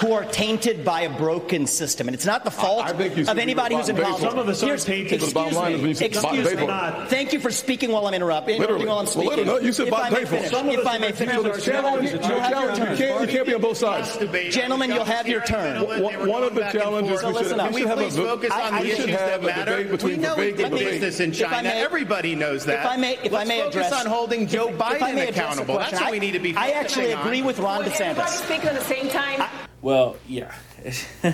who 0.00 0.12
are 0.12 0.24
tainted 0.26 0.84
by 0.84 1.00
a 1.00 1.08
broken 1.18 1.66
system, 1.66 2.06
and 2.06 2.14
it's 2.14 2.26
not 2.26 2.44
the 2.44 2.50
fault 2.52 2.84
I 2.84 2.92
think 2.92 3.16
of 3.26 3.38
anybody 3.38 3.74
who's 3.74 3.88
involved. 3.88 4.20
Some 4.22 4.38
of 4.38 4.48
us 4.48 4.62
are 4.62 4.76
tainted. 4.76 5.20
The 5.20 5.32
bottom 5.34 5.48
Excuse 5.48 5.56
line 5.56 5.72
is 5.72 5.76
when 5.78 5.90
me. 5.90 5.96
you 5.98 6.06
Excuse 6.06 6.54
me. 6.60 7.06
Thank 7.08 7.32
you 7.32 7.40
for 7.40 7.50
speaking 7.50 7.90
while 7.90 8.06
I'm 8.06 8.14
interrupting. 8.14 8.62
Interrupting 8.62 8.86
while 8.86 8.98
I'm 8.98 9.04
Well, 9.06 9.12
speaking. 9.12 9.30
literally, 9.30 9.60
no, 9.60 9.66
you 9.66 9.72
said 9.72 9.88
if 9.88 9.94
I 9.94 10.10
may 10.10 10.24
finish, 10.26 10.52
if 10.52 10.86
I 10.86 10.98
may 10.98 11.10
finish, 11.12 11.34
So 11.34 11.42
the 11.42 11.60
challenge, 11.60 12.10
you'll 12.10 12.18
the 12.20 12.26
have 12.28 12.50
your 12.50 12.50
challenge, 12.50 12.78
you 12.78 13.06
turn. 13.08 13.28
can't, 13.28 13.46
be 13.48 13.54
on 13.54 13.60
both 13.62 13.78
sides. 13.78 14.16
Gentlemen, 14.54 14.90
you'll 14.92 15.04
have 15.04 15.26
your 15.26 15.40
turn. 15.40 15.82
One 16.00 16.28
one 16.28 16.42
of 16.44 16.54
the 16.54 16.62
challenges 16.70 17.20
So 17.20 17.28
we 17.28 17.34
should, 17.34 17.42
listen 17.42 17.60
up. 17.60 17.72
we 17.72 17.80
should 17.80 17.88
have 17.90 17.98
a, 17.98 18.10
focus 18.10 18.52
I- 18.52 18.68
on 18.68 18.74
the 18.82 18.90
should 18.90 18.98
issues 19.00 19.10
have 19.18 19.28
that 19.30 19.40
a 19.42 19.42
matter. 19.42 19.76
debate 19.82 19.90
between 19.90 20.20
we 20.36 20.52
know 20.62 20.68
debate 20.70 20.72
we 20.72 20.78
and 20.78 20.78
did 20.78 20.94
debate. 20.94 21.00
this 21.00 21.20
in 21.20 21.32
China. 21.32 21.62
may- 21.68 21.80
Everybody 21.82 22.34
knows 22.34 22.64
that. 22.66 22.80
If 22.80 22.86
I 22.92 22.96
may, 22.96 23.12
if 23.22 23.32
Let's 23.32 23.34
I 23.36 23.44
may 23.44 23.60
focus 23.60 23.74
address 23.76 23.92
on 23.92 24.06
holding 24.06 24.46
Joe 24.46 24.68
if- 24.68 24.74
if 24.74 24.80
Biden 24.80 25.00
may 25.00 25.28
address 25.28 25.34
the 25.34 25.40
accountable. 25.42 25.78
That's 25.78 25.88
question, 25.90 26.04
what 26.06 26.12
we 26.12 26.18
need 26.20 26.32
to 26.32 26.38
be. 26.38 26.54
I, 26.56 26.66
I 26.66 26.70
actually 26.70 27.04
focusing 27.12 27.20
agree 27.20 27.40
on. 27.40 27.46
with 27.46 27.58
Ron 27.58 27.84
DeSantis. 27.84 28.26
speaking 28.28 28.68
at 28.68 28.74
the 28.74 28.80
same 28.84 29.08
time? 29.08 29.48
Well, 29.82 30.16
yeah. 30.28 30.54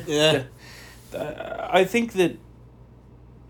Yeah. 0.06 0.42
I 1.72 1.84
think 1.84 2.12
that 2.14 2.36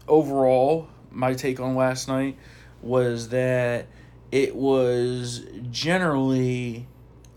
overall, 0.09 0.89
my 1.11 1.35
take 1.35 1.61
on 1.61 1.77
last 1.77 2.09
night 2.09 2.37
was 2.83 3.29
that 3.31 3.87
it 4.33 4.55
was 4.55 5.43
generally 5.71 6.87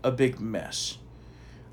a 0.02 0.10
big 0.10 0.40
mess. 0.40 0.98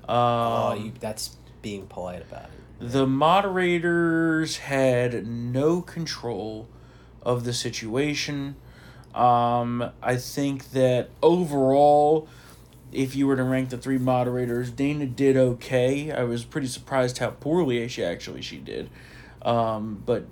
Um, 0.08 0.16
Oh, 0.16 0.74
you, 0.74 0.92
that's 1.00 1.36
being 1.62 1.86
polite 1.86 2.22
about 2.22 2.44
it. 2.44 2.50
The 2.82 3.06
moderators 3.06 4.56
had 4.56 5.26
no 5.26 5.80
control 5.80 6.68
of 7.22 7.44
the 7.44 7.52
situation. 7.52 8.56
Um, 9.14 9.90
I 10.02 10.16
think 10.16 10.72
that 10.72 11.10
overall, 11.22 12.28
if 12.90 13.14
you 13.14 13.28
were 13.28 13.36
to 13.36 13.44
rank 13.44 13.68
the 13.70 13.78
three 13.78 13.98
moderators, 13.98 14.70
Dana 14.70 15.06
did 15.06 15.36
okay. 15.36 16.10
I 16.10 16.24
was 16.24 16.44
pretty 16.44 16.66
surprised 16.66 17.18
how 17.18 17.30
poorly 17.30 17.86
she 17.86 18.02
actually 18.02 18.42
she 18.42 18.56
did, 18.56 18.90
um, 19.42 20.02
but 20.04 20.26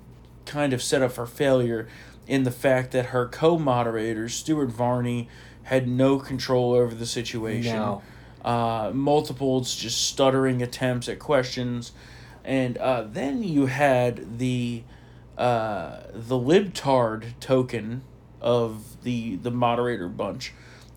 kind 0.45 0.73
of 0.73 0.83
set 0.83 1.03
up 1.03 1.13
for 1.13 1.27
failure 1.27 1.87
in 2.27 2.43
the 2.43 2.51
fact 2.51 2.91
that 2.91 3.07
her 3.07 3.29
co-moderator 3.29 4.29
Stuart 4.29 4.71
Varney, 4.71 5.29
had 5.65 5.87
no 5.87 6.19
control 6.19 6.73
over 6.73 6.95
the 6.97 7.07
situation 7.07 7.77
No. 7.77 8.03
uh, 8.45 8.91
multiple 8.93 9.61
just 9.61 10.09
stuttering 10.09 10.63
attempts 10.63 11.09
at 11.09 11.21
questions, 11.21 11.93
and 12.45 12.77
uh, 12.79 13.03
then 13.03 13.43
you 13.43 13.67
had 13.67 14.39
the 14.39 14.83
uh, 15.39 16.01
the 16.13 16.37
libtard 16.37 17.33
token 17.41 18.03
of 18.41 19.03
the 19.03 19.37
the 19.37 19.51
moderator 19.51 20.09
bunch, 20.09 20.53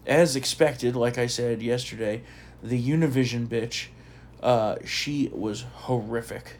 as 0.05 0.35
expected. 0.35 0.95
Like 0.95 1.17
I 1.17 1.27
said 1.27 1.61
yesterday, 1.61 2.23
the 2.61 2.81
Univision 2.81 3.47
bitch, 3.47 3.87
uh, 4.41 4.75
she 4.85 5.29
was 5.33 5.61
horrific. 5.73 6.57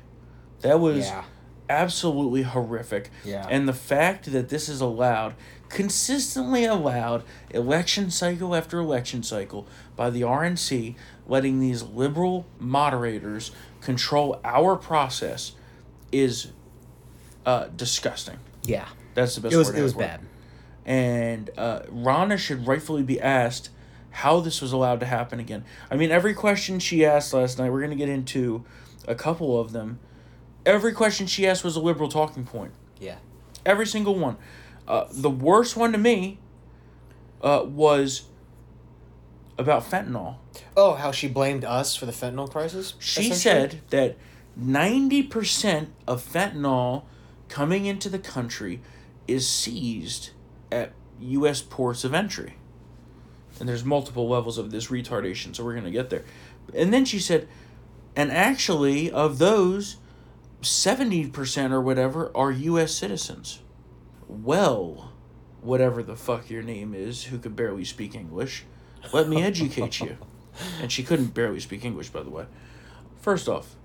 That 0.61 0.79
was 0.79 1.07
Yeah. 1.07 1.23
absolutely 1.69 2.43
horrific. 2.43 3.09
Yeah. 3.25 3.45
And 3.49 3.67
the 3.67 3.73
fact 3.73 4.31
that 4.31 4.47
this 4.49 4.69
is 4.69 4.79
allowed, 4.79 5.33
consistently 5.69 6.63
allowed, 6.65 7.23
election 7.49 8.09
cycle 8.11 8.55
after 8.55 8.79
election 8.79 9.23
cycle, 9.23 9.67
by 9.97 10.09
the 10.09 10.21
RNC, 10.21 10.95
letting 11.27 11.59
these 11.59 11.83
liberal 11.83 12.45
moderators 12.59 13.51
control 13.83 14.39
our 14.43 14.75
process 14.75 15.53
is 16.11 16.51
uh, 17.45 17.67
disgusting. 17.75 18.39
Yeah. 18.63 18.87
That's 19.13 19.35
the 19.35 19.41
best 19.41 19.53
It 19.53 19.57
was 19.57 19.67
word 19.69 19.79
it 19.79 19.83
was 19.83 19.93
bad. 19.93 20.21
And 20.85 21.49
uh, 21.57 21.81
Ronna 21.83 22.37
should 22.37 22.67
rightfully 22.67 23.03
be 23.03 23.19
asked 23.19 23.69
how 24.11 24.39
this 24.39 24.61
was 24.61 24.71
allowed 24.71 24.99
to 24.99 25.05
happen 25.05 25.39
again. 25.39 25.65
I 25.89 25.95
mean, 25.95 26.11
every 26.11 26.33
question 26.33 26.79
she 26.79 27.05
asked 27.05 27.33
last 27.33 27.57
night, 27.57 27.71
we're 27.71 27.79
going 27.79 27.91
to 27.91 27.97
get 27.97 28.09
into 28.09 28.63
a 29.07 29.15
couple 29.15 29.59
of 29.59 29.71
them. 29.71 29.99
Every 30.65 30.93
question 30.93 31.27
she 31.27 31.47
asked 31.47 31.63
was 31.63 31.75
a 31.75 31.79
liberal 31.79 32.09
talking 32.09 32.45
point. 32.45 32.73
Yeah. 32.99 33.17
Every 33.65 33.87
single 33.87 34.15
one. 34.15 34.37
Uh, 34.87 35.05
the 35.11 35.29
worst 35.29 35.75
one 35.75 35.91
to 35.93 35.97
me 35.97 36.39
uh, 37.41 37.63
was 37.65 38.23
about 39.57 39.89
fentanyl. 39.89 40.37
Oh, 40.75 40.93
how 40.95 41.11
she 41.11 41.27
blamed 41.27 41.63
us 41.63 41.95
for 41.95 42.05
the 42.05 42.11
fentanyl 42.11 42.49
crisis? 42.49 42.95
She 42.99 43.31
said 43.31 43.81
that 43.89 44.17
90% 44.59 45.87
of 46.07 46.23
fentanyl 46.23 47.03
coming 47.49 47.85
into 47.85 48.09
the 48.09 48.19
country 48.19 48.81
is 49.27 49.47
seized 49.47 50.31
at 50.71 50.93
U.S. 51.19 51.61
ports 51.61 52.03
of 52.03 52.13
entry. 52.13 52.55
And 53.59 53.69
there's 53.69 53.85
multiple 53.85 54.27
levels 54.27 54.57
of 54.57 54.71
this 54.71 54.87
retardation, 54.87 55.55
so 55.55 55.63
we're 55.63 55.73
going 55.73 55.85
to 55.85 55.91
get 55.91 56.09
there. 56.09 56.25
And 56.75 56.93
then 56.93 57.05
she 57.05 57.19
said, 57.19 57.47
and 58.15 58.31
actually, 58.31 59.11
of 59.11 59.37
those, 59.37 59.97
70% 60.61 61.71
or 61.71 61.81
whatever 61.81 62.31
are 62.35 62.51
U.S. 62.51 62.93
citizens. 62.93 63.61
Well, 64.27 65.11
whatever 65.61 66.01
the 66.03 66.15
fuck 66.15 66.49
your 66.49 66.63
name 66.63 66.93
is, 66.93 67.25
who 67.25 67.37
could 67.37 67.55
barely 67.55 67.85
speak 67.85 68.15
English, 68.15 68.65
Let 69.11 69.27
me 69.27 69.43
educate 69.43 69.99
you. 69.99 70.17
And 70.79 70.91
she 70.91 71.03
couldn't 71.03 71.33
barely 71.33 71.59
speak 71.59 71.83
English, 71.83 72.09
by 72.09 72.23
the 72.23 72.29
way. 72.29 72.45
First 73.19 73.49
off, 73.49 73.75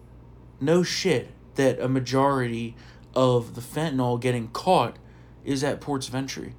no 0.61 0.83
shit 0.83 1.31
that 1.55 1.81
a 1.81 1.89
majority 1.89 2.77
of 3.15 3.55
the 3.55 3.61
fentanyl 3.61 4.21
getting 4.21 4.49
caught 4.49 4.97
is 5.45 5.65
at 5.65 5.81
ports 5.81 6.09
of 6.09 6.15
entry. 6.15 6.55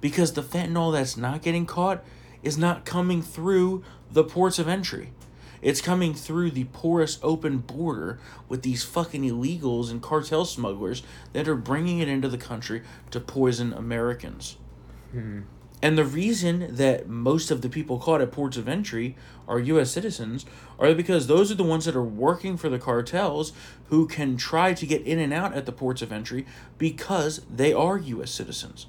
Because 0.00 0.34
the 0.34 0.42
fentanyl 0.42 0.92
that's 0.92 1.16
not 1.16 1.42
getting 1.42 1.66
caught 1.66 2.04
is 2.42 2.58
not 2.58 2.84
coming 2.84 3.22
through 3.22 3.82
the 4.10 4.24
ports 4.24 4.58
of 4.58 4.68
entry. 4.68 5.12
It's 5.62 5.80
coming 5.80 6.14
through 6.14 6.52
the 6.52 6.64
porous 6.64 7.18
open 7.22 7.58
border 7.58 8.20
with 8.48 8.62
these 8.62 8.84
fucking 8.84 9.22
illegals 9.22 9.90
and 9.90 10.02
cartel 10.02 10.44
smugglers 10.44 11.02
that 11.32 11.48
are 11.48 11.56
bringing 11.56 11.98
it 11.98 12.08
into 12.08 12.28
the 12.28 12.38
country 12.38 12.82
to 13.10 13.20
poison 13.20 13.72
Americans. 13.72 14.58
Hmm. 15.12 15.40
And 15.82 15.98
the 15.98 16.04
reason 16.04 16.74
that 16.76 17.06
most 17.08 17.50
of 17.50 17.60
the 17.60 17.68
people 17.68 17.98
caught 17.98 18.22
at 18.22 18.32
ports 18.32 18.56
of 18.56 18.66
entry 18.66 19.14
are 19.46 19.58
U.S. 19.60 19.90
citizens 19.90 20.46
are 20.78 20.94
because 20.94 21.26
those 21.26 21.52
are 21.52 21.54
the 21.54 21.62
ones 21.62 21.84
that 21.84 21.94
are 21.94 22.02
working 22.02 22.56
for 22.56 22.68
the 22.68 22.78
cartels 22.78 23.52
who 23.88 24.06
can 24.06 24.36
try 24.36 24.72
to 24.72 24.86
get 24.86 25.02
in 25.02 25.18
and 25.18 25.32
out 25.32 25.52
at 25.52 25.66
the 25.66 25.72
ports 25.72 26.00
of 26.02 26.10
entry 26.12 26.46
because 26.78 27.42
they 27.54 27.72
are 27.74 27.98
U.S. 27.98 28.30
citizens. 28.30 28.86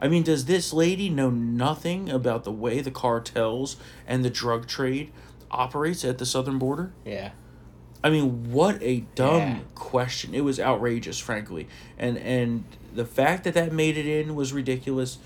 I 0.00 0.08
mean, 0.08 0.22
does 0.22 0.46
this 0.46 0.72
lady 0.72 1.08
know 1.08 1.30
nothing 1.30 2.08
about 2.10 2.44
the 2.44 2.52
way 2.52 2.80
the 2.80 2.90
cartels 2.90 3.76
and 4.06 4.24
the 4.24 4.30
drug 4.30 4.66
trade 4.66 5.12
operates 5.50 6.04
at 6.04 6.18
the 6.18 6.26
southern 6.26 6.58
border? 6.58 6.92
Yeah. 7.04 7.30
I 8.02 8.10
mean, 8.10 8.50
what 8.52 8.82
a 8.82 9.00
dumb 9.14 9.40
Yeah. 9.40 9.58
question. 9.74 10.34
It 10.34 10.42
was 10.42 10.58
outrageous, 10.60 11.18
frankly, 11.18 11.68
and 11.98 12.18
and 12.18 12.64
the 12.94 13.06
fact 13.06 13.44
that 13.44 13.54
that 13.54 13.72
made 13.72 13.96
it 13.96 14.04
in 14.06 14.34
was 14.34 14.52
ridiculous. 14.52 15.18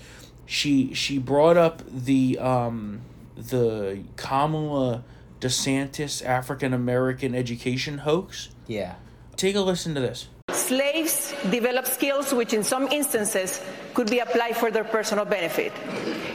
She 0.49 0.95
she 0.95 1.19
brought 1.19 1.57
up 1.57 1.83
the 1.87 2.39
um 2.39 3.01
the 3.37 3.99
Kamala 4.15 5.03
DeSantis 5.39 6.25
African 6.25 6.73
American 6.73 7.35
education 7.35 7.99
hoax. 7.99 8.49
Yeah. 8.65 8.95
Take 9.35 9.55
a 9.55 9.61
listen 9.61 9.93
to 9.93 10.01
this. 10.01 10.27
Slaves 10.51 11.35
develop 11.51 11.85
skills 11.85 12.33
which, 12.33 12.53
in 12.53 12.63
some 12.63 12.87
instances, 12.87 13.61
could 13.93 14.09
be 14.09 14.19
applied 14.19 14.57
for 14.57 14.71
their 14.71 14.83
personal 14.83 15.23
benefit. 15.23 15.71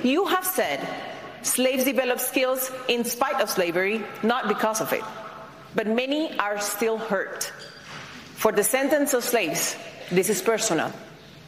You 0.05 0.27
have 0.27 0.47
said 0.47 0.79
slaves 1.43 1.83
develop 1.83 2.21
skills 2.21 2.71
in 2.87 3.05
spite 3.05 3.41
of 3.41 3.51
slavery, 3.51 4.05
not 4.23 4.47
because 4.47 4.81
of 4.81 4.93
it. 4.93 5.03
But 5.75 5.89
many 5.89 6.39
are 6.39 6.61
still 6.61 6.99
hurt. 6.99 7.53
For 8.37 8.53
descendants 8.53 9.13
of 9.13 9.25
slaves, 9.25 9.75
this 10.13 10.31
is 10.31 10.41
personal. 10.41 10.93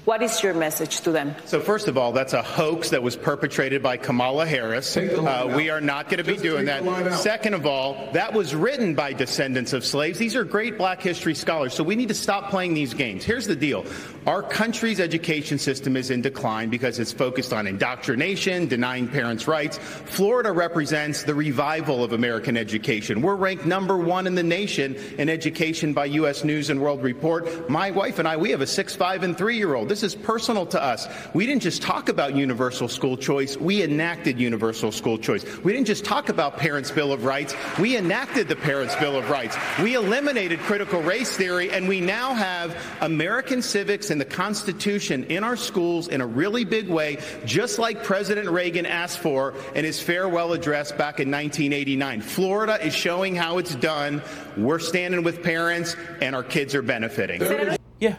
What 0.06 0.22
is 0.22 0.40
your 0.40 0.54
message 0.54 1.00
to 1.00 1.10
them? 1.10 1.34
So 1.46 1.58
first 1.58 1.88
of 1.88 1.98
all, 1.98 2.12
that's 2.12 2.32
a 2.32 2.40
hoax 2.40 2.90
that 2.90 3.02
was 3.02 3.16
perpetrated 3.16 3.82
by 3.82 3.96
Kamala 3.96 4.46
Harris. 4.46 4.96
Uh, 4.96 5.52
we 5.56 5.68
are 5.68 5.80
not 5.80 6.08
going 6.08 6.24
to 6.24 6.32
be 6.32 6.36
doing 6.36 6.66
that. 6.66 7.14
Second 7.14 7.54
of 7.54 7.66
all, 7.66 8.08
that 8.12 8.32
was 8.32 8.54
written 8.54 8.94
by 8.94 9.12
descendants 9.12 9.72
of 9.72 9.84
slaves. 9.84 10.16
These 10.16 10.36
are 10.36 10.44
great 10.44 10.78
black 10.78 11.02
history 11.02 11.34
scholars. 11.34 11.74
So 11.74 11.82
we 11.82 11.96
need 11.96 12.06
to 12.06 12.14
stop 12.14 12.50
playing 12.50 12.74
these 12.74 12.94
games. 12.94 13.24
Here's 13.24 13.48
the 13.48 13.56
deal. 13.56 13.84
Our 14.28 14.44
country's 14.44 15.00
education 15.00 15.58
system 15.58 15.96
is 15.96 16.12
in 16.12 16.22
decline 16.22 16.70
because 16.70 17.00
it's 17.00 17.12
focused 17.12 17.52
on 17.52 17.66
indoctrination, 17.66 18.68
denying 18.68 19.08
parents' 19.08 19.48
rights. 19.48 19.78
Florida 19.78 20.52
represents 20.52 21.24
the 21.24 21.34
revival 21.34 22.04
of 22.04 22.12
American 22.12 22.56
education. 22.56 23.22
We're 23.22 23.34
ranked 23.34 23.66
number 23.66 23.96
one 23.96 24.28
in 24.28 24.36
the 24.36 24.44
nation 24.44 24.94
in 25.18 25.28
education 25.28 25.94
by 25.94 26.04
U.S. 26.04 26.44
News 26.44 26.70
and 26.70 26.80
World 26.80 27.02
Report. 27.02 27.68
My 27.68 27.90
wife 27.90 28.20
and 28.20 28.28
I, 28.28 28.36
we 28.36 28.52
have 28.52 28.60
a 28.60 28.68
six, 28.68 28.94
five, 28.94 29.24
and 29.24 29.36
three-year-old. 29.36 29.95
This 29.96 30.14
is 30.14 30.14
personal 30.14 30.66
to 30.66 30.82
us. 30.82 31.08
We 31.32 31.46
didn't 31.46 31.62
just 31.62 31.80
talk 31.80 32.10
about 32.10 32.36
universal 32.36 32.86
school 32.86 33.16
choice. 33.16 33.56
We 33.56 33.82
enacted 33.82 34.38
universal 34.38 34.92
school 34.92 35.16
choice. 35.16 35.42
We 35.64 35.72
didn't 35.72 35.86
just 35.86 36.04
talk 36.04 36.28
about 36.28 36.58
Parents' 36.58 36.90
Bill 36.90 37.14
of 37.14 37.24
Rights. 37.24 37.54
We 37.78 37.96
enacted 37.96 38.46
the 38.46 38.56
Parents' 38.56 38.94
Bill 38.96 39.16
of 39.16 39.30
Rights. 39.30 39.56
We 39.82 39.94
eliminated 39.94 40.58
critical 40.58 41.00
race 41.00 41.34
theory, 41.34 41.70
and 41.70 41.88
we 41.88 42.02
now 42.02 42.34
have 42.34 42.76
American 43.00 43.62
civics 43.62 44.10
and 44.10 44.20
the 44.20 44.26
Constitution 44.26 45.24
in 45.30 45.42
our 45.42 45.56
schools 45.56 46.08
in 46.08 46.20
a 46.20 46.26
really 46.26 46.66
big 46.66 46.90
way, 46.90 47.16
just 47.46 47.78
like 47.78 48.04
President 48.04 48.50
Reagan 48.50 48.84
asked 48.84 49.20
for 49.20 49.54
in 49.74 49.86
his 49.86 49.98
farewell 49.98 50.52
address 50.52 50.92
back 50.92 51.20
in 51.20 51.30
1989. 51.30 52.20
Florida 52.20 52.84
is 52.84 52.94
showing 52.94 53.34
how 53.34 53.56
it's 53.56 53.74
done. 53.76 54.20
We're 54.58 54.78
standing 54.78 55.22
with 55.22 55.42
parents, 55.42 55.96
and 56.20 56.36
our 56.36 56.42
kids 56.42 56.74
are 56.74 56.82
benefiting. 56.82 57.78
Yeah, 57.98 58.16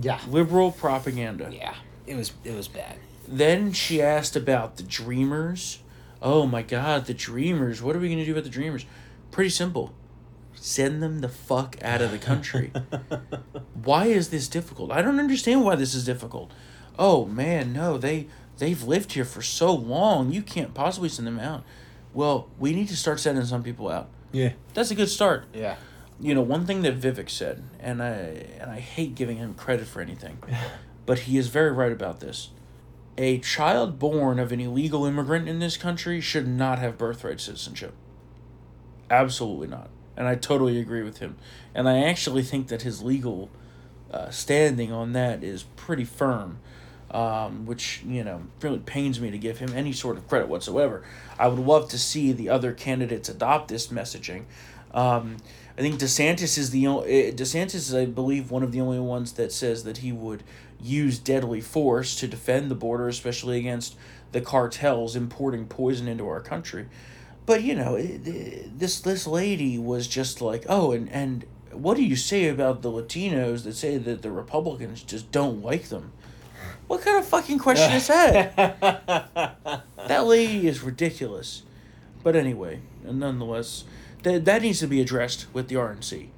Yeah. 0.00 0.20
liberal 0.28 0.72
propaganda. 0.72 1.50
Yeah. 1.52 1.74
It 2.06 2.16
was 2.16 2.32
it 2.44 2.54
was 2.54 2.68
bad. 2.68 2.96
Then 3.26 3.72
she 3.72 4.00
asked 4.00 4.36
about 4.36 4.76
the 4.76 4.82
Dreamers. 4.82 5.80
Oh 6.22 6.46
my 6.46 6.62
God, 6.62 7.06
the 7.06 7.14
Dreamers! 7.14 7.82
What 7.82 7.94
are 7.94 7.98
we 7.98 8.08
gonna 8.08 8.24
do 8.24 8.32
about 8.32 8.44
the 8.44 8.50
Dreamers? 8.50 8.86
Pretty 9.30 9.50
simple. 9.50 9.92
Send 10.54 11.02
them 11.02 11.20
the 11.20 11.28
fuck 11.28 11.76
out 11.82 12.00
of 12.00 12.10
the 12.10 12.18
country. 12.18 12.72
why 13.84 14.06
is 14.06 14.30
this 14.30 14.48
difficult? 14.48 14.90
I 14.90 15.02
don't 15.02 15.20
understand 15.20 15.64
why 15.64 15.76
this 15.76 15.94
is 15.94 16.04
difficult. 16.04 16.50
Oh 16.98 17.26
man, 17.26 17.72
no, 17.72 17.98
they 17.98 18.26
they've 18.56 18.82
lived 18.82 19.12
here 19.12 19.24
for 19.24 19.42
so 19.42 19.72
long. 19.72 20.32
You 20.32 20.42
can't 20.42 20.74
possibly 20.74 21.08
send 21.08 21.26
them 21.28 21.38
out. 21.38 21.62
Well, 22.14 22.48
we 22.58 22.72
need 22.72 22.88
to 22.88 22.96
start 22.96 23.20
sending 23.20 23.44
some 23.44 23.62
people 23.62 23.88
out. 23.88 24.08
Yeah. 24.32 24.52
That's 24.74 24.90
a 24.90 24.94
good 24.94 25.08
start 25.08 25.44
Yeah. 25.54 25.76
You 26.20 26.34
know 26.34 26.42
one 26.42 26.66
thing 26.66 26.82
that 26.82 27.00
Vivek 27.00 27.30
said, 27.30 27.62
and 27.80 28.02
I 28.02 28.12
and 28.60 28.70
I 28.70 28.80
hate 28.80 29.14
giving 29.14 29.36
him 29.36 29.54
credit 29.54 29.86
for 29.86 30.00
anything, 30.00 30.38
but 31.06 31.20
he 31.20 31.38
is 31.38 31.48
very 31.48 31.72
right 31.72 31.92
about 31.92 32.20
this. 32.20 32.50
A 33.16 33.38
child 33.38 33.98
born 33.98 34.38
of 34.38 34.52
an 34.52 34.60
illegal 34.60 35.04
immigrant 35.04 35.48
in 35.48 35.58
this 35.58 35.76
country 35.76 36.20
should 36.20 36.46
not 36.46 36.78
have 36.78 36.98
birthright 36.98 37.40
citizenship. 37.40 37.94
Absolutely 39.10 39.68
not, 39.68 39.90
and 40.16 40.26
I 40.26 40.34
totally 40.34 40.80
agree 40.80 41.02
with 41.02 41.18
him. 41.18 41.36
And 41.74 41.88
I 41.88 41.98
actually 42.04 42.42
think 42.42 42.68
that 42.68 42.82
his 42.82 43.02
legal 43.02 43.50
uh, 44.10 44.30
standing 44.30 44.92
on 44.92 45.12
that 45.12 45.44
is 45.44 45.64
pretty 45.76 46.04
firm, 46.04 46.58
um, 47.10 47.64
which 47.64 48.02
you 48.04 48.24
know 48.24 48.42
really 48.60 48.80
pains 48.80 49.20
me 49.20 49.30
to 49.30 49.38
give 49.38 49.58
him 49.58 49.72
any 49.74 49.92
sort 49.92 50.16
of 50.16 50.28
credit 50.28 50.48
whatsoever. 50.48 51.04
I 51.38 51.46
would 51.46 51.64
love 51.64 51.88
to 51.90 51.98
see 51.98 52.32
the 52.32 52.48
other 52.48 52.72
candidates 52.72 53.28
adopt 53.28 53.68
this 53.68 53.88
messaging. 53.88 54.44
Um, 54.92 55.36
I 55.76 55.80
think 55.80 56.00
DeSantis 56.00 56.58
is 56.58 56.70
the 56.70 56.86
only 56.86 57.32
DeSantis 57.32 57.74
is, 57.74 57.94
I 57.94 58.06
believe, 58.06 58.50
one 58.50 58.62
of 58.62 58.72
the 58.72 58.80
only 58.80 58.98
ones 58.98 59.32
that 59.32 59.52
says 59.52 59.84
that 59.84 59.98
he 59.98 60.12
would 60.12 60.42
use 60.80 61.18
deadly 61.18 61.60
force 61.60 62.16
to 62.16 62.26
defend 62.28 62.70
the 62.70 62.74
border, 62.74 63.08
especially 63.08 63.58
against 63.58 63.96
the 64.32 64.40
cartels 64.40 65.14
importing 65.16 65.66
poison 65.66 66.08
into 66.08 66.26
our 66.26 66.40
country. 66.40 66.86
But 67.46 67.62
you 67.62 67.74
know, 67.74 67.94
it- 67.96 68.78
this 68.78 69.00
this 69.00 69.26
lady 69.26 69.78
was 69.78 70.06
just 70.08 70.40
like, 70.40 70.64
oh, 70.68 70.92
and 70.92 71.08
and 71.10 71.44
what 71.72 71.96
do 71.96 72.02
you 72.04 72.16
say 72.16 72.48
about 72.48 72.82
the 72.82 72.90
Latinos 72.90 73.62
that 73.64 73.74
say 73.76 73.98
that 73.98 74.22
the 74.22 74.30
Republicans 74.30 75.02
just 75.02 75.30
don't 75.30 75.62
like 75.62 75.88
them? 75.88 76.12
What 76.88 77.02
kind 77.02 77.18
of 77.18 77.26
fucking 77.26 77.58
question 77.58 77.92
is 77.92 78.06
that? 78.08 78.56
that 80.08 80.26
lady 80.26 80.66
is 80.66 80.82
ridiculous. 80.82 81.62
But 82.24 82.34
anyway, 82.34 82.80
and 83.06 83.20
nonetheless, 83.20 83.84
that 84.22 84.44
that 84.44 84.62
needs 84.62 84.80
to 84.80 84.86
be 84.86 85.00
addressed 85.00 85.46
with 85.52 85.68
the 85.68 85.76
RNC. 85.76 86.28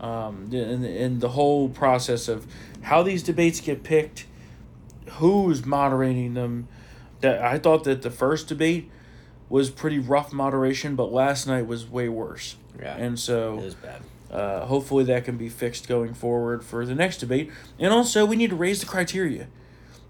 Um, 0.00 0.48
and, 0.52 0.84
and 0.84 1.20
the 1.20 1.30
whole 1.30 1.68
process 1.68 2.26
of 2.28 2.46
how 2.82 3.02
these 3.02 3.22
debates 3.22 3.60
get 3.60 3.82
picked, 3.82 4.26
who's 5.12 5.64
moderating 5.66 6.34
them. 6.34 6.68
That 7.20 7.42
I 7.42 7.58
thought 7.58 7.84
that 7.84 8.00
the 8.00 8.10
first 8.10 8.48
debate 8.48 8.90
was 9.50 9.68
pretty 9.68 9.98
rough 9.98 10.32
moderation, 10.32 10.96
but 10.96 11.12
last 11.12 11.46
night 11.46 11.66
was 11.66 11.86
way 11.86 12.08
worse. 12.08 12.56
Yeah. 12.80 12.96
And 12.96 13.18
so 13.18 13.58
It 13.58 13.64
was 13.64 13.74
bad. 13.74 14.00
uh, 14.30 14.64
hopefully 14.64 15.04
that 15.04 15.26
can 15.26 15.36
be 15.36 15.50
fixed 15.50 15.86
going 15.86 16.14
forward 16.14 16.64
for 16.64 16.86
the 16.86 16.94
next 16.94 17.18
debate. 17.18 17.50
And 17.78 17.92
also, 17.92 18.24
we 18.24 18.36
need 18.36 18.48
to 18.50 18.56
raise 18.56 18.80
the 18.80 18.86
criteria 18.86 19.48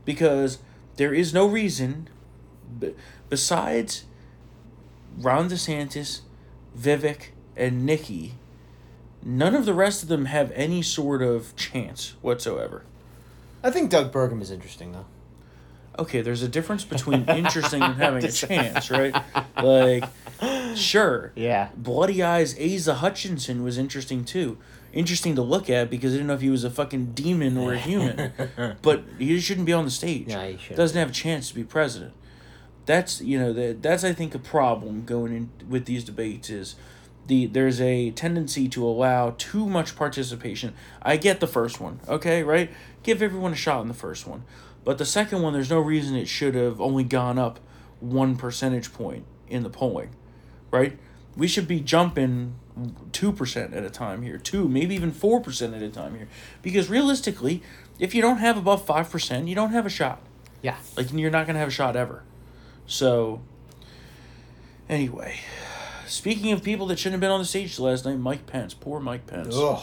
because 0.04 0.58
there 0.96 1.12
is 1.12 1.34
no 1.34 1.46
reason, 1.48 2.08
b- 2.78 2.94
besides 3.28 4.04
Ron 5.18 5.48
DeSantis, 5.48 6.20
Vivek, 6.78 7.28
and 7.56 7.84
Nikki, 7.84 8.34
none 9.22 9.54
of 9.54 9.66
the 9.66 9.74
rest 9.74 10.02
of 10.02 10.08
them 10.08 10.26
have 10.26 10.50
any 10.52 10.82
sort 10.82 11.22
of 11.22 11.54
chance 11.56 12.14
whatsoever. 12.22 12.84
I 13.62 13.70
think 13.70 13.90
Doug 13.90 14.12
Burgum 14.12 14.40
is 14.40 14.50
interesting 14.50 14.92
though. 14.92 15.06
Okay, 15.98 16.22
there's 16.22 16.42
a 16.42 16.48
difference 16.48 16.84
between 16.84 17.24
interesting 17.28 17.82
and 17.82 17.94
having 17.96 18.24
a 18.24 18.32
chance, 18.32 18.90
right? 18.90 19.14
Like, 19.56 20.04
sure. 20.74 21.32
Yeah. 21.34 21.68
Bloody 21.76 22.22
Eyes 22.22 22.58
Asa 22.58 22.94
Hutchinson 22.94 23.62
was 23.62 23.76
interesting 23.76 24.24
too. 24.24 24.56
Interesting 24.92 25.34
to 25.34 25.42
look 25.42 25.68
at 25.68 25.90
because 25.90 26.12
I 26.12 26.16
didn't 26.16 26.28
know 26.28 26.34
if 26.34 26.40
he 26.40 26.50
was 26.50 26.64
a 26.64 26.70
fucking 26.70 27.12
demon 27.12 27.58
or 27.58 27.74
a 27.74 27.78
human. 27.78 28.32
but 28.82 29.04
he 29.18 29.38
shouldn't 29.40 29.66
be 29.66 29.72
on 29.72 29.84
the 29.84 29.90
stage. 29.90 30.28
No, 30.28 30.40
he 30.48 30.56
shouldn't. 30.56 30.76
Doesn't 30.76 30.98
have 30.98 31.10
a 31.10 31.12
chance 31.12 31.48
to 31.48 31.54
be 31.54 31.64
president. 31.64 32.14
That's 32.90 33.20
you 33.20 33.38
know 33.38 33.52
that 33.52 33.82
that's 33.84 34.02
I 34.02 34.12
think 34.12 34.34
a 34.34 34.40
problem 34.40 35.04
going 35.04 35.32
in 35.32 35.50
with 35.68 35.84
these 35.84 36.02
debates 36.02 36.50
is 36.50 36.74
the 37.28 37.46
there's 37.46 37.80
a 37.80 38.10
tendency 38.10 38.68
to 38.70 38.84
allow 38.84 39.36
too 39.38 39.68
much 39.68 39.94
participation. 39.94 40.74
I 41.00 41.16
get 41.16 41.38
the 41.38 41.46
first 41.46 41.80
one, 41.80 42.00
okay, 42.08 42.42
right? 42.42 42.68
Give 43.04 43.22
everyone 43.22 43.52
a 43.52 43.56
shot 43.56 43.82
in 43.82 43.86
the 43.86 43.94
first 43.94 44.26
one. 44.26 44.42
But 44.82 44.98
the 44.98 45.06
second 45.06 45.40
one, 45.40 45.52
there's 45.52 45.70
no 45.70 45.78
reason 45.78 46.16
it 46.16 46.26
should 46.26 46.56
have 46.56 46.80
only 46.80 47.04
gone 47.04 47.38
up 47.38 47.60
one 48.00 48.34
percentage 48.34 48.92
point 48.92 49.24
in 49.48 49.62
the 49.62 49.70
polling, 49.70 50.10
right? 50.72 50.98
We 51.36 51.46
should 51.46 51.68
be 51.68 51.78
jumping 51.78 52.56
2% 53.12 53.76
at 53.76 53.84
a 53.84 53.90
time 53.90 54.22
here, 54.22 54.36
2, 54.36 54.68
maybe 54.68 54.96
even 54.96 55.12
4% 55.12 55.76
at 55.76 55.80
a 55.80 55.90
time 55.90 56.16
here. 56.16 56.26
Because 56.60 56.90
realistically, 56.90 57.62
if 58.00 58.16
you 58.16 58.20
don't 58.20 58.38
have 58.38 58.56
above 58.56 58.84
5%, 58.84 59.46
you 59.46 59.54
don't 59.54 59.70
have 59.70 59.86
a 59.86 59.90
shot. 59.90 60.20
Yeah. 60.60 60.78
Like, 60.96 61.12
you're 61.12 61.30
not 61.30 61.46
going 61.46 61.54
to 61.54 61.60
have 61.60 61.68
a 61.68 61.70
shot 61.70 61.94
ever. 61.94 62.24
So, 62.90 63.40
anyway, 64.88 65.36
speaking 66.08 66.50
of 66.50 66.64
people 66.64 66.86
that 66.88 66.98
shouldn't 66.98 67.14
have 67.14 67.20
been 67.20 67.30
on 67.30 67.38
the 67.38 67.46
stage 67.46 67.78
last 67.78 68.04
night, 68.04 68.18
Mike 68.18 68.46
Pence. 68.46 68.74
Poor 68.74 68.98
Mike 68.98 69.28
Pence. 69.28 69.54
Ugh. 69.56 69.80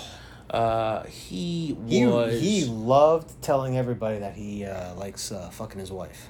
Uh, 0.50 1.04
he 1.06 1.78
He, 1.88 2.06
was. 2.06 2.40
he 2.42 2.66
loved 2.66 3.42
telling 3.42 3.78
everybody 3.78 4.20
that 4.20 4.36
he 4.36 4.66
uh, 4.66 4.94
likes 4.96 5.32
uh, 5.32 5.50
fucking 5.52 5.80
his 5.80 5.90
wife. 5.92 6.28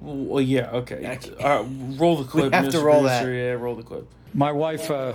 Well, 0.00 0.40
yeah, 0.40 0.70
okay. 0.72 1.18
Uh, 1.38 1.64
roll 1.96 2.16
the 2.16 2.24
clip. 2.28 2.52
have 2.52 2.70
to 2.70 2.80
roll 2.80 3.02
Producer. 3.02 3.26
that. 3.26 3.32
Yeah, 3.32 3.50
roll 3.52 3.76
the 3.76 3.82
clip. 3.84 4.08
My 4.34 4.50
wife 4.50 4.90
uh, 4.90 5.12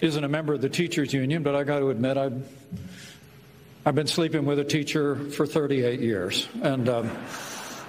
isn't 0.00 0.24
a 0.24 0.28
member 0.28 0.54
of 0.54 0.62
the 0.62 0.68
teachers 0.70 1.12
union, 1.12 1.42
but 1.42 1.54
I 1.54 1.64
got 1.64 1.80
to 1.80 1.90
admit 1.90 2.16
I've 2.16 2.48
I've 3.84 3.94
been 3.94 4.06
sleeping 4.06 4.46
with 4.46 4.58
a 4.58 4.64
teacher 4.64 5.16
for 5.30 5.46
38 5.46 6.00
years, 6.00 6.48
and 6.62 6.88
um, 6.88 7.10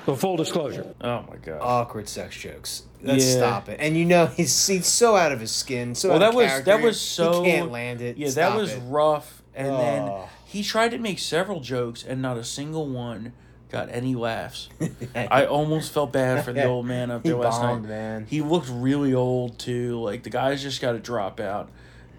the 0.08 0.16
full 0.16 0.38
disclosure. 0.38 0.96
Oh 1.02 1.24
my 1.30 1.36
god. 1.38 1.60
Awkward 1.62 2.10
sex 2.10 2.36
jokes. 2.36 2.84
Let's 3.04 3.26
Yeah. 3.26 3.38
stop 3.38 3.70
it. 3.70 3.78
And 3.80 3.96
you 3.96 4.06
know 4.06 4.26
he's 4.36 4.66
he's 4.68 4.88
so 4.88 5.16
out 5.16 5.32
of 5.32 5.40
his 5.40 5.52
skin. 5.52 5.94
So 5.96 6.10
well, 6.10 6.16
out 6.18 6.20
that 6.20 6.30
of 6.30 6.36
was 6.36 6.48
character. 6.48 6.72
that 6.72 6.82
was 6.82 7.00
so. 7.00 7.44
he 7.44 7.52
can't 7.52 7.72
land 7.72 8.02
it. 8.02 8.18
Yeah, 8.18 8.30
Stop 8.30 8.54
that 8.54 8.60
was 8.60 8.74
it. 8.74 8.82
rough. 8.88 9.44
And 9.54 9.68
then 9.68 10.04
Oh. 10.04 10.30
he 10.46 10.64
tried 10.64 10.90
to 10.92 10.98
make 10.98 11.20
several 11.20 11.60
jokes, 11.60 12.04
and 12.04 12.22
not 12.22 12.38
a 12.38 12.44
single 12.44 12.88
one 12.88 13.34
got 13.70 13.90
any 13.92 14.16
laughs. 14.16 14.70
I 15.16 15.46
almost 15.46 15.92
felt 15.92 16.12
bad 16.14 16.46
for 16.46 16.54
the 16.54 16.64
old 16.64 16.86
man 16.86 17.12
up 17.12 17.24
He 17.24 17.30
there 17.30 17.38
last 17.38 17.60
bombed, 17.62 17.84
night. 17.84 17.90
man. 17.90 18.26
He 18.30 18.42
looked 18.42 18.70
really 18.72 19.14
old 19.14 19.60
too. 19.60 20.00
Like 20.00 20.24
the 20.24 20.30
guy's 20.30 20.62
just 20.64 20.80
got 20.82 20.94
to 20.94 21.00
drop 21.00 21.40
out. 21.40 21.70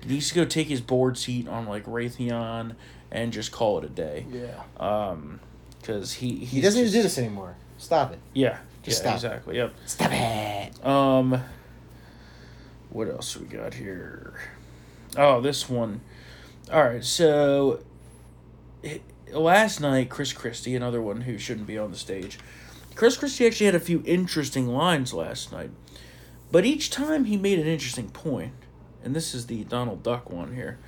He 0.03 0.11
needs 0.11 0.29
to 0.29 0.35
go 0.35 0.45
take 0.45 0.67
his 0.69 0.81
board 0.81 1.17
seat 1.17 1.49
on 1.49 1.67
like 1.67 1.85
Raytheon 1.87 2.75
and 3.11 3.33
just 3.33 3.51
call 3.51 3.79
it 3.79 3.85
a 3.85 3.89
day. 3.89 4.27
Yeah. 4.31 4.63
Um, 4.79 5.41
because 5.81 6.13
he 6.15 6.45
He 6.45 6.61
doesn't 6.61 6.81
need 6.83 6.89
to 6.89 6.93
do 6.95 7.03
this 7.03 7.17
anymore. 7.19 7.57
Stop 7.79 8.13
it. 8.13 8.19
Yeah. 8.35 8.59
Just 8.83 9.03
yeah, 9.03 9.17
stop. 9.17 9.33
exactly. 9.33 9.57
Yep. 9.57 9.75
Stop 9.87 10.11
it. 10.13 10.87
Um, 10.87 11.43
what 12.91 13.09
else 13.09 13.37
we 13.37 13.47
got 13.47 13.75
here? 13.75 14.35
Oh, 15.17 15.41
this 15.41 15.69
one. 15.69 16.01
All 16.71 16.85
right, 16.85 17.05
so 17.05 17.81
last 19.33 19.81
night, 19.81 20.11
Chris 20.11 20.35
Christie, 20.35 20.77
another 20.77 21.01
one 21.01 21.23
who 21.23 21.39
shouldn't 21.39 21.67
be 21.67 21.79
on 21.79 21.91
the 21.91 21.97
stage. 21.97 22.39
Chris 22.95 23.17
Christie 23.17 23.47
actually 23.47 23.67
had 23.67 23.75
a 23.75 23.81
few 23.81 24.03
interesting 24.05 24.69
lines 24.69 25.15
last 25.15 25.51
night, 25.51 25.71
but 26.51 26.67
each 26.67 26.91
time 26.91 27.25
he 27.25 27.37
made 27.37 27.59
an 27.59 27.67
interesting 27.67 28.11
point, 28.11 28.53
and 29.03 29.17
this 29.17 29.35
is 29.35 29.47
the 29.47 29.65
Donald 29.65 30.03
Duck 30.03 30.31
one 30.31 30.55
here. 30.55 30.79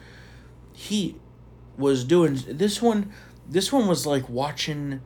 He 0.75 1.17
was 1.79 2.05
doing 2.05 2.39
this 2.47 2.83
one. 2.83 3.13
This 3.49 3.73
one 3.73 3.87
was 3.87 4.07
like 4.07 4.29
watching. 4.29 5.01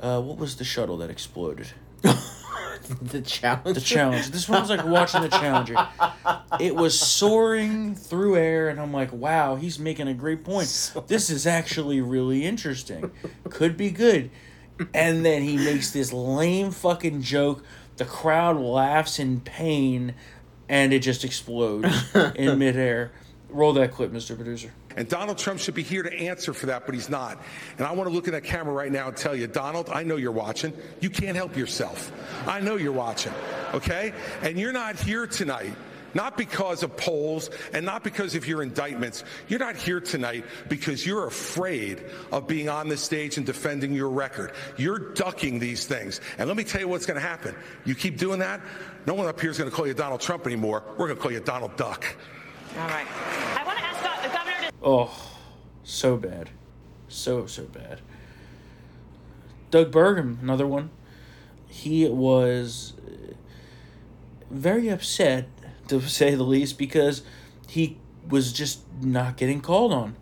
Uh, 0.00 0.20
what 0.20 0.38
was 0.38 0.56
the 0.56 0.64
shuttle 0.64 0.98
that 0.98 1.10
exploded? 1.10 1.68
the 2.02 3.20
challenge. 3.20 3.74
The 3.74 3.80
challenge. 3.80 4.30
This 4.30 4.48
one 4.48 4.60
was 4.60 4.70
like 4.70 4.84
watching 4.84 5.22
the 5.22 5.28
Challenger. 5.28 5.88
It 6.60 6.74
was 6.74 6.98
soaring 6.98 7.94
through 7.94 8.36
air, 8.36 8.68
and 8.68 8.80
I'm 8.80 8.92
like, 8.92 9.12
wow, 9.12 9.56
he's 9.56 9.78
making 9.78 10.08
a 10.08 10.14
great 10.14 10.44
point. 10.44 10.92
This 11.06 11.30
is 11.30 11.46
actually 11.46 12.00
really 12.00 12.44
interesting. 12.44 13.10
Could 13.48 13.76
be 13.76 13.90
good. 13.90 14.30
And 14.92 15.24
then 15.24 15.42
he 15.42 15.56
makes 15.56 15.90
this 15.90 16.12
lame 16.12 16.70
fucking 16.70 17.22
joke. 17.22 17.64
The 17.96 18.04
crowd 18.04 18.58
laughs 18.58 19.18
in 19.18 19.40
pain, 19.40 20.14
and 20.68 20.92
it 20.92 21.00
just 21.00 21.24
explodes 21.24 21.88
in 22.34 22.58
midair. 22.58 23.12
Roll 23.48 23.72
that 23.74 23.92
clip, 23.92 24.12
Mr. 24.12 24.36
Producer. 24.36 24.72
And 24.96 25.08
Donald 25.08 25.38
Trump 25.38 25.60
should 25.60 25.74
be 25.74 25.82
here 25.82 26.02
to 26.02 26.12
answer 26.12 26.52
for 26.52 26.66
that, 26.66 26.86
but 26.86 26.94
he's 26.94 27.10
not. 27.10 27.40
And 27.78 27.86
I 27.86 27.92
want 27.92 28.08
to 28.08 28.14
look 28.14 28.26
in 28.26 28.32
that 28.32 28.44
camera 28.44 28.72
right 28.72 28.90
now 28.90 29.08
and 29.08 29.16
tell 29.16 29.36
you, 29.36 29.46
Donald, 29.46 29.90
I 29.90 30.02
know 30.02 30.16
you're 30.16 30.32
watching. 30.32 30.72
You 31.00 31.10
can't 31.10 31.36
help 31.36 31.56
yourself. 31.56 32.12
I 32.46 32.60
know 32.60 32.76
you're 32.76 32.92
watching, 32.92 33.32
okay? 33.74 34.12
And 34.42 34.58
you're 34.58 34.72
not 34.72 34.98
here 34.98 35.26
tonight. 35.26 35.74
Not 36.14 36.38
because 36.38 36.82
of 36.82 36.96
polls 36.96 37.50
and 37.74 37.84
not 37.84 38.02
because 38.02 38.34
of 38.34 38.46
your 38.48 38.62
indictments. 38.62 39.22
You're 39.48 39.58
not 39.60 39.76
here 39.76 40.00
tonight 40.00 40.46
because 40.66 41.04
you're 41.04 41.26
afraid 41.26 42.02
of 42.32 42.46
being 42.46 42.70
on 42.70 42.88
the 42.88 42.96
stage 42.96 43.36
and 43.36 43.44
defending 43.44 43.92
your 43.92 44.08
record. 44.08 44.52
You're 44.78 44.98
ducking 44.98 45.58
these 45.58 45.84
things. 45.84 46.22
And 46.38 46.48
let 46.48 46.56
me 46.56 46.64
tell 46.64 46.80
you 46.80 46.88
what's 46.88 47.04
going 47.04 47.20
to 47.20 47.26
happen. 47.26 47.54
You 47.84 47.94
keep 47.94 48.16
doing 48.16 48.38
that, 48.38 48.62
no 49.06 49.12
one 49.12 49.26
up 49.26 49.38
here 49.38 49.50
is 49.50 49.58
going 49.58 49.68
to 49.68 49.76
call 49.76 49.86
you 49.86 49.92
Donald 49.92 50.22
Trump 50.22 50.46
anymore. 50.46 50.82
We're 50.96 51.06
going 51.06 51.16
to 51.18 51.22
call 51.22 51.32
you 51.32 51.40
Donald 51.40 51.76
Duck. 51.76 52.06
All 52.78 52.88
right. 52.88 53.06
I 53.54 53.62
want 53.66 53.78
to 53.78 53.84
ask 53.84 54.22
the 54.22 54.28
governor 54.28 54.56
to 54.65 54.65
Oh, 54.82 55.38
so 55.84 56.16
bad. 56.16 56.50
So, 57.08 57.46
so 57.46 57.64
bad. 57.64 58.00
Doug 59.70 59.90
Burgum, 59.90 60.40
another 60.42 60.66
one. 60.66 60.90
He 61.68 62.08
was 62.08 62.94
uh, 63.06 63.34
very 64.50 64.88
upset, 64.88 65.48
to 65.88 66.00
say 66.02 66.34
the 66.34 66.44
least, 66.44 66.78
because 66.78 67.22
he 67.68 67.98
was 68.28 68.52
just 68.52 68.80
not 69.00 69.36
getting 69.36 69.60
called 69.60 69.92
on. 69.92 70.16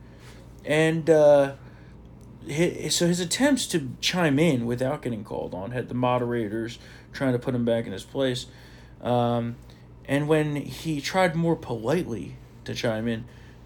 And 0.64 1.08
uh, 1.08 1.54
hi 2.50 2.88
so 2.88 3.06
his 3.06 3.20
attempts 3.20 3.66
to 3.68 3.90
chime 4.00 4.38
in 4.38 4.66
without 4.66 5.02
getting 5.02 5.24
called 5.24 5.54
on 5.54 5.70
had 5.70 5.88
the 5.88 5.94
moderators 5.94 6.78
trying 7.12 7.32
to 7.32 7.38
put 7.38 7.54
him 7.54 7.64
back 7.64 7.86
in 7.86 7.92
his 7.92 8.04
place. 8.04 8.46
Um, 9.02 9.56
and 10.06 10.28
when 10.28 10.56
he 10.56 11.00
tried 11.00 11.34
more 11.34 11.56
politely 11.56 12.36
to 12.64 12.74
chime 12.74 13.08
in, 13.08 13.24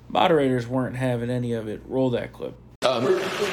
moderators 0.09 0.67
weren't 0.67 0.97
having 0.97 1.31
any 1.31 1.53
of 1.53 1.69
it. 1.69 1.83
Roll 1.87 2.11
that 2.11 2.33
clip. 2.33 2.55
Um, 2.83 3.05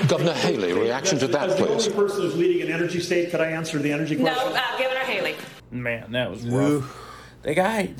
Governor 0.07 0.33
Haley, 0.33 0.73
reaction 0.73 1.17
to 1.19 1.27
that, 1.29 1.49
As 1.49 1.55
the 1.57 1.67
only 1.67 1.89
person 1.91 2.21
who's 2.21 2.35
leading 2.35 2.61
an 2.61 2.71
energy 2.71 2.99
state, 2.99 3.31
could 3.31 3.41
I 3.41 3.47
answer 3.51 3.79
the 3.79 3.91
energy 3.91 4.15
No, 4.15 4.31
question? 4.31 4.53
uh, 4.55 4.77
Governor 4.77 4.99
Haley. 4.99 5.35
Man, 5.71 6.11
that 6.11 6.29
was 6.29 6.47
rough. 6.47 6.95
The 7.41 7.55
guy, 7.55 7.93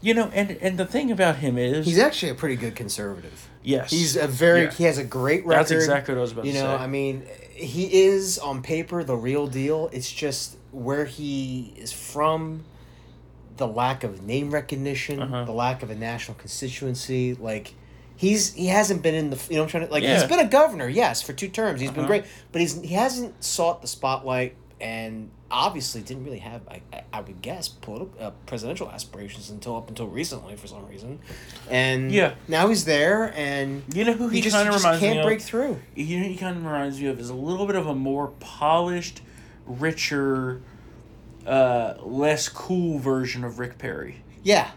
you 0.00 0.14
know, 0.14 0.28
and 0.34 0.50
and 0.60 0.78
the 0.78 0.84
thing 0.86 1.10
about 1.12 1.36
him 1.36 1.56
is 1.58 1.86
He's 1.86 1.98
actually 1.98 2.30
a 2.30 2.34
pretty 2.34 2.56
good 2.56 2.74
conservative. 2.74 3.48
Yes. 3.62 3.90
He's 3.90 4.16
a 4.16 4.26
very. 4.26 4.62
Yeah. 4.64 4.70
He 4.70 4.84
has 4.84 4.98
a 4.98 5.04
great 5.04 5.44
record. 5.46 5.60
That's 5.60 5.70
exactly 5.70 6.14
what 6.14 6.18
I 6.18 6.22
was 6.22 6.32
about 6.32 6.44
you 6.46 6.52
to 6.52 6.58
know, 6.58 6.76
say. 6.76 6.82
I 6.82 6.86
mean, 6.86 7.26
he 7.52 8.04
is 8.04 8.38
on 8.38 8.62
paper 8.62 9.04
the 9.04 9.16
real 9.16 9.46
deal. 9.46 9.90
It's 9.92 10.10
just 10.10 10.56
where 10.72 11.04
he 11.04 11.72
is 11.76 11.92
from, 11.92 12.64
the 13.60 13.68
lack 13.68 14.02
of 14.02 14.22
name 14.24 14.50
recognition, 14.50 15.22
Uh-huh. 15.22 15.44
the 15.44 15.52
lack 15.52 15.84
of 15.84 15.90
a 15.90 15.94
national 15.94 16.36
constituency. 16.38 17.34
Like, 17.34 17.74
he's 18.16 18.52
he 18.54 18.66
hasn't 18.66 19.02
been 19.02 19.14
in 19.14 19.30
the. 19.30 19.40
You 19.48 19.56
know, 19.58 19.62
I'm 19.62 19.68
trying 19.68 19.86
to 19.86 19.92
like. 19.92 20.02
Yeah. 20.02 20.14
He's 20.18 20.28
been 20.28 20.40
a 20.40 20.48
governor, 20.48 20.88
yes, 20.88 21.22
for 21.22 21.32
two 21.32 21.48
terms. 21.48 21.80
He's 21.80 21.90
been 21.90 22.00
Uh-huh. 22.00 22.08
great, 22.08 22.24
but 22.52 22.60
he's 22.60 22.80
he 22.82 22.94
hasn't 22.94 23.44
sought 23.44 23.82
the 23.82 23.88
spotlight 23.88 24.56
and 24.80 25.30
obviously 25.50 26.00
didn't 26.00 26.24
really 26.24 26.38
have 26.38 26.62
I, 26.70 26.80
I- 26.92 27.02
I 27.12 27.20
would 27.20 27.42
guess 27.42 27.68
political 27.68 28.14
uh, 28.24 28.30
presidential 28.46 28.88
aspirations 28.88 29.50
until 29.50 29.76
up 29.76 29.88
until 29.90 30.06
recently 30.06 30.54
for 30.56 30.68
some 30.68 30.86
reason 30.86 31.18
and 31.68 32.10
Yeah. 32.10 32.32
now 32.48 32.68
he's 32.68 32.84
there 32.86 33.34
and 33.36 33.82
You 33.92 34.04
know 34.04 34.12
who 34.14 34.28
he, 34.28 34.40
just, 34.40 34.54
kind 34.56 34.68
of 34.68 34.74
reminds 34.76 35.00
can't 35.00 35.16
me 35.16 35.20
of? 35.20 35.26
break 35.26 35.40
through 35.42 35.76
You 35.96 36.20
know, 36.20 36.24
he 36.28 36.36
kind 36.36 36.56
of 36.56 36.64
reminds 36.64 36.98
me 37.00 37.08
of 37.08 37.18
is 37.20 37.28
a 37.30 37.34
little 37.34 37.66
bit 37.66 37.74
of 37.76 37.88
a 37.88 37.94
more 37.94 38.28
polished, 38.40 39.20
richer, 39.66 40.60
uh, 41.46 41.94
less 42.02 42.48
cool 42.48 42.98
version 42.98 43.44
of 43.44 43.58
Rick 43.58 43.78
Perry. 43.78 44.22
yeah 44.42 44.70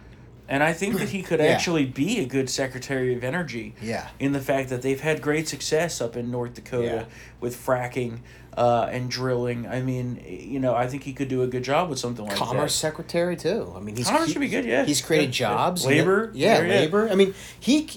And 0.49 0.61
I 0.64 0.74
think 0.74 0.97
that 0.99 1.09
he 1.09 1.22
could 1.24 1.39
Yeah. 1.39 1.47
actually 1.47 1.86
be 1.86 2.20
a 2.20 2.26
good 2.26 2.49
Secretary 2.49 3.16
of 3.16 3.24
Energy. 3.24 3.76
Yeah. 3.82 4.07
In 4.20 4.34
the 4.34 4.41
fact 4.41 4.70
that 4.70 4.82
they've 4.82 4.99
had 4.99 5.22
great 5.22 5.47
success 5.47 6.01
up 6.01 6.16
in 6.18 6.30
North 6.32 6.53
Dakota 6.55 6.86
Yeah. 6.86 7.03
with 7.39 7.55
fracking 7.55 8.20
uh, 8.55 8.88
and 8.91 9.09
drilling. 9.09 9.66
I 9.68 9.82
mean, 9.82 10.24
you 10.28 10.59
know, 10.59 10.76
I 10.76 10.86
think 10.88 11.03
he 11.03 11.14
could 11.14 11.28
do 11.30 11.41
a 11.41 11.47
good 11.47 11.64
job 11.64 11.89
with 11.89 11.97
something 11.97 12.24
like 12.26 12.36
commerce 12.36 12.49
that. 12.51 12.55
Commerce 12.57 12.76
Secretary 12.76 13.36
too 13.36 13.74
i 13.76 13.80
mean 13.80 13.95
he's 13.95 14.05
Commerce 14.07 14.28
he- 14.28 14.34
should 14.34 14.41
be 14.41 14.47
good, 14.49 14.66
yeah. 14.66 14.86
he's 14.86 15.01
created 15.01 15.32
jobs 15.32 15.86
Labor, 15.86 16.30
yeah. 16.36 16.59
labor 16.59 17.09
i 17.09 17.16
mean 17.16 17.34
he 17.59 17.89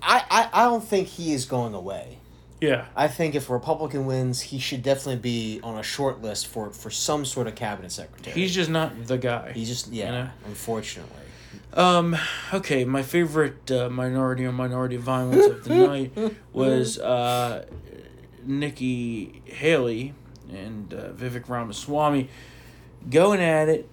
I, 0.00 0.22
I 0.30 0.48
i 0.52 0.64
don't 0.64 0.82
think 0.82 1.08
he 1.08 1.32
is 1.34 1.44
going 1.44 1.74
away 1.74 2.17
Yeah. 2.60 2.86
I 2.96 3.08
think 3.08 3.34
if 3.34 3.48
a 3.48 3.52
Republican 3.52 4.06
wins, 4.06 4.40
he 4.40 4.58
should 4.58 4.82
definitely 4.82 5.20
be 5.20 5.60
on 5.62 5.78
a 5.78 5.82
short 5.82 6.22
list 6.22 6.46
for, 6.48 6.70
for 6.70 6.90
some 6.90 7.24
sort 7.24 7.46
of 7.46 7.54
cabinet 7.54 7.92
secretary. 7.92 8.34
He's 8.34 8.54
just 8.54 8.70
not 8.70 9.06
the 9.06 9.18
guy. 9.18 9.52
He's 9.52 9.68
just 9.68 9.88
yeah, 9.88 10.06
you 10.06 10.12
know? 10.12 10.30
unfortunately. 10.46 11.14
Um. 11.74 12.16
Okay, 12.52 12.84
my 12.84 13.02
favorite 13.02 13.70
uh, 13.70 13.90
minority 13.90 14.44
or 14.46 14.52
minority 14.52 14.96
violence 14.96 15.46
of 15.46 15.64
the 15.64 15.74
night 15.74 16.12
was 16.52 16.98
uh, 16.98 17.66
Nikki 18.44 19.42
Haley 19.44 20.14
and 20.50 20.92
uh, 20.94 21.10
Vivek 21.10 21.48
Ramaswamy 21.48 22.30
going 23.10 23.40
at 23.40 23.68
it 23.68 23.88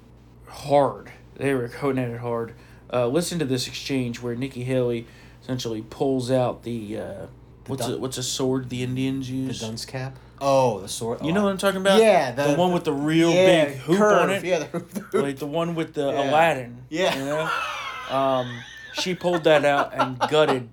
hard. 0.48 1.12
They 1.36 1.54
were 1.54 1.68
going 1.68 2.00
at 2.00 2.10
it 2.10 2.22
hard. 2.22 2.54
Uh, 2.92 3.08
listen 3.08 3.40
to 3.40 3.46
this 3.46 3.68
exchange 3.68 4.22
where 4.22 4.36
Nikki 4.36 4.64
Haley 4.64 5.06
essentially 5.42 5.82
pulls 5.82 6.32
out 6.32 6.64
the 6.64 6.98
uh, 6.98 7.26
what's 7.68 7.82
dun- 7.86 7.94
a, 7.94 7.98
what's 7.98 8.18
a 8.18 8.24
sword 8.24 8.70
the 8.70 8.84
Indians 8.84 9.30
use? 9.30 9.60
The 9.60 9.66
dunce 9.68 9.86
cap. 9.86 10.18
Oh, 10.42 10.80
the 10.82 10.88
sword. 10.90 11.22
You 11.22 11.32
oh, 11.32 11.34
know 11.34 11.44
what 11.44 11.52
I'm 11.52 11.58
talking 11.58 11.80
about? 11.82 12.00
Yeah, 12.02 12.32
the, 12.32 12.50
the- 12.50 12.56
one 12.56 12.74
with 12.74 12.84
the 12.84 12.94
real 12.94 13.32
yeah, 13.32 13.66
big 13.66 13.76
hoop 13.78 13.98
curve, 13.98 14.22
on 14.24 14.30
it. 14.32 14.44
yeah, 14.44 14.60
the- 14.60 14.80
the 14.80 15.00
hoop. 15.00 15.14
like 15.14 15.38
the 15.38 15.48
one 15.48 15.76
with 15.76 15.94
the 15.94 16.12
Yeah. 16.12 16.30
Aladdin. 16.30 16.78
Yeah. 16.90 17.18
you 17.18 17.26
know. 17.26 18.16
Um, 18.16 18.60
she 18.94 19.16
pulled 19.16 19.44
that 19.46 19.66
out 19.66 19.94
and 19.94 20.20
gutted, 20.30 20.70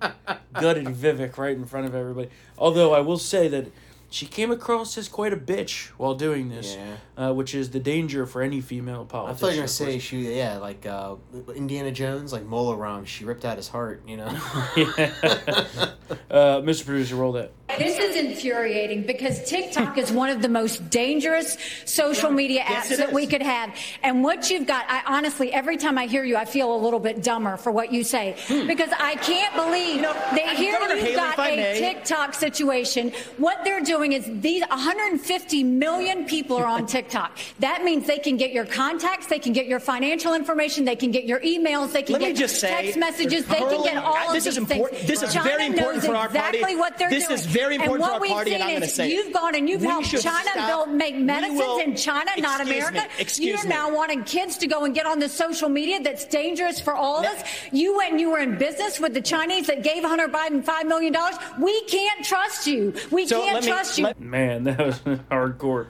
gutted 0.53 0.85
Vivek 0.85 1.37
right 1.37 1.55
in 1.55 1.65
front 1.65 1.87
of 1.87 1.95
everybody. 1.95 2.29
Although 2.57 2.93
I 2.93 2.99
will 2.99 3.17
say 3.17 3.47
that 3.49 3.65
she 4.13 4.27
came 4.27 4.51
across 4.51 4.95
as 4.95 5.09
quite 5.09 5.33
a 5.33 5.37
bitch 5.37 5.87
while 5.97 6.13
doing 6.13 6.49
this, 6.49 6.77
uh, 7.17 7.33
which 7.33 7.55
is 7.55 7.71
the 7.71 7.79
danger 7.79 8.27
for 8.27 8.43
any 8.43 8.61
female 8.61 9.05
politician. 9.05 9.35
I 9.35 9.39
thought 9.39 9.47
you 9.47 9.53
were 9.53 9.61
gonna 9.61 9.67
say 9.67 9.97
she, 9.97 10.35
yeah, 10.37 10.57
like 10.57 10.85
uh, 10.85 11.15
Indiana 11.55 11.91
Jones, 11.91 12.31
like 12.31 12.45
Mola 12.45 12.75
Ram. 12.75 13.05
She 13.05 13.25
ripped 13.25 13.43
out 13.43 13.57
his 13.57 13.69
heart, 13.69 14.03
you 14.07 14.17
know. 14.17 14.25
uh, 14.77 16.61
Mr. 16.61 16.85
Producer, 16.85 17.15
roll 17.15 17.31
that. 17.31 17.53
This 17.79 17.97
is 17.97 18.15
infuriating 18.17 19.03
because 19.03 19.49
TikTok 19.49 19.97
is 19.97 20.11
one 20.11 20.29
of 20.29 20.41
the 20.41 20.49
most 20.49 20.89
dangerous 20.91 21.57
social 21.85 22.29
media 22.29 22.61
apps 22.61 22.89
that 22.95 23.07
is. 23.09 23.13
we 23.13 23.25
could 23.25 23.41
have. 23.41 23.73
And 24.03 24.21
what 24.23 24.49
you've 24.51 24.67
got, 24.67 24.85
I 24.89 25.01
honestly, 25.07 25.51
every 25.51 25.77
time 25.77 25.97
I 25.97 26.05
hear 26.05 26.23
you, 26.23 26.35
I 26.35 26.45
feel 26.45 26.75
a 26.75 26.77
little 26.77 26.99
bit 26.99 27.23
dumber 27.23 27.57
for 27.57 27.71
what 27.71 27.91
you 27.91 28.03
say 28.03 28.35
hmm. 28.47 28.67
because 28.67 28.89
I 28.99 29.15
can't 29.15 29.55
believe 29.55 30.01
that 30.01 30.55
here 30.57 30.73
Governor 30.73 30.95
you've 30.95 31.03
Haley, 31.05 31.15
got 31.15 31.39
a 31.39 31.55
may. 31.55 31.79
TikTok 31.79 32.33
situation. 32.35 33.11
What 33.37 33.63
they're 33.63 33.81
doing 33.81 34.11
is 34.13 34.29
these 34.41 34.61
150 34.67 35.63
million 35.63 36.25
people 36.25 36.57
are 36.57 36.67
on 36.67 36.85
TikTok. 36.95 37.37
That 37.59 37.83
means 37.83 38.05
they 38.05 38.19
can 38.19 38.37
get 38.37 38.51
your 38.51 38.65
contacts, 38.65 39.27
they 39.27 39.39
can 39.39 39.53
get 39.53 39.65
your 39.67 39.79
financial 39.79 40.33
information, 40.35 40.85
they 40.85 40.97
can 40.97 41.11
get 41.11 41.23
your 41.23 41.39
emails, 41.39 41.91
they 41.93 42.03
can 42.03 42.13
Let 42.13 42.21
get 42.21 42.35
just 42.35 42.59
say, 42.59 42.69
text 42.69 42.97
messages, 42.99 43.45
they 43.47 43.55
can 43.55 43.83
get 43.83 43.97
all 43.97 44.15
of 44.15 44.33
this 44.33 44.43
these 44.43 44.53
is 44.53 44.57
important- 44.57 44.97
things. 44.99 45.07
this 45.07 45.23
is 45.23 45.33
China 45.33 45.49
very 45.49 45.65
important 45.67 46.03
knows 46.03 46.05
for 46.11 46.15
our 46.15 46.27
party. 46.29 46.57
exactly 46.59 46.75
what 46.75 46.97
they're 46.99 47.09
This 47.09 47.27
doing. 47.27 47.39
Is 47.55 47.61
very 47.61 47.75
important 47.75 48.03
and 48.03 48.03
for 48.03 48.09
what 48.09 48.13
our 48.13 48.19
we've 48.21 48.31
party, 48.31 48.53
and 48.53 48.61
seen 48.61 48.67
I'm 48.69 48.73
gonna 48.75 48.85
is 48.85 48.93
say 48.95 49.07
it. 49.09 49.13
you've 49.13 49.33
gone 49.33 49.55
and 49.55 49.69
you've 49.69 49.81
We 49.81 49.87
helped 49.87 50.21
China 50.21 50.49
build 50.67 50.89
make 50.89 51.15
medicines 51.15 51.57
will- 51.59 51.79
in 51.79 51.95
China, 51.95 52.31
not 52.37 52.59
Excuse 52.61 52.69
me, 52.69 52.77
America. 52.87 53.07
excuse 53.19 53.47
You're 53.49 53.63
me. 53.63 53.69
now 53.69 53.93
wanting 53.93 54.23
kids 54.23 54.57
to 54.57 54.67
go 54.67 54.85
and 54.85 54.93
get 54.95 55.05
on 55.05 55.19
the 55.19 55.29
social 55.29 55.69
media 55.69 55.99
that's 56.01 56.25
dangerous 56.25 56.79
for 56.79 56.93
all 56.93 57.19
of 57.19 57.25
us. 57.25 57.43
You 57.71 57.95
went 57.97 58.11
and 58.11 58.19
you 58.21 58.29
were 58.29 58.39
in 58.39 58.57
business 58.57 58.99
with 58.99 59.13
the 59.13 59.21
Chinese 59.21 59.67
that 59.67 59.83
gave 59.83 60.03
Hunter 60.03 60.27
Biden 60.27 60.63
five 60.63 60.85
million 60.87 61.13
dollars. 61.13 61.35
We 61.59 61.83
can't 61.85 62.23
trust 62.25 62.67
you. 62.67 62.93
We 63.11 63.27
So 63.27 63.41
can't 63.41 63.63
me- 63.63 63.71
trust 63.71 63.97
you. 63.97 64.07
Man, 64.19 64.63
that 64.65 64.77
was 64.79 64.99
hardcore. 65.31 65.87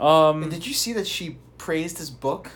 Um, 0.00 0.42
And 0.42 0.50
did 0.50 0.66
you 0.66 0.74
see 0.74 0.92
that 0.94 1.06
she 1.06 1.36
praised 1.58 1.98
his 1.98 2.10
book? 2.10 2.50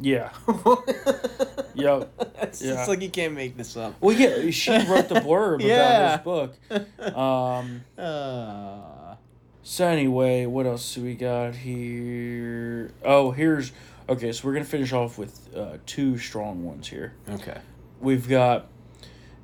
Yeah. 0.00 0.30
yep. 1.74 2.10
It's 2.42 2.62
Yeah. 2.62 2.74
just 2.74 2.88
like 2.88 3.00
you 3.02 3.10
can't 3.10 3.34
make 3.34 3.56
this 3.56 3.76
up. 3.76 3.94
Well, 4.00 4.16
yeah, 4.16 4.50
she 4.50 4.70
wrote 4.72 5.08
the 5.08 5.16
blurb 5.16 5.62
Yeah. 5.62 6.20
about 6.20 6.48
his 6.70 6.78
book. 7.08 7.16
Um, 7.16 7.82
Uh, 7.98 9.16
so 9.62 9.86
anyway, 9.86 10.46
what 10.46 10.66
else 10.66 10.94
do 10.94 11.02
we 11.02 11.14
got 11.14 11.54
here? 11.56 12.90
Oh, 13.04 13.30
here's 13.30 13.72
okay. 14.08 14.32
So 14.32 14.46
we're 14.48 14.54
gonna 14.54 14.64
finish 14.64 14.92
off 14.92 15.18
with 15.18 15.54
uh, 15.54 15.78
two 15.86 16.18
strong 16.18 16.64
ones 16.64 16.88
here. 16.88 17.14
okay. 17.30 17.58
We've 18.00 18.28
got 18.28 18.66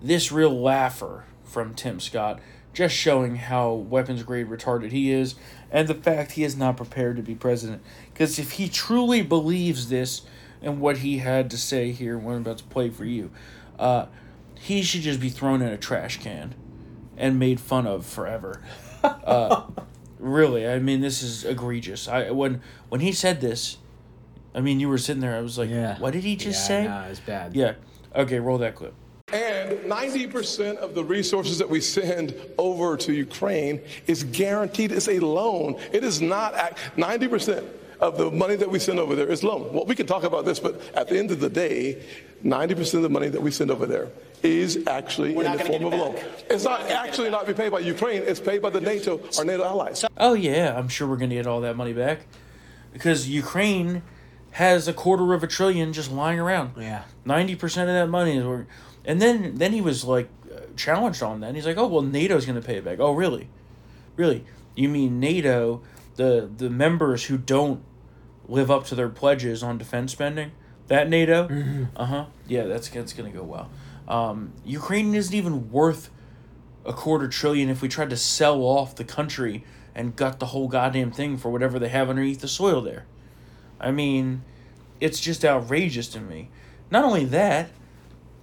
this 0.02 0.32
real 0.32 0.60
laugher 0.60 1.24
from 1.44 1.74
Tim 1.74 2.00
Scott, 2.00 2.40
just 2.74 2.94
showing 2.96 3.36
how 3.36 3.72
weapons 3.72 4.22
grade 4.24 4.48
retarded 4.48 4.90
he 4.90 5.12
is, 5.12 5.36
and 5.70 5.86
the 5.86 5.94
fact 5.94 6.32
he 6.32 6.42
is 6.44 6.56
not 6.56 6.76
prepared 6.76 7.16
to 7.16 7.22
be 7.22 7.34
president. 7.36 7.82
Because 8.12 8.38
if 8.40 8.52
he 8.52 8.68
truly 8.68 9.22
believes 9.22 9.88
this 9.88 10.22
and 10.62 10.80
what 10.80 10.98
he 10.98 11.18
had 11.18 11.50
to 11.50 11.58
say 11.58 11.92
here, 11.92 12.18
what 12.18 12.32
I'm 12.32 12.38
about 12.42 12.58
to 12.58 12.64
play 12.64 12.90
for 12.90 13.04
you, 13.04 13.30
uh, 13.78 14.06
he 14.54 14.82
should 14.82 15.02
just 15.02 15.20
be 15.20 15.28
thrown 15.28 15.62
in 15.62 15.68
a 15.68 15.76
trash 15.78 16.18
can 16.20 16.54
and 17.16 17.38
made 17.38 17.60
fun 17.60 17.86
of 17.86 18.04
forever. 18.06 18.60
Uh, 19.02 19.62
really, 20.18 20.66
I 20.68 20.78
mean, 20.78 21.00
this 21.00 21.22
is 21.22 21.44
egregious. 21.44 22.08
I 22.08 22.30
when 22.30 22.60
when 22.88 23.00
he 23.00 23.12
said 23.12 23.40
this, 23.40 23.78
I 24.54 24.60
mean, 24.60 24.80
you 24.80 24.88
were 24.88 24.98
sitting 24.98 25.20
there. 25.20 25.36
I 25.36 25.40
was 25.40 25.58
like, 25.58 25.70
Yeah. 25.70 25.98
what 25.98 26.12
did 26.12 26.24
he 26.24 26.34
just 26.36 26.60
Yeah, 26.62 26.66
say? 26.66 26.84
no, 26.88 27.00
it's 27.10 27.20
bad. 27.20 27.54
Yeah. 27.54 27.74
Okay, 28.16 28.40
roll 28.40 28.58
that 28.58 28.74
clip. 28.74 28.94
And 29.30 29.78
90% 29.80 30.78
of 30.78 30.94
the 30.94 31.04
resources 31.04 31.58
that 31.58 31.68
we 31.68 31.82
send 31.82 32.34
over 32.56 32.96
to 32.96 33.12
Ukraine 33.12 33.82
is 34.06 34.24
guaranteed 34.24 34.90
It's 34.90 35.06
a 35.06 35.18
loan. 35.20 35.76
It 35.92 36.02
is 36.02 36.22
not, 36.22 36.54
act- 36.54 36.78
90% 36.96 37.62
of 38.00 38.16
the 38.16 38.30
money 38.30 38.56
that 38.56 38.70
we 38.70 38.78
send 38.78 38.98
over 38.98 39.14
there 39.14 39.28
is 39.28 39.42
loan. 39.42 39.72
Well, 39.72 39.84
we 39.84 39.94
can 39.94 40.06
talk 40.06 40.22
about 40.22 40.44
this, 40.44 40.60
but 40.60 40.80
at 40.94 41.08
the 41.08 41.18
end 41.18 41.30
of 41.30 41.40
the 41.40 41.48
day, 41.50 42.02
90% 42.44 42.94
of 42.94 43.02
the 43.02 43.08
money 43.08 43.28
that 43.28 43.40
we 43.42 43.50
send 43.50 43.70
over 43.70 43.86
there 43.86 44.08
is 44.42 44.86
actually 44.86 45.34
in 45.36 45.42
the 45.52 45.58
form 45.64 45.84
of 45.84 45.90
get 45.90 45.92
a 45.92 45.96
it 45.96 45.98
loan. 45.98 46.14
back. 46.14 46.24
It's 46.50 46.64
not 46.64 46.82
actually 46.82 47.30
not 47.30 47.46
be 47.46 47.54
paid 47.54 47.72
by 47.72 47.80
Ukraine, 47.80 48.22
it's 48.24 48.40
paid 48.40 48.62
by 48.62 48.70
the 48.70 48.80
NATO, 48.80 49.20
our 49.36 49.44
NATO 49.44 49.64
allies. 49.64 50.04
Oh 50.16 50.34
yeah, 50.34 50.78
I'm 50.78 50.88
sure 50.88 51.08
we're 51.08 51.16
gonna 51.16 51.34
get 51.34 51.46
all 51.46 51.60
that 51.62 51.76
money 51.76 51.92
back, 51.92 52.20
because 52.92 53.28
Ukraine 53.28 54.02
has 54.52 54.86
a 54.88 54.92
quarter 54.92 55.34
of 55.34 55.42
a 55.42 55.46
trillion 55.48 55.92
just 55.92 56.10
lying 56.10 56.38
around. 56.38 56.72
Yeah. 56.76 57.02
Ninety 57.24 57.56
percent 57.56 57.90
of 57.90 57.96
that 57.96 58.08
money 58.08 58.36
is 58.36 58.44
where, 58.44 58.66
and 59.04 59.20
then 59.20 59.56
then 59.56 59.72
he 59.72 59.80
was 59.80 60.04
like 60.04 60.28
uh, 60.54 60.60
challenged 60.76 61.22
on 61.22 61.40
that. 61.40 61.56
He's 61.56 61.66
like, 61.66 61.76
oh 61.76 61.88
well, 61.88 62.02
NATO's 62.02 62.46
gonna 62.46 62.62
pay 62.62 62.76
it 62.76 62.84
back. 62.84 63.00
Oh 63.00 63.12
really, 63.12 63.48
really? 64.14 64.44
You 64.76 64.88
mean 64.88 65.18
NATO, 65.18 65.82
the 66.18 66.50
the 66.54 66.68
members 66.68 67.24
who 67.24 67.38
don't 67.38 67.82
live 68.46 68.70
up 68.70 68.84
to 68.86 68.94
their 68.94 69.08
pledges 69.08 69.62
on 69.62 69.78
defense 69.78 70.12
spending? 70.12 70.52
That 70.88 71.08
NATO? 71.08 71.48
Uh 71.96 72.04
huh. 72.04 72.26
Yeah, 72.46 72.64
that's 72.64 72.90
that's 72.90 73.14
gonna 73.14 73.30
go 73.30 73.42
well. 73.42 73.70
Um, 74.06 74.52
Ukraine 74.64 75.14
isn't 75.14 75.34
even 75.34 75.70
worth 75.70 76.10
a 76.84 76.92
quarter 76.92 77.28
trillion 77.28 77.68
if 77.68 77.80
we 77.82 77.88
tried 77.88 78.10
to 78.10 78.16
sell 78.16 78.62
off 78.62 78.96
the 78.96 79.04
country 79.04 79.64
and 79.94 80.16
gut 80.16 80.38
the 80.40 80.46
whole 80.46 80.68
goddamn 80.68 81.10
thing 81.10 81.36
for 81.36 81.50
whatever 81.50 81.78
they 81.78 81.88
have 81.88 82.08
underneath 82.08 82.40
the 82.40 82.48
soil 82.48 82.80
there. 82.80 83.06
I 83.80 83.90
mean, 83.90 84.42
it's 85.00 85.20
just 85.20 85.44
outrageous 85.44 86.08
to 86.08 86.20
me. 86.20 86.50
Not 86.90 87.04
only 87.04 87.26
that, 87.26 87.70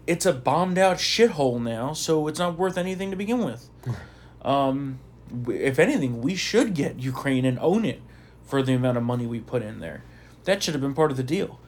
it's 0.06 0.26
a 0.26 0.34
bombed 0.34 0.78
out 0.78 0.98
shithole 0.98 1.62
now, 1.62 1.94
so 1.94 2.28
it's 2.28 2.38
not 2.40 2.58
worth 2.58 2.78
anything 2.78 3.12
to 3.12 3.18
begin 3.18 3.44
with. 3.44 3.70
Um, 4.42 5.00
if 5.48 5.80
anything, 5.80 6.22
we 6.22 6.36
should 6.36 6.74
get 6.74 7.00
Ukraine 7.00 7.46
and 7.46 7.58
own 7.60 7.86
it 7.86 8.02
for 8.46 8.62
the 8.62 8.74
amount 8.74 8.98
of 8.98 9.04
money 9.04 9.26
we 9.26 9.40
put 9.40 9.62
in 9.62 9.80
there. 9.80 10.04
That 10.46 10.62
should 10.62 10.74
have 10.74 10.82
been 10.82 10.94
part 10.94 11.12
of 11.12 11.18
the 11.18 11.24
deal. 11.24 11.60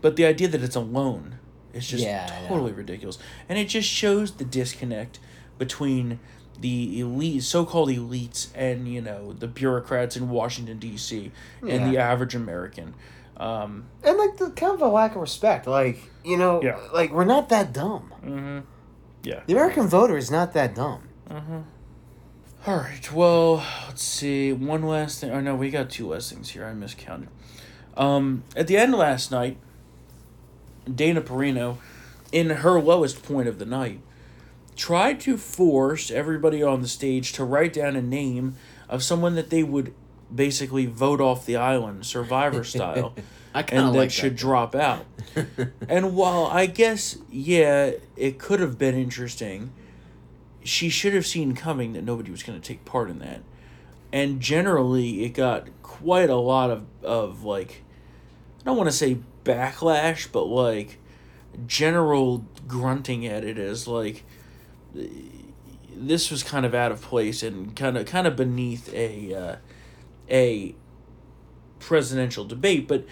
But 0.00 0.16
the 0.16 0.24
idea 0.24 0.48
that 0.48 0.62
it's 0.62 0.76
a 0.76 0.80
loan 0.80 1.38
is 1.74 1.86
just 1.86 2.02
Yeah, 2.02 2.26
totally 2.48 2.72
ridiculous. 2.72 3.18
And 3.48 3.58
it 3.58 3.66
just 3.68 3.88
shows 3.88 4.32
the 4.32 4.44
disconnect 4.44 5.18
between 5.58 6.18
the 6.58 7.00
elite, 7.00 7.42
so-called 7.42 7.88
elites, 7.90 8.48
and 8.54 8.88
you 8.88 9.00
know 9.00 9.32
the 9.32 9.46
bureaucrats 9.46 10.16
in 10.16 10.28
Washington 10.30 10.78
D.C. 10.78 11.32
and 11.66 11.90
the 11.92 11.98
average 11.98 12.34
American. 12.34 12.94
Um, 13.36 13.86
And 14.02 14.18
like 14.18 14.36
the 14.36 14.50
kind 14.50 14.74
of 14.74 14.82
a 14.82 14.88
lack 14.88 15.14
of 15.14 15.20
respect, 15.20 15.66
like 15.66 15.98
you 16.24 16.36
know, 16.36 16.62
Yeah. 16.62 16.78
like 16.92 17.12
we're 17.12 17.24
not 17.24 17.48
that 17.50 17.72
dumb. 17.72 18.12
mm-hmm. 18.24 18.58
Yeah. 19.22 19.40
The 19.46 19.52
American 19.52 19.86
voter 19.86 20.16
is 20.16 20.30
not 20.30 20.54
that 20.54 20.74
dumb. 20.74 21.02
All 22.66 22.76
right. 22.76 23.10
Well, 23.12 23.64
let's 23.88 24.02
see. 24.02 24.52
One 24.52 24.82
last 24.82 25.20
thing. 25.20 25.30
Oh 25.30 25.40
no, 25.40 25.54
we 25.54 25.70
got 25.70 25.88
two 25.88 26.08
last 26.08 26.30
things 26.32 26.50
here. 26.50 26.66
I 26.66 26.74
miscounted. 26.74 27.28
Um, 27.96 28.44
at 28.54 28.66
the 28.66 28.76
end 28.76 28.94
last 28.94 29.30
night, 29.30 29.56
Dana 30.92 31.22
Perino, 31.22 31.78
in 32.32 32.50
her 32.50 32.80
lowest 32.80 33.22
point 33.22 33.48
of 33.48 33.58
the 33.58 33.64
night, 33.64 34.00
tried 34.76 35.20
to 35.20 35.36
force 35.36 36.10
everybody 36.10 36.62
on 36.62 36.82
the 36.82 36.88
stage 36.88 37.32
to 37.32 37.44
write 37.44 37.72
down 37.72 37.96
a 37.96 38.02
name 38.02 38.56
of 38.88 39.02
someone 39.02 39.34
that 39.36 39.50
they 39.50 39.62
would 39.62 39.94
basically 40.34 40.86
vote 40.86 41.20
off 41.20 41.46
the 41.46 41.56
island, 41.56 42.04
Survivor 42.06 42.62
style, 42.62 43.14
I 43.54 43.60
and 43.60 43.88
that 43.88 43.92
like 43.92 44.08
that. 44.08 44.12
should 44.12 44.36
drop 44.36 44.74
out. 44.74 45.06
and 45.88 46.14
while 46.14 46.44
I 46.46 46.66
guess, 46.66 47.16
yeah, 47.30 47.92
it 48.16 48.38
could 48.38 48.60
have 48.60 48.78
been 48.78 48.94
interesting, 48.94 49.72
she 50.62 50.88
should 50.88 51.14
have 51.14 51.26
seen 51.26 51.54
coming 51.54 51.92
that 51.94 52.04
nobody 52.04 52.30
was 52.30 52.42
going 52.42 52.60
to 52.60 52.66
take 52.66 52.84
part 52.84 53.10
in 53.10 53.18
that. 53.20 53.42
And 54.12 54.40
generally, 54.40 55.24
it 55.24 55.30
got 55.30 55.68
quite 55.82 56.30
a 56.30 56.36
lot 56.36 56.70
of, 56.70 56.84
of 57.02 57.44
like, 57.44 57.84
I 58.60 58.64
don't 58.64 58.76
want 58.76 58.88
to 58.88 58.96
say 58.96 59.18
backlash, 59.44 60.30
but 60.30 60.44
like 60.44 60.98
general 61.66 62.44
grunting 62.66 63.26
at 63.26 63.44
it 63.44 63.58
as 63.58 63.88
like 63.88 64.24
this 65.96 66.30
was 66.30 66.42
kind 66.42 66.64
of 66.64 66.74
out 66.74 66.92
of 66.92 67.02
place 67.02 67.42
and 67.42 67.74
kind 67.76 67.96
of 67.96 68.06
kind 68.06 68.26
of 68.26 68.36
beneath 68.36 68.92
a 68.94 69.34
uh, 69.34 69.56
a 70.30 70.74
presidential 71.78 72.44
debate. 72.44 72.88
But 72.88 73.04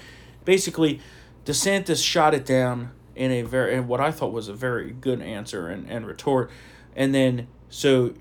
basically, 0.44 1.00
DeSantis 1.44 2.04
shot 2.04 2.34
it 2.34 2.44
down 2.44 2.92
in 3.14 3.30
a 3.30 3.42
very 3.42 3.74
in 3.74 3.88
what 3.88 4.00
I 4.00 4.10
thought 4.10 4.32
was 4.32 4.48
a 4.48 4.54
very 4.54 4.90
good 4.92 5.20
answer 5.20 5.68
and, 5.68 5.88
and 5.90 6.06
retort. 6.06 6.50
And 6.98 7.14
then 7.14 7.48
so 7.70 8.12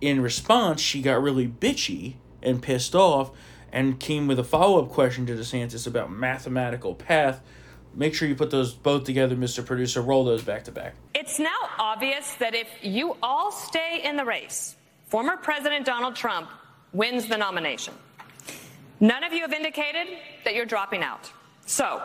in 0.00 0.20
response, 0.20 0.80
she 0.80 1.02
got 1.02 1.20
really 1.20 1.48
bitchy 1.48 2.14
and 2.40 2.62
pissed 2.62 2.94
off 2.94 3.32
and 3.72 3.98
came 3.98 4.28
with 4.28 4.38
a 4.38 4.44
follow 4.44 4.80
up 4.80 4.90
question 4.90 5.26
to 5.26 5.34
DeSantis 5.34 5.88
about 5.88 6.12
mathematical 6.12 6.94
path 6.94 7.42
make 7.98 8.14
sure 8.14 8.28
you 8.28 8.34
put 8.34 8.50
those 8.50 8.72
both 8.72 9.04
together, 9.04 9.36
Mr. 9.36 9.64
Producer. 9.64 10.00
Roll 10.00 10.24
those 10.24 10.42
back 10.42 10.64
to 10.64 10.72
back. 10.72 10.94
It's 11.14 11.38
now 11.38 11.70
obvious 11.78 12.34
that 12.34 12.54
if 12.54 12.68
you 12.80 13.16
all 13.22 13.50
stay 13.52 14.00
in 14.04 14.16
the 14.16 14.24
race, 14.24 14.76
former 15.08 15.36
President 15.36 15.84
Donald 15.84 16.14
Trump 16.14 16.48
wins 16.92 17.26
the 17.26 17.36
nomination. 17.36 17.94
None 19.00 19.24
of 19.24 19.32
you 19.32 19.42
have 19.42 19.52
indicated 19.52 20.18
that 20.44 20.54
you're 20.54 20.66
dropping 20.66 21.02
out. 21.02 21.30
So, 21.66 22.02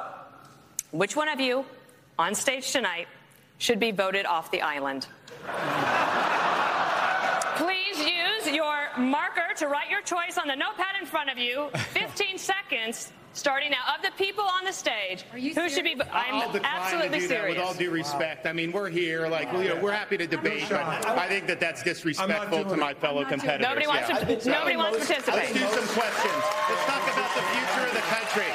which 0.92 1.16
one 1.16 1.30
of 1.30 1.40
you 1.40 1.66
on 2.20 2.36
stage 2.36 2.72
tonight 2.72 3.08
should 3.58 3.80
be 3.80 3.92
voted 3.92 4.26
off 4.26 4.52
the 4.52 4.62
island? 4.62 5.08
Please 7.58 8.00
use 8.00 8.54
your 8.54 8.90
marker 8.98 9.54
to 9.58 9.68
write 9.68 9.90
your 9.90 10.02
choice 10.02 10.38
on 10.38 10.48
the 10.48 10.56
notepad 10.56 10.96
in 11.00 11.06
front 11.06 11.30
of 11.30 11.38
you. 11.38 11.70
15 11.94 12.38
seconds 12.54 13.12
starting 13.34 13.72
now. 13.72 13.96
Of 13.96 14.04
the 14.04 14.12
people 14.24 14.44
on 14.44 14.66
the 14.66 14.72
stage, 14.72 15.24
who 15.32 15.70
should 15.70 15.84
be? 15.84 15.96
I'm 16.12 16.36
I'll 16.36 16.60
absolutely 16.64 17.10
to 17.10 17.20
do 17.20 17.28
that 17.28 17.40
serious. 17.40 17.58
with 17.58 17.66
all 17.66 17.74
due 17.74 17.92
respect. 17.92 18.46
I 18.46 18.54
mean, 18.54 18.72
we're 18.72 18.90
here, 18.90 19.28
like, 19.28 19.52
you 19.54 19.70
know, 19.70 19.80
we're 19.82 19.92
happy 19.92 20.18
to 20.18 20.28
debate, 20.28 20.66
but 20.70 20.82
I 20.82 21.28
think 21.28 21.48
that 21.48 21.60
that's 21.60 21.84
disrespectful 21.84 22.66
to 22.66 22.78
my 22.78 22.94
fellow 22.94 23.26
competitors. 23.26 23.68
Nobody 23.68 23.88
wants 23.88 24.10
yeah. 24.10 24.20
to- 24.20 24.50
nobody 24.50 24.78
wants 24.78 25.00
to 25.00 25.14
participate. 25.14 25.36
Let's 25.36 25.54
do 25.54 25.82
some 25.82 25.88
questions. 25.94 26.44
Let's 26.70 26.86
talk 26.86 27.04
about 27.14 27.36
the 27.36 27.42
future 27.54 27.86
of 27.88 27.94
the 27.94 28.06
country. 28.10 28.52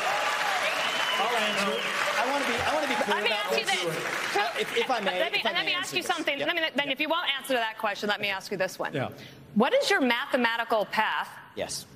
I 1.18 2.30
want 2.30 2.45
to 2.45 2.51
be. 2.51 2.59
I 2.59 2.74
want 2.74 2.82
to 2.84 2.89
be 2.89 2.95
clear 2.95 2.97
Let 3.09 3.24
me 3.24 3.30
ask 3.30 3.59
you 3.59 3.64
this. 3.64 3.82
this. 3.84 4.36
Uh, 4.36 4.48
if, 4.59 4.76
if 4.76 4.90
I 4.90 5.00
may, 5.00 5.18
let 5.18 5.32
me, 5.32 5.40
let 5.44 5.66
me 5.66 5.72
ask 5.72 5.94
you 5.94 6.02
something. 6.02 6.38
Yep. 6.38 6.46
Let 6.46 6.56
me, 6.56 6.62
then, 6.74 6.90
if 6.90 7.00
you 7.00 7.09
won't 7.09 7.28
answer 7.38 7.54
that 7.54 7.78
question, 7.78 8.09
let 8.09 8.20
me 8.20 8.28
ask 8.28 8.50
you 8.50 8.56
this 8.56 8.78
one. 8.78 8.92
Yeah. 8.92 9.09
What 9.54 9.74
is 9.74 9.90
your 9.90 10.00
mathematical 10.00 10.84
path, 10.86 11.28
Yes. 11.56 11.86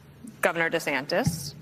Governor 0.40 0.70
DeSantis, 0.70 1.54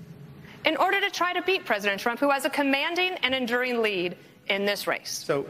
in 0.65 0.77
order 0.77 0.99
to 1.01 1.09
try 1.09 1.33
to 1.33 1.41
beat 1.41 1.65
President 1.65 1.99
Trump, 1.99 2.19
who 2.19 2.29
has 2.31 2.45
a 2.45 2.49
commanding 2.49 3.13
and 3.23 3.35
enduring 3.35 3.81
lead 3.81 4.15
in 4.47 4.65
this 4.65 4.87
race? 4.87 5.23
So 5.25 5.45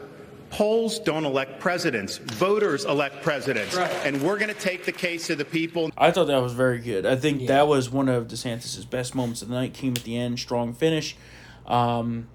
polls 0.50 0.98
don't 0.98 1.24
elect 1.24 1.60
presidents. 1.60 2.18
Voters 2.18 2.84
elect 2.84 3.22
presidents. 3.22 3.76
And 3.76 4.22
we're 4.22 4.38
going 4.38 4.52
to 4.52 4.60
take 4.60 4.84
the 4.84 4.92
case 4.92 5.26
to 5.28 5.34
the 5.34 5.44
people. 5.44 5.90
I 5.96 6.10
thought 6.10 6.26
that 6.26 6.42
was 6.42 6.52
very 6.52 6.78
good. 6.78 7.06
I 7.06 7.16
think 7.16 7.48
that 7.48 7.66
was 7.66 7.90
one 7.90 8.08
of 8.08 8.28
DeSantis' 8.28 8.88
best 8.88 9.14
moments 9.14 9.42
of 9.42 9.48
the 9.48 9.54
night. 9.54 9.72
Came 9.72 9.92
at 9.96 10.04
the 10.04 10.16
end, 10.16 10.38
strong 10.38 10.74
finish. 10.74 11.16
Um, 11.66 12.28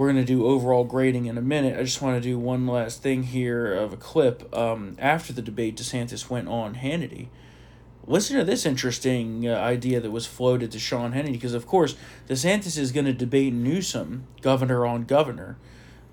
we're 0.00 0.06
gonna 0.06 0.24
do 0.24 0.46
overall 0.46 0.82
grading 0.82 1.26
in 1.26 1.36
a 1.36 1.42
minute. 1.42 1.78
I 1.78 1.82
just 1.82 2.00
want 2.00 2.16
to 2.16 2.26
do 2.26 2.38
one 2.38 2.66
last 2.66 3.02
thing 3.02 3.22
here 3.22 3.74
of 3.74 3.92
a 3.92 3.98
clip. 3.98 4.48
Um, 4.56 4.96
after 4.98 5.34
the 5.34 5.42
debate, 5.42 5.76
DeSantis 5.76 6.30
went 6.30 6.48
on 6.48 6.76
Hannity. 6.76 7.28
Listen 8.06 8.38
to 8.38 8.44
this 8.44 8.64
interesting 8.64 9.46
uh, 9.46 9.56
idea 9.56 10.00
that 10.00 10.10
was 10.10 10.24
floated 10.24 10.72
to 10.72 10.78
Sean 10.78 11.12
Hannity, 11.12 11.32
because 11.32 11.52
of 11.52 11.66
course 11.66 11.96
DeSantis 12.28 12.78
is 12.78 12.92
going 12.92 13.04
to 13.04 13.12
debate 13.12 13.52
Newsom, 13.52 14.26
governor 14.40 14.86
on 14.86 15.04
governor, 15.04 15.58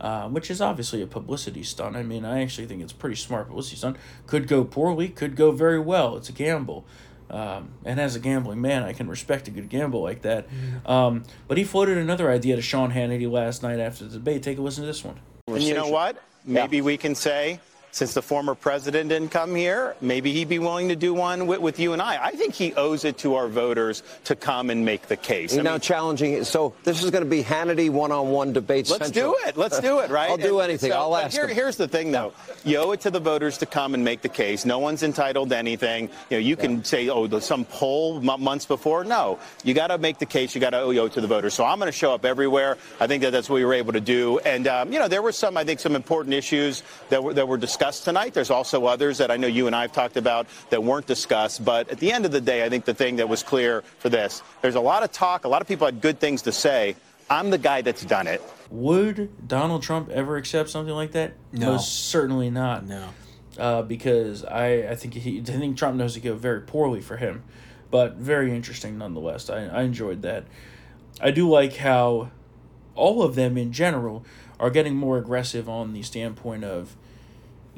uh, 0.01 0.27
which 0.27 0.51
is 0.51 0.59
obviously 0.59 1.01
a 1.01 1.07
publicity 1.07 1.63
stunt. 1.63 1.95
I 1.95 2.03
mean, 2.03 2.25
I 2.25 2.41
actually 2.41 2.67
think 2.67 2.81
it's 2.81 2.91
pretty 2.91 3.15
smart 3.15 3.47
publicity 3.47 3.77
stunt. 3.77 3.95
Could 4.25 4.49
go 4.49 4.65
poorly, 4.65 5.07
could 5.07 5.37
go 5.37 5.51
very 5.51 5.79
well. 5.79 6.17
It's 6.17 6.27
a 6.27 6.33
gamble. 6.33 6.83
Um, 7.29 7.69
and 7.83 7.99
as 7.99 8.15
a 8.15 8.19
gambling 8.19 8.61
man, 8.61 8.83
I 8.83 8.93
can 8.93 9.07
respect 9.07 9.47
a 9.47 9.51
good 9.51 9.69
gamble 9.69 10.01
like 10.01 10.21
that. 10.21 10.47
Um, 10.85 11.23
but 11.47 11.57
he 11.57 11.63
floated 11.63 11.97
another 11.97 12.31
idea 12.31 12.55
to 12.55 12.61
Sean 12.61 12.91
Hannity 12.91 13.29
last 13.29 13.63
night 13.63 13.79
after 13.79 14.05
the 14.05 14.11
debate. 14.11 14.43
Take 14.43 14.57
a 14.57 14.61
listen 14.61 14.83
to 14.83 14.87
this 14.87 15.03
one. 15.03 15.19
And 15.47 15.61
you 15.61 15.73
know 15.73 15.89
what? 15.89 16.21
Maybe 16.45 16.81
we 16.81 16.97
can 16.97 17.15
say, 17.15 17.59
since 17.97 18.13
the 18.13 18.21
former 18.21 18.53
president 18.53 19.09
didn't 19.09 19.31
come 19.31 19.55
here, 19.55 19.95
maybe 20.01 20.31
he'd 20.31 20.47
be 20.47 20.59
willing 20.59 20.89
to 20.89 20.95
do 20.95 21.15
one 21.15 21.47
with, 21.47 21.59
with 21.59 21.79
you 21.79 21.93
and 21.93 22.01
I. 22.01 22.23
I 22.27 22.31
think 22.31 22.53
he 22.53 22.75
owes 22.75 23.03
it 23.05 23.17
to 23.19 23.35
our 23.35 23.47
voters 23.47 24.03
to 24.25 24.35
come 24.35 24.69
and 24.69 24.85
make 24.85 25.07
the 25.07 25.17
case. 25.17 25.53
You're 25.53 25.61
I 25.61 25.63
now 25.63 25.71
mean, 25.71 25.79
challenging 25.81 26.33
it. 26.33 26.45
So 26.45 26.75
this 26.83 27.03
is 27.03 27.09
going 27.09 27.23
to 27.23 27.29
be 27.29 27.43
Hannity 27.43 27.89
one-on-one 27.89 28.53
debate. 28.53 28.87
Let's 28.87 29.05
central. 29.05 29.31
do 29.31 29.47
it. 29.47 29.57
Let's 29.57 29.79
do 29.79 29.99
it, 29.99 30.11
right? 30.11 30.29
I'll 30.29 30.37
do 30.37 30.59
anything. 30.59 30.91
so- 30.91 30.97
I'll 30.97 31.15
ask 31.17 31.35
here-. 31.35 31.47
Here's 31.47 31.77
the 31.77 31.87
thing, 31.87 32.11
though. 32.11 32.33
You 32.63 32.77
owe 32.77 32.91
it 32.91 33.01
to 33.01 33.09
the 33.09 33.19
voters 33.19 33.57
to 33.59 33.65
come 33.65 33.95
and 33.95 34.03
make 34.03 34.21
the 34.21 34.29
case. 34.29 34.63
No 34.63 34.77
one's 34.77 35.01
entitled 35.01 35.49
to 35.49 35.57
anything. 35.57 36.09
You 36.29 36.37
know, 36.37 36.37
you 36.37 36.55
can 36.55 36.83
say, 36.83 37.09
oh, 37.09 37.25
there's 37.25 37.45
some 37.45 37.65
poll 37.65 38.21
months 38.21 38.67
before. 38.67 39.05
No, 39.05 39.39
you 39.63 39.73
got 39.73 39.87
to 39.87 39.97
make 39.97 40.19
the 40.19 40.27
case. 40.27 40.53
You 40.53 40.61
got 40.61 40.71
to 40.71 40.81
owe 40.81 40.91
it 40.91 41.13
to 41.13 41.21
the 41.21 41.27
voters. 41.27 41.55
So 41.55 41.65
I'm 41.65 41.79
going 41.79 41.87
to 41.91 41.97
show 41.97 42.13
up 42.13 42.25
everywhere. 42.25 42.77
I 42.99 43.07
think 43.07 43.23
that 43.23 43.31
that's 43.31 43.49
what 43.49 43.55
we 43.55 43.65
were 43.65 43.73
able 43.73 43.93
to 43.93 44.01
do. 44.01 44.37
And 44.39 44.67
um, 44.67 44.93
you 44.93 44.99
know, 44.99 45.07
there 45.07 45.23
were 45.23 45.31
some, 45.31 45.57
I 45.57 45.63
think, 45.63 45.79
some 45.79 45.95
important 45.95 46.35
issues 46.35 46.83
that 47.09 47.23
were 47.23 47.33
that 47.33 47.47
were 47.47 47.57
discussed 47.57 47.86
tonight. 47.91 48.33
There's 48.33 48.51
also 48.51 48.85
others 48.85 49.17
that 49.17 49.31
I 49.31 49.37
know 49.37 49.47
you 49.47 49.67
and 49.67 49.75
I 49.75 49.81
have 49.81 49.91
talked 49.91 50.17
about 50.17 50.47
that 50.69 50.83
weren't 50.83 51.05
discussed. 51.07 51.63
But 51.63 51.89
at 51.89 51.99
the 51.99 52.11
end 52.11 52.25
of 52.25 52.31
the 52.31 52.41
day, 52.41 52.63
I 52.65 52.69
think 52.69 52.85
the 52.85 52.93
thing 52.93 53.15
that 53.17 53.27
was 53.27 53.43
clear 53.43 53.81
for 53.99 54.09
this, 54.09 54.41
there's 54.61 54.75
a 54.75 54.81
lot 54.81 55.03
of 55.03 55.11
talk. 55.11 55.45
A 55.45 55.47
lot 55.47 55.61
of 55.61 55.67
people 55.67 55.85
had 55.85 56.01
good 56.01 56.19
things 56.19 56.41
to 56.43 56.51
say. 56.51 56.95
I'm 57.29 57.49
the 57.49 57.57
guy 57.57 57.81
that's 57.81 58.05
done 58.05 58.27
it. 58.27 58.41
Would 58.69 59.47
Donald 59.47 59.83
Trump 59.83 60.09
ever 60.09 60.37
accept 60.37 60.69
something 60.69 60.93
like 60.93 61.11
that? 61.11 61.33
No. 61.51 61.73
Most 61.73 62.09
certainly 62.09 62.49
not. 62.49 62.85
No. 62.85 63.09
Uh, 63.57 63.81
because 63.81 64.45
I, 64.45 64.89
I 64.89 64.95
think 64.95 65.15
he 65.15 65.39
I 65.39 65.43
think 65.43 65.77
Trump 65.77 65.97
knows 65.97 66.15
it 66.15 66.21
go 66.21 66.35
very 66.35 66.61
poorly 66.61 67.01
for 67.01 67.17
him, 67.17 67.43
but 67.89 68.15
very 68.15 68.55
interesting 68.55 68.97
nonetheless. 68.97 69.49
I, 69.49 69.65
I 69.65 69.81
enjoyed 69.81 70.21
that. 70.21 70.45
I 71.19 71.31
do 71.31 71.49
like 71.49 71.77
how 71.77 72.29
all 72.95 73.23
of 73.23 73.35
them 73.35 73.57
in 73.57 73.71
general 73.73 74.25
are 74.59 74.69
getting 74.69 74.95
more 74.95 75.17
aggressive 75.17 75.67
on 75.67 75.93
the 75.93 76.03
standpoint 76.03 76.63
of, 76.63 76.95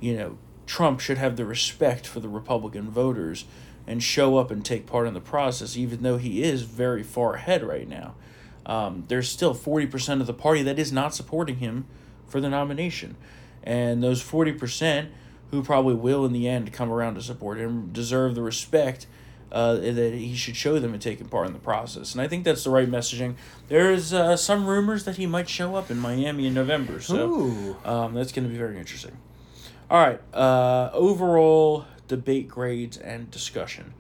you 0.02 0.16
know, 0.16 0.38
Trump 0.66 1.00
should 1.00 1.18
have 1.18 1.36
the 1.36 1.46
respect 1.46 2.06
for 2.06 2.20
the 2.20 2.30
Republican 2.30 2.90
voters 2.90 3.46
and 3.88 4.04
show 4.04 4.38
up 4.38 4.52
and 4.52 4.64
take 4.64 4.86
part 4.86 5.08
in 5.08 5.14
the 5.14 5.22
process, 5.22 5.76
even 5.76 6.04
though 6.04 6.18
he 6.18 6.44
is 6.44 6.62
very 6.62 7.02
far 7.02 7.36
ahead 7.36 7.64
right 7.64 7.88
now. 7.88 8.14
Um, 8.66 9.06
there's 9.08 9.28
still 9.28 9.56
40% 9.56 10.22
of 10.22 10.28
the 10.28 10.34
party 10.34 10.62
that 10.62 10.78
is 10.78 10.92
not 10.92 11.16
supporting 11.16 11.56
him 11.58 11.88
for 12.28 12.40
the 12.40 12.50
nomination. 12.50 13.16
And 13.64 14.04
those 14.04 14.24
40% 14.24 15.10
who 15.50 15.64
probably 15.64 15.96
will, 15.96 16.24
in 16.26 16.34
the 16.34 16.48
end, 16.48 16.72
come 16.72 16.92
around 16.92 17.16
to 17.16 17.22
support 17.24 17.58
him 17.58 17.92
deserve 17.92 18.36
the 18.36 18.44
respect 18.44 19.08
uh, 19.52 19.74
that 19.76 20.14
he 20.14 20.36
should 20.36 20.56
show 20.56 20.78
them 20.78 20.94
in 20.94 21.00
taking 21.00 21.28
part 21.28 21.48
in 21.48 21.54
the 21.54 21.60
process. 21.60 22.14
And 22.14 22.22
I 22.22 22.28
think 22.28 22.44
that's 22.44 22.64
the 22.64 22.70
right 22.70 22.88
messaging. 22.88 23.34
There's 23.68 24.14
uh, 24.14 24.38
some 24.38 24.68
rumors 24.68 25.06
that 25.06 25.18
he 25.18 25.26
might 25.26 25.50
show 25.50 25.76
up 25.76 25.90
in 25.90 25.98
Miami 25.98 26.46
in 26.46 26.54
November. 26.54 27.00
So 27.02 27.78
um, 27.84 28.14
that's 28.14 28.32
going 28.32 28.44
to 28.48 28.52
be 28.52 28.60
very 28.60 28.78
interesting. 28.78 29.18
All 29.90 30.00
right. 30.00 30.20
Uh, 30.34 30.90
overall 30.94 31.86
debate 32.08 32.48
grades 32.48 32.98
and 32.98 33.30
discussion. 33.32 33.94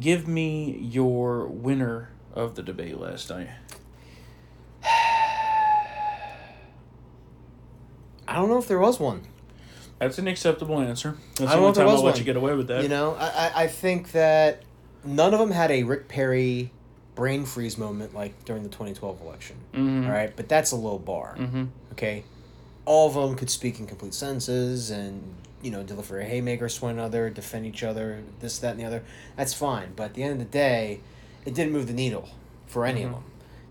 Give 0.00 0.26
me 0.26 0.78
your 0.78 1.46
winner 1.46 2.10
of 2.34 2.54
the 2.54 2.62
debate 2.62 2.98
last 2.98 3.30
night. 3.30 3.48
I 8.26 8.36
don't 8.36 8.48
know 8.48 8.58
if 8.58 8.68
there 8.68 8.78
was 8.78 8.98
one. 8.98 9.22
That's 9.98 10.18
an 10.18 10.26
acceptable 10.26 10.80
answer. 10.80 11.16
That's 11.36 11.42
I 11.42 11.44
the 11.44 11.50
don't 11.50 11.56
know 11.56 11.58
only 11.66 11.68
if 11.70 11.74
there 11.76 11.84
time 11.84 11.88
I'll 11.90 11.94
was 11.96 12.02
let 12.04 12.10
one. 12.12 12.18
you 12.18 12.24
get 12.24 12.36
away 12.36 12.54
with 12.54 12.68
that. 12.68 12.82
You 12.82 12.88
know, 12.88 13.14
I, 13.14 13.26
I, 13.28 13.52
I 13.64 13.66
think 13.66 14.12
that 14.12 14.62
none 15.04 15.32
of 15.34 15.40
them 15.40 15.50
had 15.50 15.70
a 15.70 15.82
Rick 15.84 16.08
Perry 16.08 16.72
brain 17.14 17.44
freeze 17.44 17.76
moment 17.76 18.14
like 18.14 18.44
during 18.44 18.62
the 18.62 18.68
2012 18.70 19.20
election. 19.20 19.56
Mhm. 19.74 20.06
All 20.06 20.10
right, 20.12 20.34
but 20.34 20.48
that's 20.48 20.72
a 20.72 20.76
low 20.76 20.98
bar. 20.98 21.36
Mhm. 21.38 21.68
Okay, 21.92 22.24
all 22.84 23.08
of 23.08 23.14
them 23.14 23.36
could 23.36 23.50
speak 23.50 23.78
in 23.80 23.86
complete 23.86 24.14
sentences 24.14 24.90
and 24.90 25.22
you 25.62 25.70
know 25.70 25.82
deliver 25.82 26.20
a 26.20 26.24
haymaker 26.24 26.68
to 26.68 26.84
one 26.84 26.94
another, 26.94 27.30
defend 27.30 27.66
each 27.66 27.82
other, 27.82 28.22
this, 28.40 28.58
that, 28.58 28.72
and 28.72 28.80
the 28.80 28.84
other. 28.84 29.02
That's 29.36 29.54
fine, 29.54 29.92
but 29.94 30.04
at 30.04 30.14
the 30.14 30.22
end 30.22 30.32
of 30.32 30.38
the 30.38 30.44
day, 30.44 31.00
it 31.44 31.54
didn't 31.54 31.72
move 31.72 31.86
the 31.86 31.92
needle 31.92 32.28
for 32.66 32.84
any 32.84 33.02
of 33.02 33.10
Mhm. 33.10 33.14
them. 33.14 33.24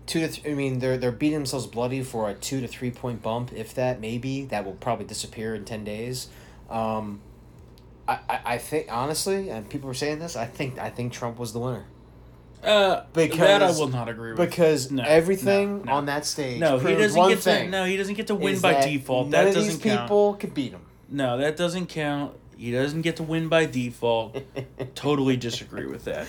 Two 0.06 0.20
to 0.20 0.28
th- 0.28 0.46
I 0.46 0.54
mean, 0.54 0.78
they're 0.80 0.96
they're 0.98 1.12
beating 1.12 1.38
themselves 1.38 1.66
bloody 1.66 2.02
for 2.02 2.28
a 2.28 2.34
two 2.34 2.60
to 2.60 2.66
three 2.68 2.90
point 2.90 3.22
bump, 3.22 3.52
if 3.52 3.74
that. 3.74 4.00
Maybe 4.00 4.44
that 4.46 4.64
will 4.64 4.72
probably 4.72 5.04
disappear 5.04 5.54
in 5.54 5.64
ten 5.64 5.84
days. 5.84 6.28
Um, 6.68 7.20
I, 8.08 8.18
I, 8.28 8.40
I 8.54 8.58
think 8.58 8.88
honestly, 8.90 9.48
and 9.50 9.68
people 9.68 9.86
were 9.86 9.94
saying 9.94 10.18
this. 10.18 10.34
I 10.34 10.46
think 10.46 10.78
I 10.78 10.90
think 10.90 11.12
Trump 11.12 11.38
was 11.38 11.52
the 11.52 11.60
winner. 11.60 11.84
Uh, 12.62 13.04
Because 13.12 13.38
that 13.38 13.62
I 13.62 13.70
will 13.72 13.88
not 13.88 14.08
agree 14.08 14.32
with. 14.32 14.38
Because 14.38 14.90
No, 14.90 15.02
everything 15.02 15.78
no, 15.78 15.84
no. 15.84 15.92
on 15.92 16.06
that 16.06 16.24
stage. 16.24 16.60
No, 16.60 16.78
he 16.78 16.94
doesn't 16.94 17.28
get 17.28 17.40
to. 17.42 17.68
No, 17.68 17.84
he 17.84 17.96
doesn't 17.96 18.14
get 18.14 18.28
to 18.28 18.34
win 18.34 18.60
by 18.60 18.74
that 18.74 18.84
default. 18.84 19.28
None 19.28 19.30
That 19.32 19.48
of 19.48 19.54
doesn't 19.54 19.72
these 19.74 19.82
count. 19.82 20.02
people 20.02 20.34
could 20.34 20.54
beat 20.54 20.72
him. 20.72 20.82
No, 21.08 21.38
that 21.38 21.56
doesn't 21.56 21.86
count. 21.86 22.34
He 22.56 22.70
doesn't 22.70 23.02
get 23.02 23.16
to 23.16 23.22
win 23.24 23.48
by 23.48 23.66
default. 23.66 24.38
totally 24.94 25.36
disagree 25.36 25.86
with 25.86 26.04
that. 26.04 26.26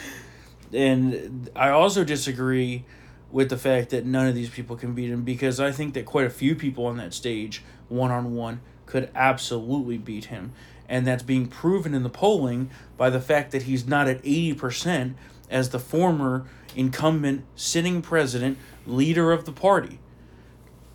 And 0.74 1.50
I 1.56 1.70
also 1.70 2.04
disagree 2.04 2.84
with 3.32 3.50
the 3.50 3.58
fact 3.58 3.92
that 3.92 4.06
none 4.06 4.28
of 4.28 4.36
these 4.36 4.50
people 4.50 4.76
can 4.76 4.94
beat 4.94 5.10
him 5.10 5.24
because 5.24 5.60
I 5.60 5.72
think 5.72 5.94
that 5.94 6.06
quite 6.06 6.26
a 6.26 6.30
few 6.32 6.56
people 6.56 6.86
on 6.88 6.98
that 6.98 7.14
stage, 7.14 7.64
one 7.90 8.12
on 8.12 8.34
one, 8.36 8.62
could 8.86 9.10
absolutely 9.16 9.98
beat 9.98 10.26
him. 10.26 10.52
And 10.90 11.06
that's 11.08 11.24
being 11.24 11.48
proven 11.48 11.94
in 11.94 12.04
the 12.04 12.10
polling 12.10 12.70
by 12.98 13.10
the 13.10 13.22
fact 13.22 13.52
that 13.52 13.64
he's 13.64 13.88
not 13.88 14.08
at 14.08 14.22
80% 14.24 15.14
as 15.50 15.70
the 15.70 15.80
former 15.80 16.46
incumbent 16.76 17.46
sitting 17.56 18.02
president, 18.02 18.58
leader 18.86 19.32
of 19.32 19.46
the 19.46 19.52
party. 19.52 20.00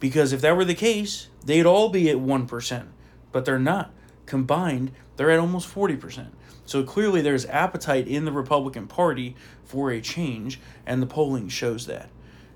Because 0.01 0.33
if 0.33 0.41
that 0.41 0.57
were 0.57 0.65
the 0.65 0.75
case, 0.75 1.29
they'd 1.45 1.67
all 1.67 1.89
be 1.89 2.09
at 2.11 2.17
1%, 2.17 2.87
but 3.33 3.45
they're 3.45 3.59
not. 3.59 3.93
Combined, 4.27 4.93
they're 5.17 5.31
at 5.31 5.39
almost 5.39 5.73
40%. 5.75 6.29
So 6.65 6.83
clearly 6.83 7.21
there's 7.23 7.47
appetite 7.47 8.07
in 8.07 8.25
the 8.25 8.33
Republican 8.33 8.87
Party 8.87 9.35
for 9.65 9.91
a 9.91 10.01
change, 10.01 10.61
and 10.87 11.01
the 11.03 11.07
polling 11.07 11.49
shows 11.49 11.87
that. 11.87 12.11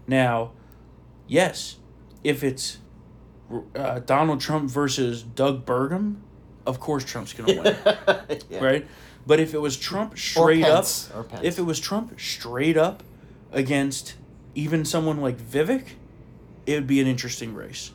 Now, 0.06 0.52
yes, 1.26 1.76
if 2.22 2.44
it's 2.44 2.78
uh, 3.74 4.00
Donald 4.00 4.40
Trump 4.40 4.70
versus 4.70 5.22
Doug 5.22 5.64
Burgum, 5.64 6.16
of 6.66 6.78
course 6.78 7.04
Trump's 7.04 7.32
gonna 7.32 7.60
win, 7.60 7.76
Yeah. 8.50 8.64
right? 8.64 8.86
But 9.26 9.40
if 9.40 9.54
it 9.54 9.58
was 9.58 9.76
Trump 9.76 10.18
straight 10.18 10.64
up, 10.64 10.76
Pence, 10.76 11.10
or 11.14 11.24
Pence. 11.24 11.42
if 11.44 11.58
it 11.58 11.62
was 11.62 11.78
Trump 11.78 12.18
straight 12.20 12.76
up 12.76 13.02
against 13.52 14.14
even 14.54 14.84
someone 14.84 15.20
like 15.20 15.38
Vivek, 15.38 15.90
it 16.66 16.74
would 16.74 16.86
be 16.86 17.00
an 17.00 17.06
interesting 17.06 17.54
race. 17.54 17.92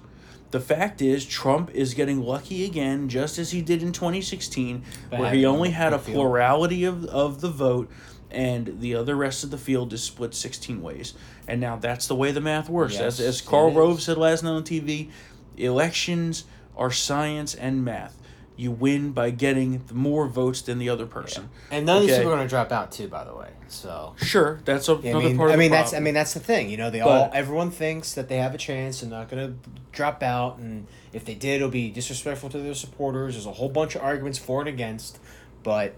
The 0.51 0.59
fact 0.61 1.01
is, 1.01 1.25
Trump 1.25 1.71
is 1.71 1.93
getting 1.93 2.21
lucky 2.21 2.63
again, 2.63 3.09
just 3.09 3.38
as 3.38 3.51
he 3.51 3.61
did 3.61 3.84
in 3.84 3.91
2016, 3.91 4.84
By 5.11 5.19
where 5.19 5.34
he 5.34 5.45
only 5.45 5.71
had 5.71 5.91
a 5.91 5.99
plurality 5.99 6.86
of, 6.86 7.03
of 7.05 7.41
the 7.41 7.49
vote, 7.49 7.91
and 8.32 8.80
the 8.80 8.95
other 8.95 9.15
rest 9.15 9.43
of 9.43 9.51
the 9.51 9.57
field 9.57 9.91
is 9.91 10.03
split 10.03 10.34
16 10.34 10.82
ways. 10.82 11.13
And 11.47 11.59
now 11.59 11.75
that's 11.75 12.07
the 12.07 12.15
way 12.15 12.32
the 12.32 12.41
math 12.41 12.69
works. 12.69 12.97
as, 12.97 13.19
Yes, 13.19 13.28
as 13.28 13.41
Karl 13.41 13.69
it 13.69 13.75
Rove 13.75 14.01
said 14.01 14.17
last 14.17 14.43
night 14.43 14.51
on 14.51 14.63
TV, 14.63 15.09
elections 15.57 16.45
are 16.78 16.91
science 16.91 17.53
and 17.53 17.84
math. 17.84 18.16
You 18.58 18.72
win 18.72 19.12
by 19.12 19.30
getting 19.30 19.84
more 19.93 20.28
votes 20.28 20.62
than 20.64 20.80
the 20.80 20.89
other 20.89 21.05
person. 21.05 21.49
And 21.72 21.86
none 21.86 21.97
of 21.97 22.03
these 22.08 22.18
people 22.18 22.32
are 22.34 22.36
going 22.36 22.47
to 22.47 22.49
drop 22.49 22.72
out 22.72 22.91
too, 22.91 23.08
by 23.08 23.24
the 23.24 23.34
way. 23.36 23.49
So 23.68 24.16
Sure, 24.18 24.60
that's 24.66 24.89
a- 24.89 24.93
I 24.93 24.95
another 25.10 25.20
mean, 25.28 25.38
part 25.38 25.49
of 25.49 25.53
I 25.53 25.55
the 25.58 25.60
mean 25.60 25.72
that's 25.72 25.93
I 25.93 25.99
mean 25.99 26.14
that's 26.16 26.34
the 26.34 26.39
thing. 26.39 26.70
You 26.70 26.78
know, 26.78 26.89
they 26.89 26.99
But- 26.99 27.08
all 27.08 27.32
everyone 27.34 27.70
thinks 27.72 28.14
that 28.16 28.28
they 28.30 28.38
have 28.38 28.55
a 28.55 28.58
chance. 28.58 29.01
They're 29.01 29.10
not 29.10 29.30
going 29.30 29.45
to 29.47 29.70
drop 29.91 30.24
out, 30.24 30.58
and 30.58 30.88
if 31.14 31.24
they 31.26 31.36
did, 31.36 31.58
it'll 31.58 31.70
be 31.70 31.89
disrespectful 31.91 32.49
to 32.49 32.58
their 32.60 32.74
supporters. 32.74 33.36
There's 33.36 33.45
a 33.45 33.51
whole 33.51 33.70
bunch 33.70 33.95
of 33.95 34.01
arguments 34.01 34.39
for 34.39 34.60
and 34.62 34.70
against, 34.70 35.20
but 35.64 35.93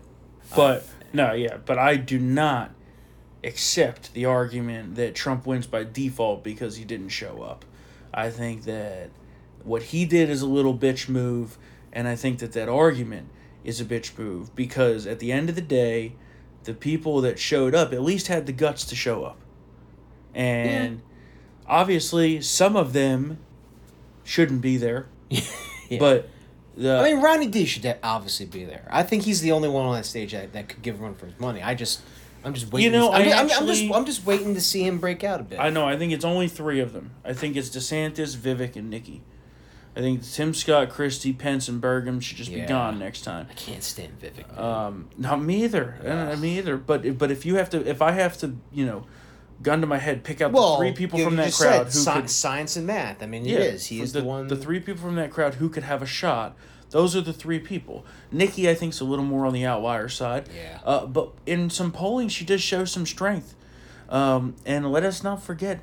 uh, 0.51 0.55
But 0.55 0.85
no, 1.13 1.31
yeah, 1.33 1.57
but 1.65 1.77
I 1.77 1.95
do 1.95 2.19
not 2.19 2.71
accept 3.43 4.13
the 4.13 4.25
argument 4.25 4.95
that 4.95 5.15
Trump 5.15 5.45
wins 5.45 5.65
by 5.67 5.83
default 5.85 6.43
because 6.43 6.75
he 6.77 6.83
didn't 6.85 7.09
show 7.09 7.41
up. 7.41 7.63
I 8.13 8.29
think 8.29 8.63
that 8.63 9.11
what 9.63 9.83
he 9.83 10.05
did 10.05 10.29
is 10.29 10.41
a 10.41 10.47
little 10.47 10.77
bitch 10.77 11.07
move, 11.07 11.57
and 11.99 12.07
I 12.07 12.15
think 12.15 12.39
that 12.39 12.53
that 12.53 12.69
argument 12.69 13.27
is 13.65 13.81
a 13.81 13.85
bitch 13.85 14.17
move 14.17 14.55
because 14.55 15.05
at 15.05 15.19
the 15.19 15.33
end 15.33 15.49
of 15.49 15.55
the 15.55 15.61
day, 15.61 16.15
the 16.63 16.73
people 16.73 17.19
that 17.19 17.37
showed 17.37 17.75
up 17.75 17.91
at 17.91 18.01
least 18.01 18.27
had 18.27 18.45
the 18.45 18.53
guts 18.53 18.85
to 18.85 18.95
show 18.95 19.25
up. 19.25 19.37
And 20.33 21.01
obviously, 21.67 22.39
some 22.41 22.77
of 22.77 22.93
them 22.93 23.39
shouldn't 24.23 24.61
be 24.61 24.77
there. 24.77 25.09
But 25.97 26.29
the 26.77 26.99
I 26.99 27.03
mean, 27.03 27.19
Ronnie 27.19 27.47
D 27.47 27.65
should 27.65 27.97
obviously 28.03 28.45
be 28.45 28.63
there. 28.63 28.87
I 28.91 29.01
think 29.01 29.23
he's 29.23 29.41
the 29.41 29.53
only 29.53 29.67
one 29.69 29.87
on 29.87 29.95
that 29.95 30.05
stage 30.05 30.33
that, 30.33 30.53
that 30.53 30.69
could 30.69 30.83
give 30.83 31.01
run 31.01 31.15
for 31.15 31.25
his 31.25 31.39
money. 31.39 31.63
I 31.63 31.73
just, 31.73 32.01
I'm 32.45 32.53
just 32.53 32.71
waiting. 32.71 32.93
You 32.93 32.99
know, 32.99 33.09
to, 33.09 33.17
I'm, 33.17 33.27
I'm, 33.27 33.51
I'm 33.51 33.65
just, 33.65 33.91
I'm 33.91 34.05
just 34.05 34.23
waiting 34.23 34.53
to 34.53 34.61
see 34.61 34.83
him 34.85 34.99
break 34.99 35.23
out 35.23 35.39
a 35.39 35.43
bit. 35.43 35.59
I 35.59 35.71
know. 35.71 35.87
I 35.87 35.97
think 35.97 36.13
it's 36.13 36.23
only 36.23 36.47
three 36.47 36.79
of 36.79 36.93
them. 36.93 37.09
I 37.25 37.33
think 37.33 37.55
it's 37.57 37.69
DeSantis, 37.69 38.37
Vivek, 38.37 38.75
and 38.75 38.91
Nikki. 38.91 39.23
I 39.99 40.01
think 40.01 40.23
Tim 40.23 40.53
Scott, 40.53 40.89
Christie, 40.89 41.33
Pence, 41.33 41.67
and 41.67 41.81
Burgum 41.81 42.21
should 42.21 42.37
just 42.37 42.49
Yeah. 42.49 42.61
be 42.61 42.67
gone 42.69 42.99
next 42.99 43.25
time. 43.25 43.47
I 43.49 43.53
can't 43.53 43.83
stand 43.83 44.13
Vivek. 44.21 44.57
Um, 44.57 45.09
not 45.17 45.41
me 45.41 45.65
either. 45.65 45.95
Uh, 46.33 46.37
me 46.37 46.57
either. 46.57 46.77
But 46.77 47.17
but 47.17 47.31
if 47.31 47.45
you 47.45 47.55
have 47.55 47.69
to, 47.71 47.85
if 47.85 48.01
I 48.01 48.11
have 48.13 48.37
to, 48.37 48.55
you 48.71 48.85
know, 48.85 49.03
gun 49.61 49.81
to 49.81 49.87
my 49.87 49.97
head, 49.97 50.23
pick 50.23 50.39
out 50.39 50.53
well, 50.53 50.71
the 50.71 50.77
three 50.77 50.93
people 50.93 51.19
you- 51.19 51.25
from 51.25 51.33
you 51.33 51.43
that 51.43 51.51
crowd 51.53 51.91
said 51.91 51.93
who 51.93 51.99
sci- 51.99 52.13
could 52.21 52.29
science 52.29 52.75
and 52.77 52.87
math. 52.87 53.21
I 53.21 53.25
mean, 53.25 53.45
it 53.45 53.49
Yeah, 53.49 53.57
is. 53.59 53.87
He 53.87 53.97
from 53.97 54.03
is 54.05 54.13
the, 54.13 54.23
one. 54.23 54.47
The 54.47 54.55
three 54.55 54.79
people 54.79 55.01
from 55.01 55.15
that 55.15 55.31
crowd 55.31 55.55
who 55.55 55.67
could 55.67 55.83
have 55.83 56.01
a 56.01 56.05
shot. 56.05 56.55
Those 56.91 57.13
are 57.17 57.21
the 57.21 57.33
three 57.33 57.59
people. 57.59 58.05
Nikki, 58.31 58.69
I 58.69 58.75
think, 58.75 58.93
is 58.93 59.01
a 59.01 59.05
little 59.05 59.25
more 59.25 59.45
on 59.45 59.51
the 59.53 59.65
outlier 59.65 60.07
side. 60.07 60.47
Yeah. 60.55 60.79
Uh, 60.85 61.05
but 61.07 61.33
in 61.45 61.69
some 61.69 61.91
polling, 61.91 62.29
she 62.29 62.45
does 62.45 62.61
show 62.61 62.85
some 62.85 63.05
strength. 63.05 63.53
Um, 64.07 64.55
and 64.65 64.89
let 64.91 65.03
us 65.03 65.23
not 65.23 65.43
forget, 65.43 65.81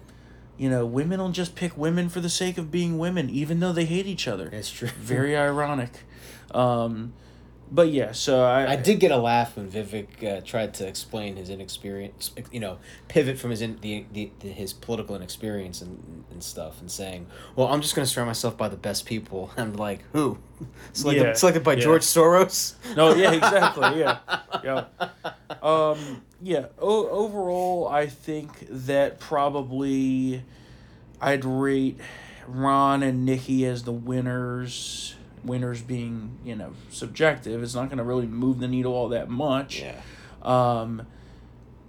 you 0.59 0.71
know, 0.71 0.87
women 0.87 1.21
will 1.21 1.31
just 1.31 1.55
pick 1.55 1.77
women 1.77 2.09
for 2.09 2.21
the 2.21 2.29
sake 2.31 2.59
of 2.59 2.71
being 2.71 2.99
women, 2.99 3.29
even 3.31 3.61
though 3.61 3.73
they 3.73 3.85
hate 3.85 4.07
each 4.07 4.27
other. 4.27 4.49
That's 4.49 4.71
true. 4.71 4.89
Very 4.99 5.37
ironic. 5.37 5.91
Um, 6.53 7.13
but 7.71 7.91
yeah, 7.91 8.13
so 8.13 8.43
I, 8.45 8.73
I 8.73 8.77
did 8.77 9.01
get 9.01 9.11
a 9.11 9.17
laugh 9.17 9.57
when 9.57 9.71
Vivek 9.71 10.23
uh, 10.23 10.41
tried 10.43 10.75
to 10.75 10.87
explain 10.87 11.37
his 11.37 11.51
inexperience, 11.51 12.31
you 12.53 12.61
know, 12.61 12.79
pivot 13.09 13.39
from 13.39 13.51
his 13.51 13.61
in, 13.61 13.79
the, 13.81 14.05
the, 14.13 14.31
the 14.41 14.49
his 14.49 14.73
political 14.73 15.17
inexperience 15.17 15.83
and, 15.83 16.25
and 16.31 16.43
stuff, 16.43 16.81
and 16.81 16.91
saying, 16.91 17.27
"Well, 17.57 17.67
I'm 17.69 17.81
just 17.81 17.97
going 17.97 18.07
to 18.07 18.11
surround 18.13 18.29
myself 18.29 18.57
by 18.57 18.69
the 18.69 18.77
best 18.77 19.05
people." 19.05 19.51
I'm 19.57 19.75
like, 19.75 20.03
"Who?" 20.13 20.39
Selected, 20.93 21.23
Yeah, 21.23 21.33
selected 21.33 21.65
by 21.65 21.75
yeah. 21.75 21.81
George 21.81 22.03
Soros. 22.03 22.75
No, 22.97 23.15
yeah, 23.15 23.33
exactly. 23.33 23.99
Yeah, 23.99 24.19
yeah. 24.65 24.85
Um, 25.61 26.23
yeah. 26.41 26.67
O- 26.79 27.09
overall, 27.09 27.89
I 27.89 28.07
think 28.07 28.67
that 28.71 29.19
probably 29.19 30.43
I'd 31.21 31.45
rate 31.45 31.99
Ron 32.47 33.03
and 33.03 33.25
Nikki 33.25 33.67
as 33.67 33.83
the 33.83 33.93
winners. 33.93 35.16
Winners 35.47 35.81
being, 35.83 36.39
you 36.45 36.57
know, 36.57 36.73
subjective. 36.91 37.63
It's 37.63 37.75
not 37.75 37.87
going 37.87 37.99
to 37.99 38.05
really 38.05 38.27
move 38.27 38.59
the 38.59 38.69
needle 38.69 38.93
all 38.93 39.09
that 39.11 39.29
much. 39.29 39.81
Yeah. 39.81 40.01
Um, 40.43 41.07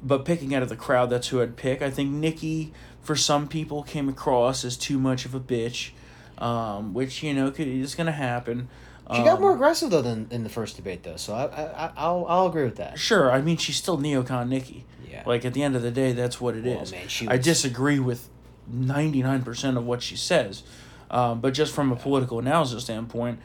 but 0.04 0.26
picking 0.26 0.54
out 0.54 0.64
of 0.64 0.70
the 0.70 0.76
crowd, 0.76 1.10
that's 1.10 1.28
who 1.30 1.42
I'd 1.42 1.56
pick. 1.58 1.82
I 1.82 1.90
think 1.90 2.12
Nikki, 2.12 2.72
for 3.02 3.16
some 3.16 3.48
people, 3.48 3.84
came 3.84 4.08
across 4.10 4.64
as 4.64 4.78
too 4.78 5.00
much 5.00 5.26
of 5.26 5.34
a 5.34 5.40
bitch, 5.40 5.92
um, 6.38 6.94
which 6.94 7.24
you 7.24 7.34
know 7.34 7.50
could, 7.52 7.68
is 7.68 7.96
going 7.96 8.06
to 8.08 8.12
happen. 8.14 8.70
She 9.16 9.24
got 9.24 9.36
Um, 9.38 9.42
more 9.42 9.54
aggressive 9.54 9.90
though 9.90 10.02
than 10.02 10.28
in 10.32 10.44
the 10.44 10.50
first 10.50 10.76
debate, 10.76 11.04
though. 11.04 11.16
So 11.16 11.34
I, 11.34 11.46
I, 11.46 11.92
I'll, 11.96 12.26
I'll 12.28 12.48
agree 12.48 12.66
with 12.66 12.76
that. 12.76 13.00
Sure, 13.00 13.32
I 13.32 13.42
mean 13.42 13.56
she's 13.58 13.78
still 13.78 13.98
neocon 13.98 14.50
Nikki. 14.50 14.86
Yeah. 15.10 15.24
Like 15.26 15.46
at 15.46 15.54
the 15.54 15.64
end 15.64 15.76
of 15.78 15.82
the 15.82 15.92
day, 15.92 16.12
that's 16.12 16.42
what 16.42 16.56
it 16.56 16.66
is. 16.68 16.92
Well, 16.92 17.00
man, 17.00 17.08
she 17.08 17.28
I 17.28 17.38
disagree 17.38 18.00
with 18.00 18.28
ninety 18.70 19.24
nine 19.24 19.44
percent 19.44 19.78
of 19.78 19.86
what 19.86 20.02
she 20.04 20.18
says, 20.18 20.64
um, 21.10 21.42
but 21.42 21.54
just 21.54 21.74
from 21.74 21.92
a 21.92 21.96
political 21.96 22.40
analysis 22.40 22.84
standpoint, 22.84 23.40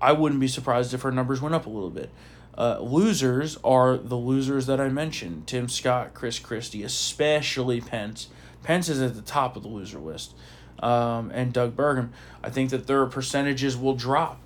I 0.00 0.12
wouldn't 0.12 0.40
be 0.40 0.48
surprised 0.48 0.94
if 0.94 1.02
her 1.02 1.12
numbers 1.12 1.40
went 1.40 1.54
up 1.54 1.66
a 1.66 1.70
little 1.70 1.90
bit. 1.90 2.10
Uh, 2.56 2.78
losers 2.80 3.56
are 3.62 3.96
the 3.96 4.16
losers 4.16 4.66
that 4.66 4.80
I 4.80 4.88
mentioned: 4.88 5.46
Tim 5.46 5.68
Scott, 5.68 6.14
Chris 6.14 6.38
Christie, 6.38 6.82
especially 6.82 7.80
Pence. 7.80 8.28
Pence 8.62 8.88
is 8.88 9.00
at 9.00 9.14
the 9.14 9.22
top 9.22 9.56
of 9.56 9.62
the 9.62 9.68
loser 9.68 9.98
list, 9.98 10.34
um, 10.80 11.30
and 11.32 11.52
Doug 11.52 11.76
Burgum. 11.76 12.10
I 12.42 12.50
think 12.50 12.70
that 12.70 12.86
their 12.86 13.06
percentages 13.06 13.76
will 13.76 13.94
drop 13.94 14.42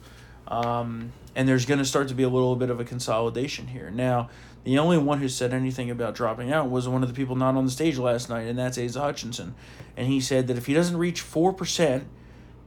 um, 0.48 1.12
and 1.34 1.48
there's 1.48 1.66
going 1.66 1.78
to 1.78 1.84
start 1.84 2.08
to 2.08 2.14
be 2.14 2.22
a 2.22 2.28
little 2.28 2.56
bit 2.56 2.70
of 2.70 2.80
a 2.80 2.84
consolidation 2.84 3.68
here. 3.68 3.90
Now, 3.90 4.28
the 4.64 4.78
only 4.78 4.98
one 4.98 5.20
who 5.20 5.28
said 5.28 5.52
anything 5.52 5.90
about 5.90 6.14
dropping 6.14 6.52
out 6.52 6.70
was 6.70 6.88
one 6.88 7.02
of 7.02 7.08
the 7.08 7.14
people 7.14 7.36
not 7.36 7.56
on 7.56 7.64
the 7.64 7.70
stage 7.70 7.98
last 7.98 8.28
night, 8.28 8.46
and 8.46 8.58
that's 8.58 8.78
Asa 8.78 9.00
Hutchinson. 9.00 9.54
And 9.96 10.06
he 10.06 10.20
said 10.20 10.46
that 10.46 10.56
if 10.56 10.66
he 10.66 10.74
doesn't 10.74 10.96
reach 10.96 11.22
4% 11.22 12.04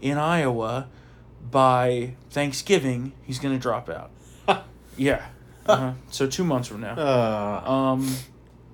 in 0.01 0.17
Iowa 0.17 0.87
by 1.49 2.13
Thanksgiving, 2.29 3.13
he's 3.23 3.39
going 3.39 3.53
to 3.55 3.59
drop 3.61 3.89
out. 3.89 4.11
yeah. 4.97 5.25
Uh-huh. 5.65 5.93
So 6.11 6.27
two 6.27 6.43
months 6.43 6.67
from 6.67 6.81
now. 6.81 6.95
Uh, 6.95 7.69
Um, 7.69 8.07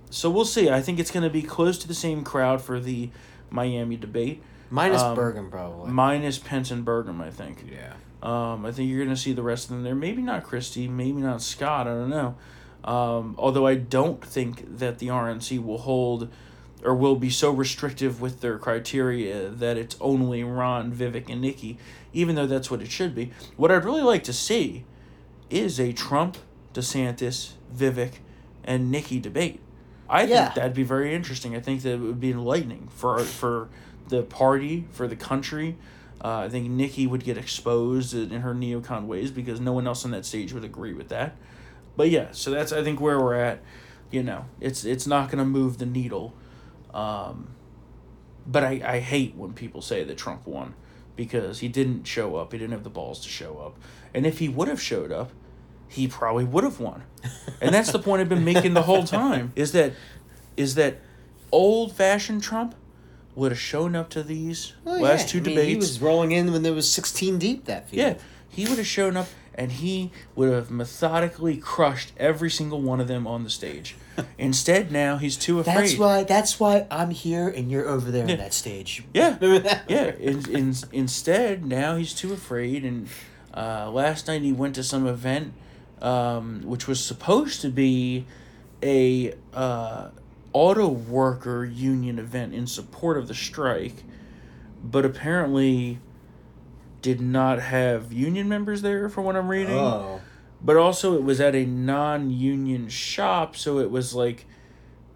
so 0.10 0.30
we'll 0.30 0.46
see. 0.46 0.70
I 0.70 0.82
think 0.82 1.00
it's 1.00 1.12
going 1.12 1.24
to 1.24 1.30
be 1.30 1.42
close 1.42 1.78
to 1.80 1.88
the 1.88 1.94
same 1.96 2.24
crowd 2.24 2.62
for 2.62 2.80
the 2.80 3.10
Miami 3.50 3.98
debate. 3.98 4.44
minus 4.70 5.02
Um, 5.02 5.18
Burgum, 5.18 5.50
probably. 5.50 5.92
Minus 5.92 6.38
Pence 6.40 6.70
and 6.72 6.86
Burgum, 6.86 7.22
I 7.22 7.30
think. 7.32 7.66
yeah. 7.72 7.94
Um, 8.22 8.66
I 8.66 8.72
think 8.72 8.90
you're 8.90 9.04
going 9.04 9.14
to 9.16 9.22
see 9.22 9.34
the 9.34 9.42
rest 9.44 9.66
of 9.66 9.72
them 9.72 9.84
there. 9.84 9.96
Maybe 9.96 10.22
not 10.22 10.44
Christie, 10.44 10.88
maybe 10.88 11.20
not 11.22 11.42
Scott. 11.42 11.88
I 11.88 11.92
don't 11.92 12.10
know. 12.10 12.36
Um, 12.84 13.36
although 13.38 13.66
I 13.68 13.76
don't 13.76 14.24
think 14.24 14.78
that 14.80 15.00
the 15.00 15.08
RNC 15.08 15.62
will 15.64 15.80
hold 15.80 16.30
or 16.84 16.94
will 16.96 17.16
be 17.16 17.30
so 17.30 17.52
restrictive 17.52 18.20
with 18.22 18.42
their 18.42 18.58
criteria 18.58 19.50
that 19.50 19.78
it's 19.78 19.96
only 20.02 20.44
Ron, 20.44 20.92
Vivek, 20.92 21.30
and 21.30 21.42
Nikki, 21.42 21.78
even 22.14 22.36
though 22.36 22.48
that's 22.48 22.70
what 22.70 22.82
it 22.82 22.92
should 22.92 23.16
be. 23.16 23.32
What 23.58 23.72
I'd 23.72 23.86
really 23.86 24.02
like 24.02 24.24
to 24.26 24.34
see 24.34 24.86
is 25.50 25.80
a 25.80 25.94
Trump, 25.94 26.38
DeSantis, 26.74 27.54
Vivek, 27.76 28.14
and 28.64 28.92
Nikki 28.92 29.20
debate. 29.20 29.60
I 30.10 30.24
Yeah. 30.24 30.46
think 30.46 30.56
that'd 30.56 30.74
be 30.74 30.84
very 30.84 31.14
interesting. 31.16 31.56
I 31.56 31.60
think 31.60 31.82
that 31.84 31.94
it 31.94 32.00
would 32.00 32.20
be 32.20 32.32
enlightening 32.32 32.90
for 32.94 33.20
for 33.20 33.70
the 34.10 34.22
party, 34.24 34.86
for 34.92 35.08
the 35.08 35.16
country. 35.16 35.78
Uh, 36.24 36.40
I 36.46 36.50
think 36.50 36.70
Nikki 36.70 37.08
would 37.08 37.24
get 37.24 37.38
exposed 37.38 38.14
in 38.14 38.42
her 38.42 38.54
neocon 38.54 39.08
ways 39.08 39.32
because 39.32 39.60
no 39.60 39.74
one 39.74 39.88
else 39.88 40.06
on 40.06 40.12
that 40.12 40.26
stage 40.26 40.54
would 40.54 40.64
agree 40.64 40.94
with 40.94 41.10
that. 41.10 41.36
But 41.98 42.10
yeah, 42.10 42.28
so 42.32 42.52
that's 42.52 42.72
I 42.72 42.84
think 42.84 43.00
where 43.02 43.20
we're 43.20 43.36
at. 43.36 43.60
You 44.12 44.24
know, 44.24 44.46
it's 44.60 44.86
it's 44.86 45.08
not 45.08 45.28
going 45.30 45.40
to 45.40 45.46
move 45.46 45.78
the 45.80 45.86
needle. 45.86 46.34
Um, 46.94 47.50
but 48.46 48.64
I, 48.64 48.82
I 48.86 49.00
hate 49.00 49.36
when 49.36 49.54
people 49.54 49.82
say 49.82 50.04
that 50.04 50.18
Trump 50.18 50.46
won 50.46 50.74
because 51.16 51.60
he 51.60 51.68
didn't 51.68 52.04
show 52.06 52.36
up. 52.36 52.52
He 52.52 52.58
didn't 52.58 52.74
have 52.74 52.84
the 52.84 52.90
balls 52.90 53.22
to 53.22 53.30
show 53.30 53.58
up. 53.60 53.78
And 54.14 54.26
if 54.26 54.40
he 54.40 54.50
would 54.50 54.68
have 54.68 54.82
showed 54.82 55.12
up, 55.12 55.32
he 55.88 56.08
probably 56.08 56.44
would 56.44 56.64
have 56.64 56.80
won. 56.80 57.04
And 57.62 57.74
that's 57.74 57.92
the 57.92 58.00
point 58.00 58.22
I've 58.22 58.30
been 58.30 58.44
making 58.44 58.74
the 58.74 58.82
whole 58.82 59.04
time 59.04 59.54
is 59.56 59.72
that 59.74 59.94
is 60.58 60.76
that 60.76 60.98
old 61.52 61.96
fashioned 61.96 62.42
Trump 62.44 62.76
would 63.36 63.52
have 63.52 63.60
shown 63.60 63.96
up 63.96 64.10
to 64.12 64.22
these 64.24 64.74
Oh, 64.86 64.98
last 65.00 65.28
yeah. 65.28 65.32
two 65.32 65.38
I 65.38 65.42
mean, 65.42 65.56
debates. 65.56 65.70
he 65.70 65.76
was 65.78 66.02
rolling 66.02 66.32
in 66.32 66.52
when 66.52 66.64
there 66.64 66.74
was 66.74 66.92
16 66.92 67.38
deep 67.40 67.66
that 67.66 67.90
field. 67.90 68.18
Yeah, 68.18 68.24
he 68.50 68.68
would 68.68 68.78
have 68.78 68.86
shown 68.88 69.18
up, 69.18 69.28
and 69.56 69.72
he 69.72 70.12
would 70.36 70.52
have 70.52 70.70
methodically 70.72 71.58
crushed 71.58 72.12
every 72.18 72.50
single 72.50 72.82
one 72.82 73.00
of 73.00 73.08
them 73.08 73.28
on 73.28 73.44
the 73.44 73.50
stage. 73.50 73.96
Instead, 74.38 74.92
now 74.92 75.18
he's 75.18 75.36
too 75.38 75.60
afraid. 75.60 75.76
That's 75.76 75.98
why. 75.98 76.24
That's 76.24 76.60
why 76.60 76.86
I'm 76.92 77.10
here 77.12 77.48
and 77.48 77.72
you're 77.72 77.88
over 77.88 78.12
there 78.12 78.26
Yeah. 78.26 78.34
on 78.34 78.40
that 78.40 78.54
stage. 78.54 79.04
Yeah, 79.14 79.38
Remember 79.40 79.60
that? 79.70 79.84
yeah. 79.90 80.12
In, 80.20 80.50
in, 80.56 80.74
instead, 80.92 81.66
now 81.66 81.96
he's 81.96 82.14
too 82.14 82.34
afraid. 82.34 82.84
And 82.86 83.08
uh, 83.56 83.90
last 83.92 84.28
night 84.28 84.42
he 84.42 84.52
went 84.54 84.76
to 84.76 84.84
some 84.84 85.08
event, 85.08 85.54
um, 86.02 86.62
which 86.66 86.88
was 86.88 87.04
supposed 87.04 87.62
to 87.62 87.70
be 87.70 88.26
a 88.84 89.34
uh, 89.54 90.10
auto 90.52 90.88
worker 90.88 91.64
union 91.66 92.20
event 92.20 92.54
in 92.54 92.68
support 92.68 93.18
of 93.18 93.28
the 93.28 93.34
strike, 93.34 94.04
but 94.84 95.06
apparently 95.06 96.00
did 97.04 97.22
not 97.22 97.60
have 97.60 98.12
union 98.12 98.50
members 98.50 98.82
there, 98.82 99.08
from 99.10 99.26
what 99.26 99.36
I'm 99.36 99.48
reading. 99.48 99.78
Oh. 99.78 100.22
But 100.60 100.78
also, 100.78 101.14
it 101.16 101.24
was 101.24 101.40
at 101.40 101.54
a 101.54 101.66
non-union 101.66 102.90
shop, 102.90 103.56
so 103.56 103.78
it 103.80 103.92
was 103.92 104.16
like 104.16 104.46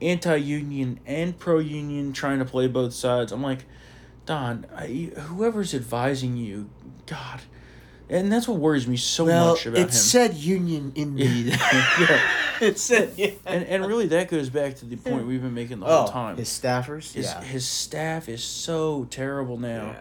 anti-union 0.02 1.00
and 1.06 1.38
pro-union 1.40 2.14
trying 2.14 2.40
to 2.40 2.46
play 2.46 2.68
both 2.68 2.94
sides. 2.94 3.32
I'm 3.32 3.42
like, 3.42 3.66
Don, 4.26 4.66
I, 4.76 5.12
whoever's 5.18 5.74
advising 5.74 6.36
you, 6.38 6.70
God, 7.06 7.42
and 8.10 8.32
that's 8.32 8.48
what 8.48 8.58
worries 8.60 8.88
me 8.88 8.98
so 8.98 9.26
well, 9.26 9.52
much 9.54 9.66
about 9.66 9.80
it 9.80 9.84
him. 9.84 9.92
said 9.92 10.34
union 10.36 10.92
in 10.96 11.16
the. 11.16 11.24
yeah, 12.00 12.22
it 12.62 12.78
said. 12.78 13.14
Yeah. 13.16 13.32
and 13.46 13.64
and 13.66 13.86
really 13.86 14.08
that 14.08 14.28
goes 14.30 14.50
back 14.50 14.76
to 14.78 14.86
the 14.86 14.98
point 14.98 15.26
we've 15.28 15.42
been 15.42 15.54
making 15.54 15.80
the 15.80 15.86
Oh, 15.86 16.00
whole 16.00 16.08
time. 16.10 16.36
his 16.36 16.50
staffers. 16.50 17.14
His, 17.14 17.26
yeah. 17.26 17.42
his 17.42 17.66
staff 17.66 18.28
is 18.28 18.44
so 18.44 19.08
terrible 19.10 19.58
now. 19.58 19.96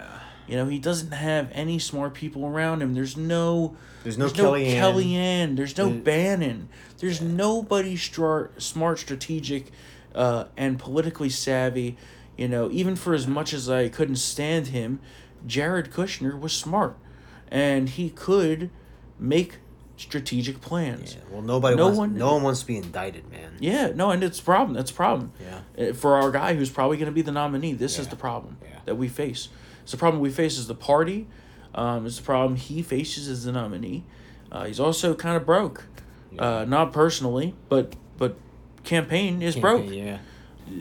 You 0.46 0.56
know, 0.56 0.66
he 0.66 0.78
doesn't 0.78 1.10
have 1.12 1.48
any 1.52 1.78
smart 1.78 2.14
people 2.14 2.46
around 2.46 2.80
him. 2.82 2.94
There's 2.94 3.16
no 3.16 3.76
There's 4.04 4.16
no 4.16 4.26
there's 4.28 4.38
no 4.38 4.52
Kellyanne. 4.52 4.80
Kellyanne. 4.80 5.56
There's 5.56 5.76
no 5.76 5.90
Bannon. 5.90 6.68
There's 6.98 7.20
nobody 7.20 7.96
stra- 7.96 8.50
smart, 8.58 8.98
strategic, 9.00 9.72
uh, 10.14 10.44
and 10.56 10.78
politically 10.78 11.30
savvy. 11.30 11.96
You 12.36 12.48
know, 12.48 12.70
even 12.70 12.96
for 12.96 13.14
as 13.14 13.26
much 13.26 13.52
as 13.52 13.68
I 13.68 13.88
couldn't 13.88 14.16
stand 14.16 14.68
him, 14.68 15.00
Jared 15.46 15.90
Kushner 15.90 16.38
was 16.38 16.52
smart, 16.52 16.96
and 17.50 17.88
he 17.88 18.10
could 18.10 18.70
make 19.18 19.58
strategic 19.96 20.60
plans. 20.60 21.16
Well, 21.30 21.40
nobody. 21.42 21.74
No 21.76 21.84
wants, 21.86 21.98
one- 21.98 22.18
No 22.18 22.34
one 22.34 22.42
wants 22.42 22.60
to 22.60 22.66
be 22.66 22.76
indicted, 22.76 23.30
man. 23.30 23.52
Yeah, 23.58 23.88
no, 23.94 24.10
and 24.10 24.22
it's 24.22 24.38
a 24.38 24.42
problem. 24.42 24.74
That's 24.74 24.90
a 24.90 24.94
problem. 24.94 25.32
Yeah. 25.40 25.88
Uh, 25.88 25.92
For 25.94 26.16
our 26.16 26.30
guy 26.30 26.54
who's 26.54 26.70
probably 26.70 26.98
going 26.98 27.06
to 27.06 27.12
be 27.12 27.22
the 27.22 27.32
nominee, 27.32 27.72
this 27.72 27.98
is 27.98 28.06
the 28.08 28.16
problem 28.16 28.58
that 28.84 28.96
we 28.96 29.08
face. 29.08 29.48
It's 29.86 29.92
the 29.92 29.98
problem 29.98 30.20
we 30.20 30.30
face 30.30 30.58
as 30.58 30.66
the 30.66 30.74
party. 30.74 31.28
Um, 31.76 32.06
it's 32.06 32.16
the 32.16 32.24
problem 32.24 32.56
he 32.56 32.82
faces 32.82 33.28
as 33.28 33.44
the 33.44 33.52
nominee. 33.52 34.02
Uh, 34.50 34.64
he's 34.64 34.80
also 34.80 35.14
kind 35.14 35.36
of 35.36 35.46
broke, 35.46 35.84
uh, 36.40 36.64
not 36.66 36.92
personally, 36.92 37.54
but 37.68 37.94
but 38.18 38.36
campaign 38.82 39.42
is 39.42 39.54
broke. 39.54 39.88
Yeah. 39.88 40.18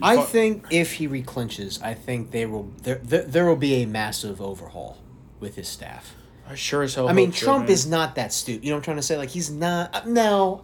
I 0.01 0.15
Fu- 0.17 0.23
think 0.23 0.65
if 0.71 0.93
he 0.93 1.07
reclinches, 1.07 1.83
I 1.83 1.93
think 1.93 2.31
they 2.31 2.47
will 2.47 2.71
there, 2.81 2.95
there 3.03 3.21
there 3.21 3.45
will 3.45 3.55
be 3.55 3.75
a 3.83 3.85
massive 3.85 4.41
overhaul 4.41 4.97
with 5.39 5.55
his 5.55 5.67
staff. 5.67 6.15
I 6.49 6.55
sure 6.55 6.81
as 6.81 6.95
hell. 6.95 7.07
I 7.07 7.13
mean, 7.13 7.27
hope 7.27 7.35
so, 7.35 7.45
Trump 7.45 7.63
man. 7.65 7.71
is 7.71 7.85
not 7.85 8.15
that 8.15 8.33
stupid. 8.33 8.63
You 8.63 8.71
know 8.71 8.77
what 8.77 8.79
I'm 8.79 8.83
trying 8.85 8.97
to 8.97 9.03
say? 9.03 9.17
Like 9.17 9.29
he's 9.29 9.51
not. 9.51 10.07
Now, 10.07 10.61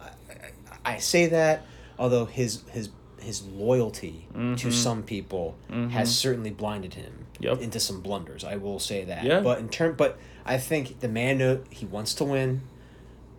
I, 0.84 0.94
I 0.94 0.98
say 0.98 1.26
that. 1.28 1.62
Although 1.96 2.24
his 2.24 2.64
his 2.72 2.88
his 3.20 3.44
loyalty 3.46 4.26
to 4.34 4.38
Mhm. 4.40 4.72
some 4.72 5.04
people 5.04 5.54
Mhm. 5.70 5.90
has 5.90 6.12
certainly 6.16 6.50
blinded 6.50 6.94
him 6.94 7.21
Yep. 7.42 7.60
into 7.60 7.80
some 7.80 8.00
blunders. 8.00 8.44
I 8.44 8.56
will 8.56 8.78
say 8.78 9.04
that. 9.04 9.24
Yeah. 9.24 9.40
But 9.40 9.58
in 9.58 9.68
term, 9.68 9.94
but 9.96 10.18
I 10.44 10.58
think 10.58 11.00
the 11.00 11.08
man 11.08 11.64
he 11.70 11.86
wants 11.86 12.14
to 12.14 12.24
win. 12.24 12.62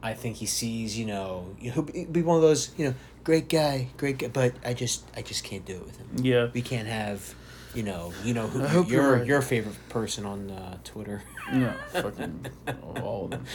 I 0.02 0.14
think 0.14 0.36
he 0.36 0.46
sees, 0.46 0.98
you 0.98 1.06
know, 1.06 1.56
he'll 1.58 1.82
be 1.84 2.22
one 2.22 2.36
of 2.36 2.42
those, 2.42 2.72
you 2.78 2.88
know, 2.88 2.94
great 3.24 3.48
guy, 3.48 3.88
great 3.96 4.18
guy, 4.18 4.28
but 4.28 4.54
I 4.66 4.74
just, 4.74 5.06
I 5.16 5.22
just 5.22 5.46
can't 5.46 5.66
do 5.66 5.76
it 5.76 5.86
with 5.86 5.98
him. 5.98 6.08
Yeah. 6.22 6.50
we 6.54 6.62
can't 6.62 6.90
have, 6.90 7.34
you 7.74 7.84
know, 7.84 8.14
you 8.24 8.34
know, 8.34 8.48
who, 8.48 8.86
your 8.92 9.18
right. 9.18 9.26
your 9.26 9.42
favorite 9.42 9.78
person 9.90 10.26
on 10.26 10.52
uh, 10.52 10.78
Twitter. 10.84 11.24
Yeah, 11.52 11.74
fucking 11.92 12.48
all 13.02 13.26
of 13.26 13.32
them. 13.32 13.46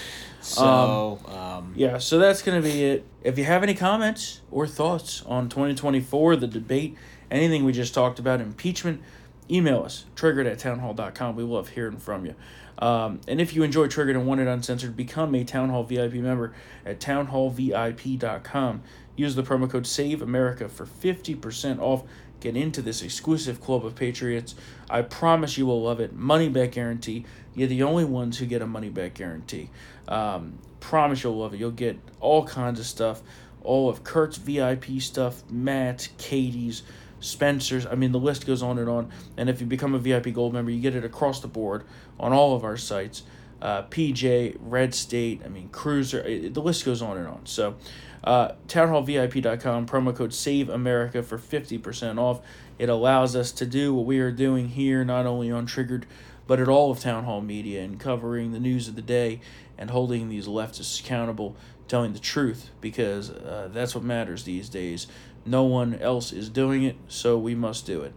So, 0.40 1.20
um, 1.26 1.72
yeah, 1.76 1.98
so 1.98 2.18
that's 2.18 2.42
gonna 2.42 2.60
be 2.60 2.84
it. 2.84 3.06
If 3.22 3.38
you 3.38 3.44
have 3.44 3.62
any 3.62 3.74
comments 3.74 4.40
or 4.50 4.66
thoughts 4.66 5.22
on 5.26 5.48
twenty 5.48 5.74
twenty 5.74 6.00
four, 6.00 6.34
the 6.36 6.46
debate, 6.48 6.96
anything 7.30 7.64
we 7.64 7.72
just 7.72 7.94
talked 7.94 8.18
about, 8.18 8.40
impeachment, 8.40 9.02
email 9.50 9.82
us 9.82 10.04
triggered 10.14 10.46
at 10.46 10.58
townhall.com. 10.58 11.36
We 11.36 11.42
love 11.42 11.70
hearing 11.70 11.98
from 11.98 12.26
you. 12.26 12.34
Um, 12.78 13.20
and 13.26 13.40
if 13.40 13.54
you 13.54 13.62
enjoy 13.62 13.88
Triggered 13.88 14.16
and 14.16 14.26
want 14.26 14.40
it 14.40 14.46
uncensored, 14.46 14.96
become 14.96 15.34
a 15.34 15.44
Town 15.44 15.68
Hall 15.70 15.82
VIP 15.82 16.14
member 16.14 16.54
at 16.86 17.00
townhallvip.com. 17.00 18.82
Use 19.16 19.34
the 19.34 19.42
promo 19.42 19.68
code 19.68 19.86
Save 19.86 20.22
America 20.22 20.68
for 20.68 20.86
50% 20.86 21.80
off. 21.80 22.04
Get 22.40 22.56
into 22.56 22.80
this 22.80 23.02
exclusive 23.02 23.60
club 23.60 23.84
of 23.84 23.96
patriots. 23.96 24.54
I 24.88 25.02
promise 25.02 25.58
you 25.58 25.66
will 25.66 25.82
love 25.82 25.98
it. 25.98 26.12
Money 26.12 26.48
back 26.48 26.70
guarantee. 26.70 27.26
You're 27.52 27.66
the 27.66 27.82
only 27.82 28.04
ones 28.04 28.38
who 28.38 28.46
get 28.46 28.62
a 28.62 28.66
money 28.66 28.90
back 28.90 29.14
guarantee. 29.14 29.70
Um, 30.06 30.60
promise 30.78 31.24
you'll 31.24 31.36
love 31.36 31.52
it. 31.52 31.56
You'll 31.58 31.72
get 31.72 31.98
all 32.20 32.46
kinds 32.46 32.78
of 32.78 32.86
stuff. 32.86 33.22
All 33.64 33.88
of 33.88 34.04
Kurt's 34.04 34.36
VIP 34.36 35.00
stuff, 35.00 35.42
Matt, 35.50 36.08
Katie's, 36.16 36.84
Spencer's. 37.20 37.86
I 37.86 37.94
mean, 37.94 38.12
the 38.12 38.18
list 38.18 38.46
goes 38.46 38.62
on 38.62 38.78
and 38.78 38.88
on. 38.88 39.10
And 39.36 39.48
if 39.48 39.60
you 39.60 39.66
become 39.66 39.94
a 39.94 39.98
VIP 39.98 40.32
Gold 40.32 40.52
member, 40.52 40.70
you 40.70 40.80
get 40.80 40.94
it 40.94 41.04
across 41.04 41.40
the 41.40 41.48
board 41.48 41.84
on 42.18 42.32
all 42.32 42.54
of 42.54 42.64
our 42.64 42.76
sites. 42.76 43.22
Uh, 43.60 43.82
PJ, 43.84 44.56
Red 44.60 44.94
State, 44.94 45.42
I 45.44 45.48
mean, 45.48 45.68
Cruiser, 45.70 46.20
it, 46.20 46.54
the 46.54 46.62
list 46.62 46.84
goes 46.84 47.02
on 47.02 47.16
and 47.16 47.26
on. 47.26 47.44
So, 47.44 47.74
uh, 48.22 48.52
townhallvip.com, 48.68 49.86
promo 49.86 50.14
code 50.14 50.32
SAVE 50.32 50.68
AMERICA 50.68 51.24
for 51.24 51.38
50% 51.38 52.18
off. 52.18 52.40
It 52.78 52.88
allows 52.88 53.34
us 53.34 53.50
to 53.52 53.66
do 53.66 53.92
what 53.94 54.06
we 54.06 54.20
are 54.20 54.30
doing 54.30 54.68
here, 54.68 55.04
not 55.04 55.26
only 55.26 55.50
on 55.50 55.66
Triggered, 55.66 56.06
but 56.46 56.60
at 56.60 56.68
all 56.68 56.90
of 56.90 57.00
Town 57.00 57.24
Hall 57.24 57.40
Media 57.40 57.82
and 57.82 57.98
covering 57.98 58.52
the 58.52 58.60
news 58.60 58.88
of 58.88 58.94
the 58.96 59.02
day 59.02 59.40
and 59.76 59.90
holding 59.90 60.28
these 60.28 60.46
leftists 60.46 61.00
accountable, 61.00 61.56
telling 61.88 62.12
the 62.12 62.18
truth, 62.18 62.70
because 62.80 63.30
uh, 63.30 63.68
that's 63.72 63.94
what 63.94 64.04
matters 64.04 64.44
these 64.44 64.68
days. 64.68 65.06
No 65.48 65.64
one 65.64 65.94
else 65.94 66.32
is 66.32 66.48
doing 66.48 66.82
it, 66.82 66.96
so 67.08 67.38
we 67.38 67.54
must 67.54 67.86
do 67.86 68.02
it. 68.02 68.14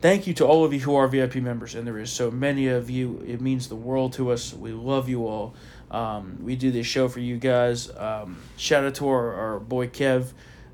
Thank 0.00 0.26
you 0.26 0.34
to 0.34 0.46
all 0.46 0.64
of 0.64 0.72
you 0.72 0.80
who 0.80 0.96
are 0.96 1.06
VIP 1.06 1.36
members, 1.36 1.76
and 1.76 1.86
there 1.86 1.98
is 1.98 2.10
so 2.10 2.30
many 2.30 2.66
of 2.66 2.90
you. 2.90 3.22
It 3.24 3.40
means 3.40 3.68
the 3.68 3.76
world 3.76 4.14
to 4.14 4.32
us. 4.32 4.52
We 4.52 4.72
love 4.72 5.08
you 5.08 5.28
all. 5.28 5.54
Um, 5.92 6.38
we 6.42 6.56
do 6.56 6.72
this 6.72 6.86
show 6.86 7.08
for 7.08 7.20
you 7.20 7.36
guys. 7.38 7.88
Um, 7.96 8.42
shout 8.56 8.82
out 8.82 8.96
to 8.96 9.08
our, 9.08 9.32
our 9.32 9.60
boy 9.60 9.86
Kev, 9.86 10.32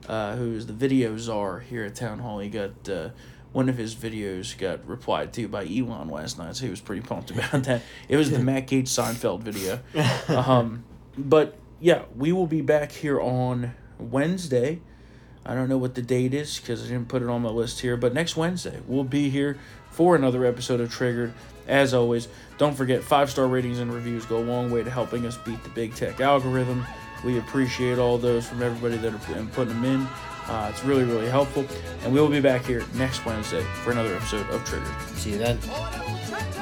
uh, 0.08 0.36
who's 0.36 0.64
the 0.64 0.72
video 0.72 1.18
czar 1.18 1.60
here 1.60 1.84
at 1.84 1.94
Town 1.94 2.20
Hall. 2.20 2.38
He 2.38 2.48
got 2.48 2.88
uh, 2.88 3.10
one 3.52 3.68
of 3.68 3.76
his 3.76 3.94
videos 3.94 4.56
got 4.56 4.86
replied 4.86 5.32
to 5.34 5.46
by 5.48 5.66
Elon 5.66 6.08
last 6.08 6.38
night, 6.38 6.56
so 6.56 6.64
he 6.64 6.70
was 6.70 6.80
pretty 6.80 7.02
pumped 7.02 7.30
about 7.30 7.64
that. 7.64 7.82
It 8.08 8.16
was 8.16 8.30
the 8.30 8.38
Matt 8.42 8.66
Gaetz 8.66 8.88
Seinfeld 8.88 9.42
video. 9.42 9.80
Um, 10.28 10.84
but 11.18 11.58
yeah, 11.80 12.04
we 12.16 12.32
will 12.32 12.46
be 12.46 12.60
back 12.60 12.92
here 12.92 13.20
on 13.20 13.74
Wednesday. 13.98 14.80
I 15.48 15.54
don't 15.54 15.70
know 15.70 15.78
what 15.78 15.94
the 15.94 16.02
date 16.02 16.34
is 16.34 16.60
because 16.60 16.84
I 16.84 16.88
didn't 16.88 17.08
put 17.08 17.22
it 17.22 17.28
on 17.28 17.40
my 17.40 17.48
list 17.48 17.80
here, 17.80 17.96
but 17.96 18.12
next 18.12 18.36
Wednesday 18.36 18.80
we'll 18.86 19.02
be 19.02 19.30
here 19.30 19.56
for 19.90 20.14
another 20.14 20.44
episode 20.44 20.80
of 20.80 20.92
Triggered. 20.92 21.32
As 21.66 21.94
always, 21.94 22.28
don't 22.58 22.74
forget 22.74 23.02
five 23.02 23.30
star 23.30 23.46
ratings 23.46 23.78
and 23.78 23.92
reviews 23.92 24.26
go 24.26 24.38
a 24.38 24.44
long 24.44 24.70
way 24.70 24.82
to 24.82 24.90
helping 24.90 25.26
us 25.26 25.38
beat 25.38 25.62
the 25.64 25.70
big 25.70 25.94
tech 25.94 26.20
algorithm. 26.20 26.84
We 27.24 27.38
appreciate 27.38 27.98
all 27.98 28.18
those 28.18 28.46
from 28.46 28.62
everybody 28.62 28.98
that 28.98 29.14
are 29.14 29.18
put- 29.18 29.52
putting 29.52 29.74
them 29.74 29.84
in. 29.84 30.06
Uh, 30.48 30.68
it's 30.70 30.84
really, 30.84 31.04
really 31.04 31.28
helpful. 31.28 31.66
And 32.04 32.12
we 32.12 32.20
will 32.20 32.28
be 32.28 32.40
back 32.40 32.64
here 32.64 32.84
next 32.94 33.24
Wednesday 33.26 33.62
for 33.82 33.90
another 33.90 34.14
episode 34.14 34.48
of 34.50 34.64
Triggered. 34.64 34.94
See 35.16 35.32
you 35.32 35.38
then. 35.38 35.58
Oh, 35.64 36.57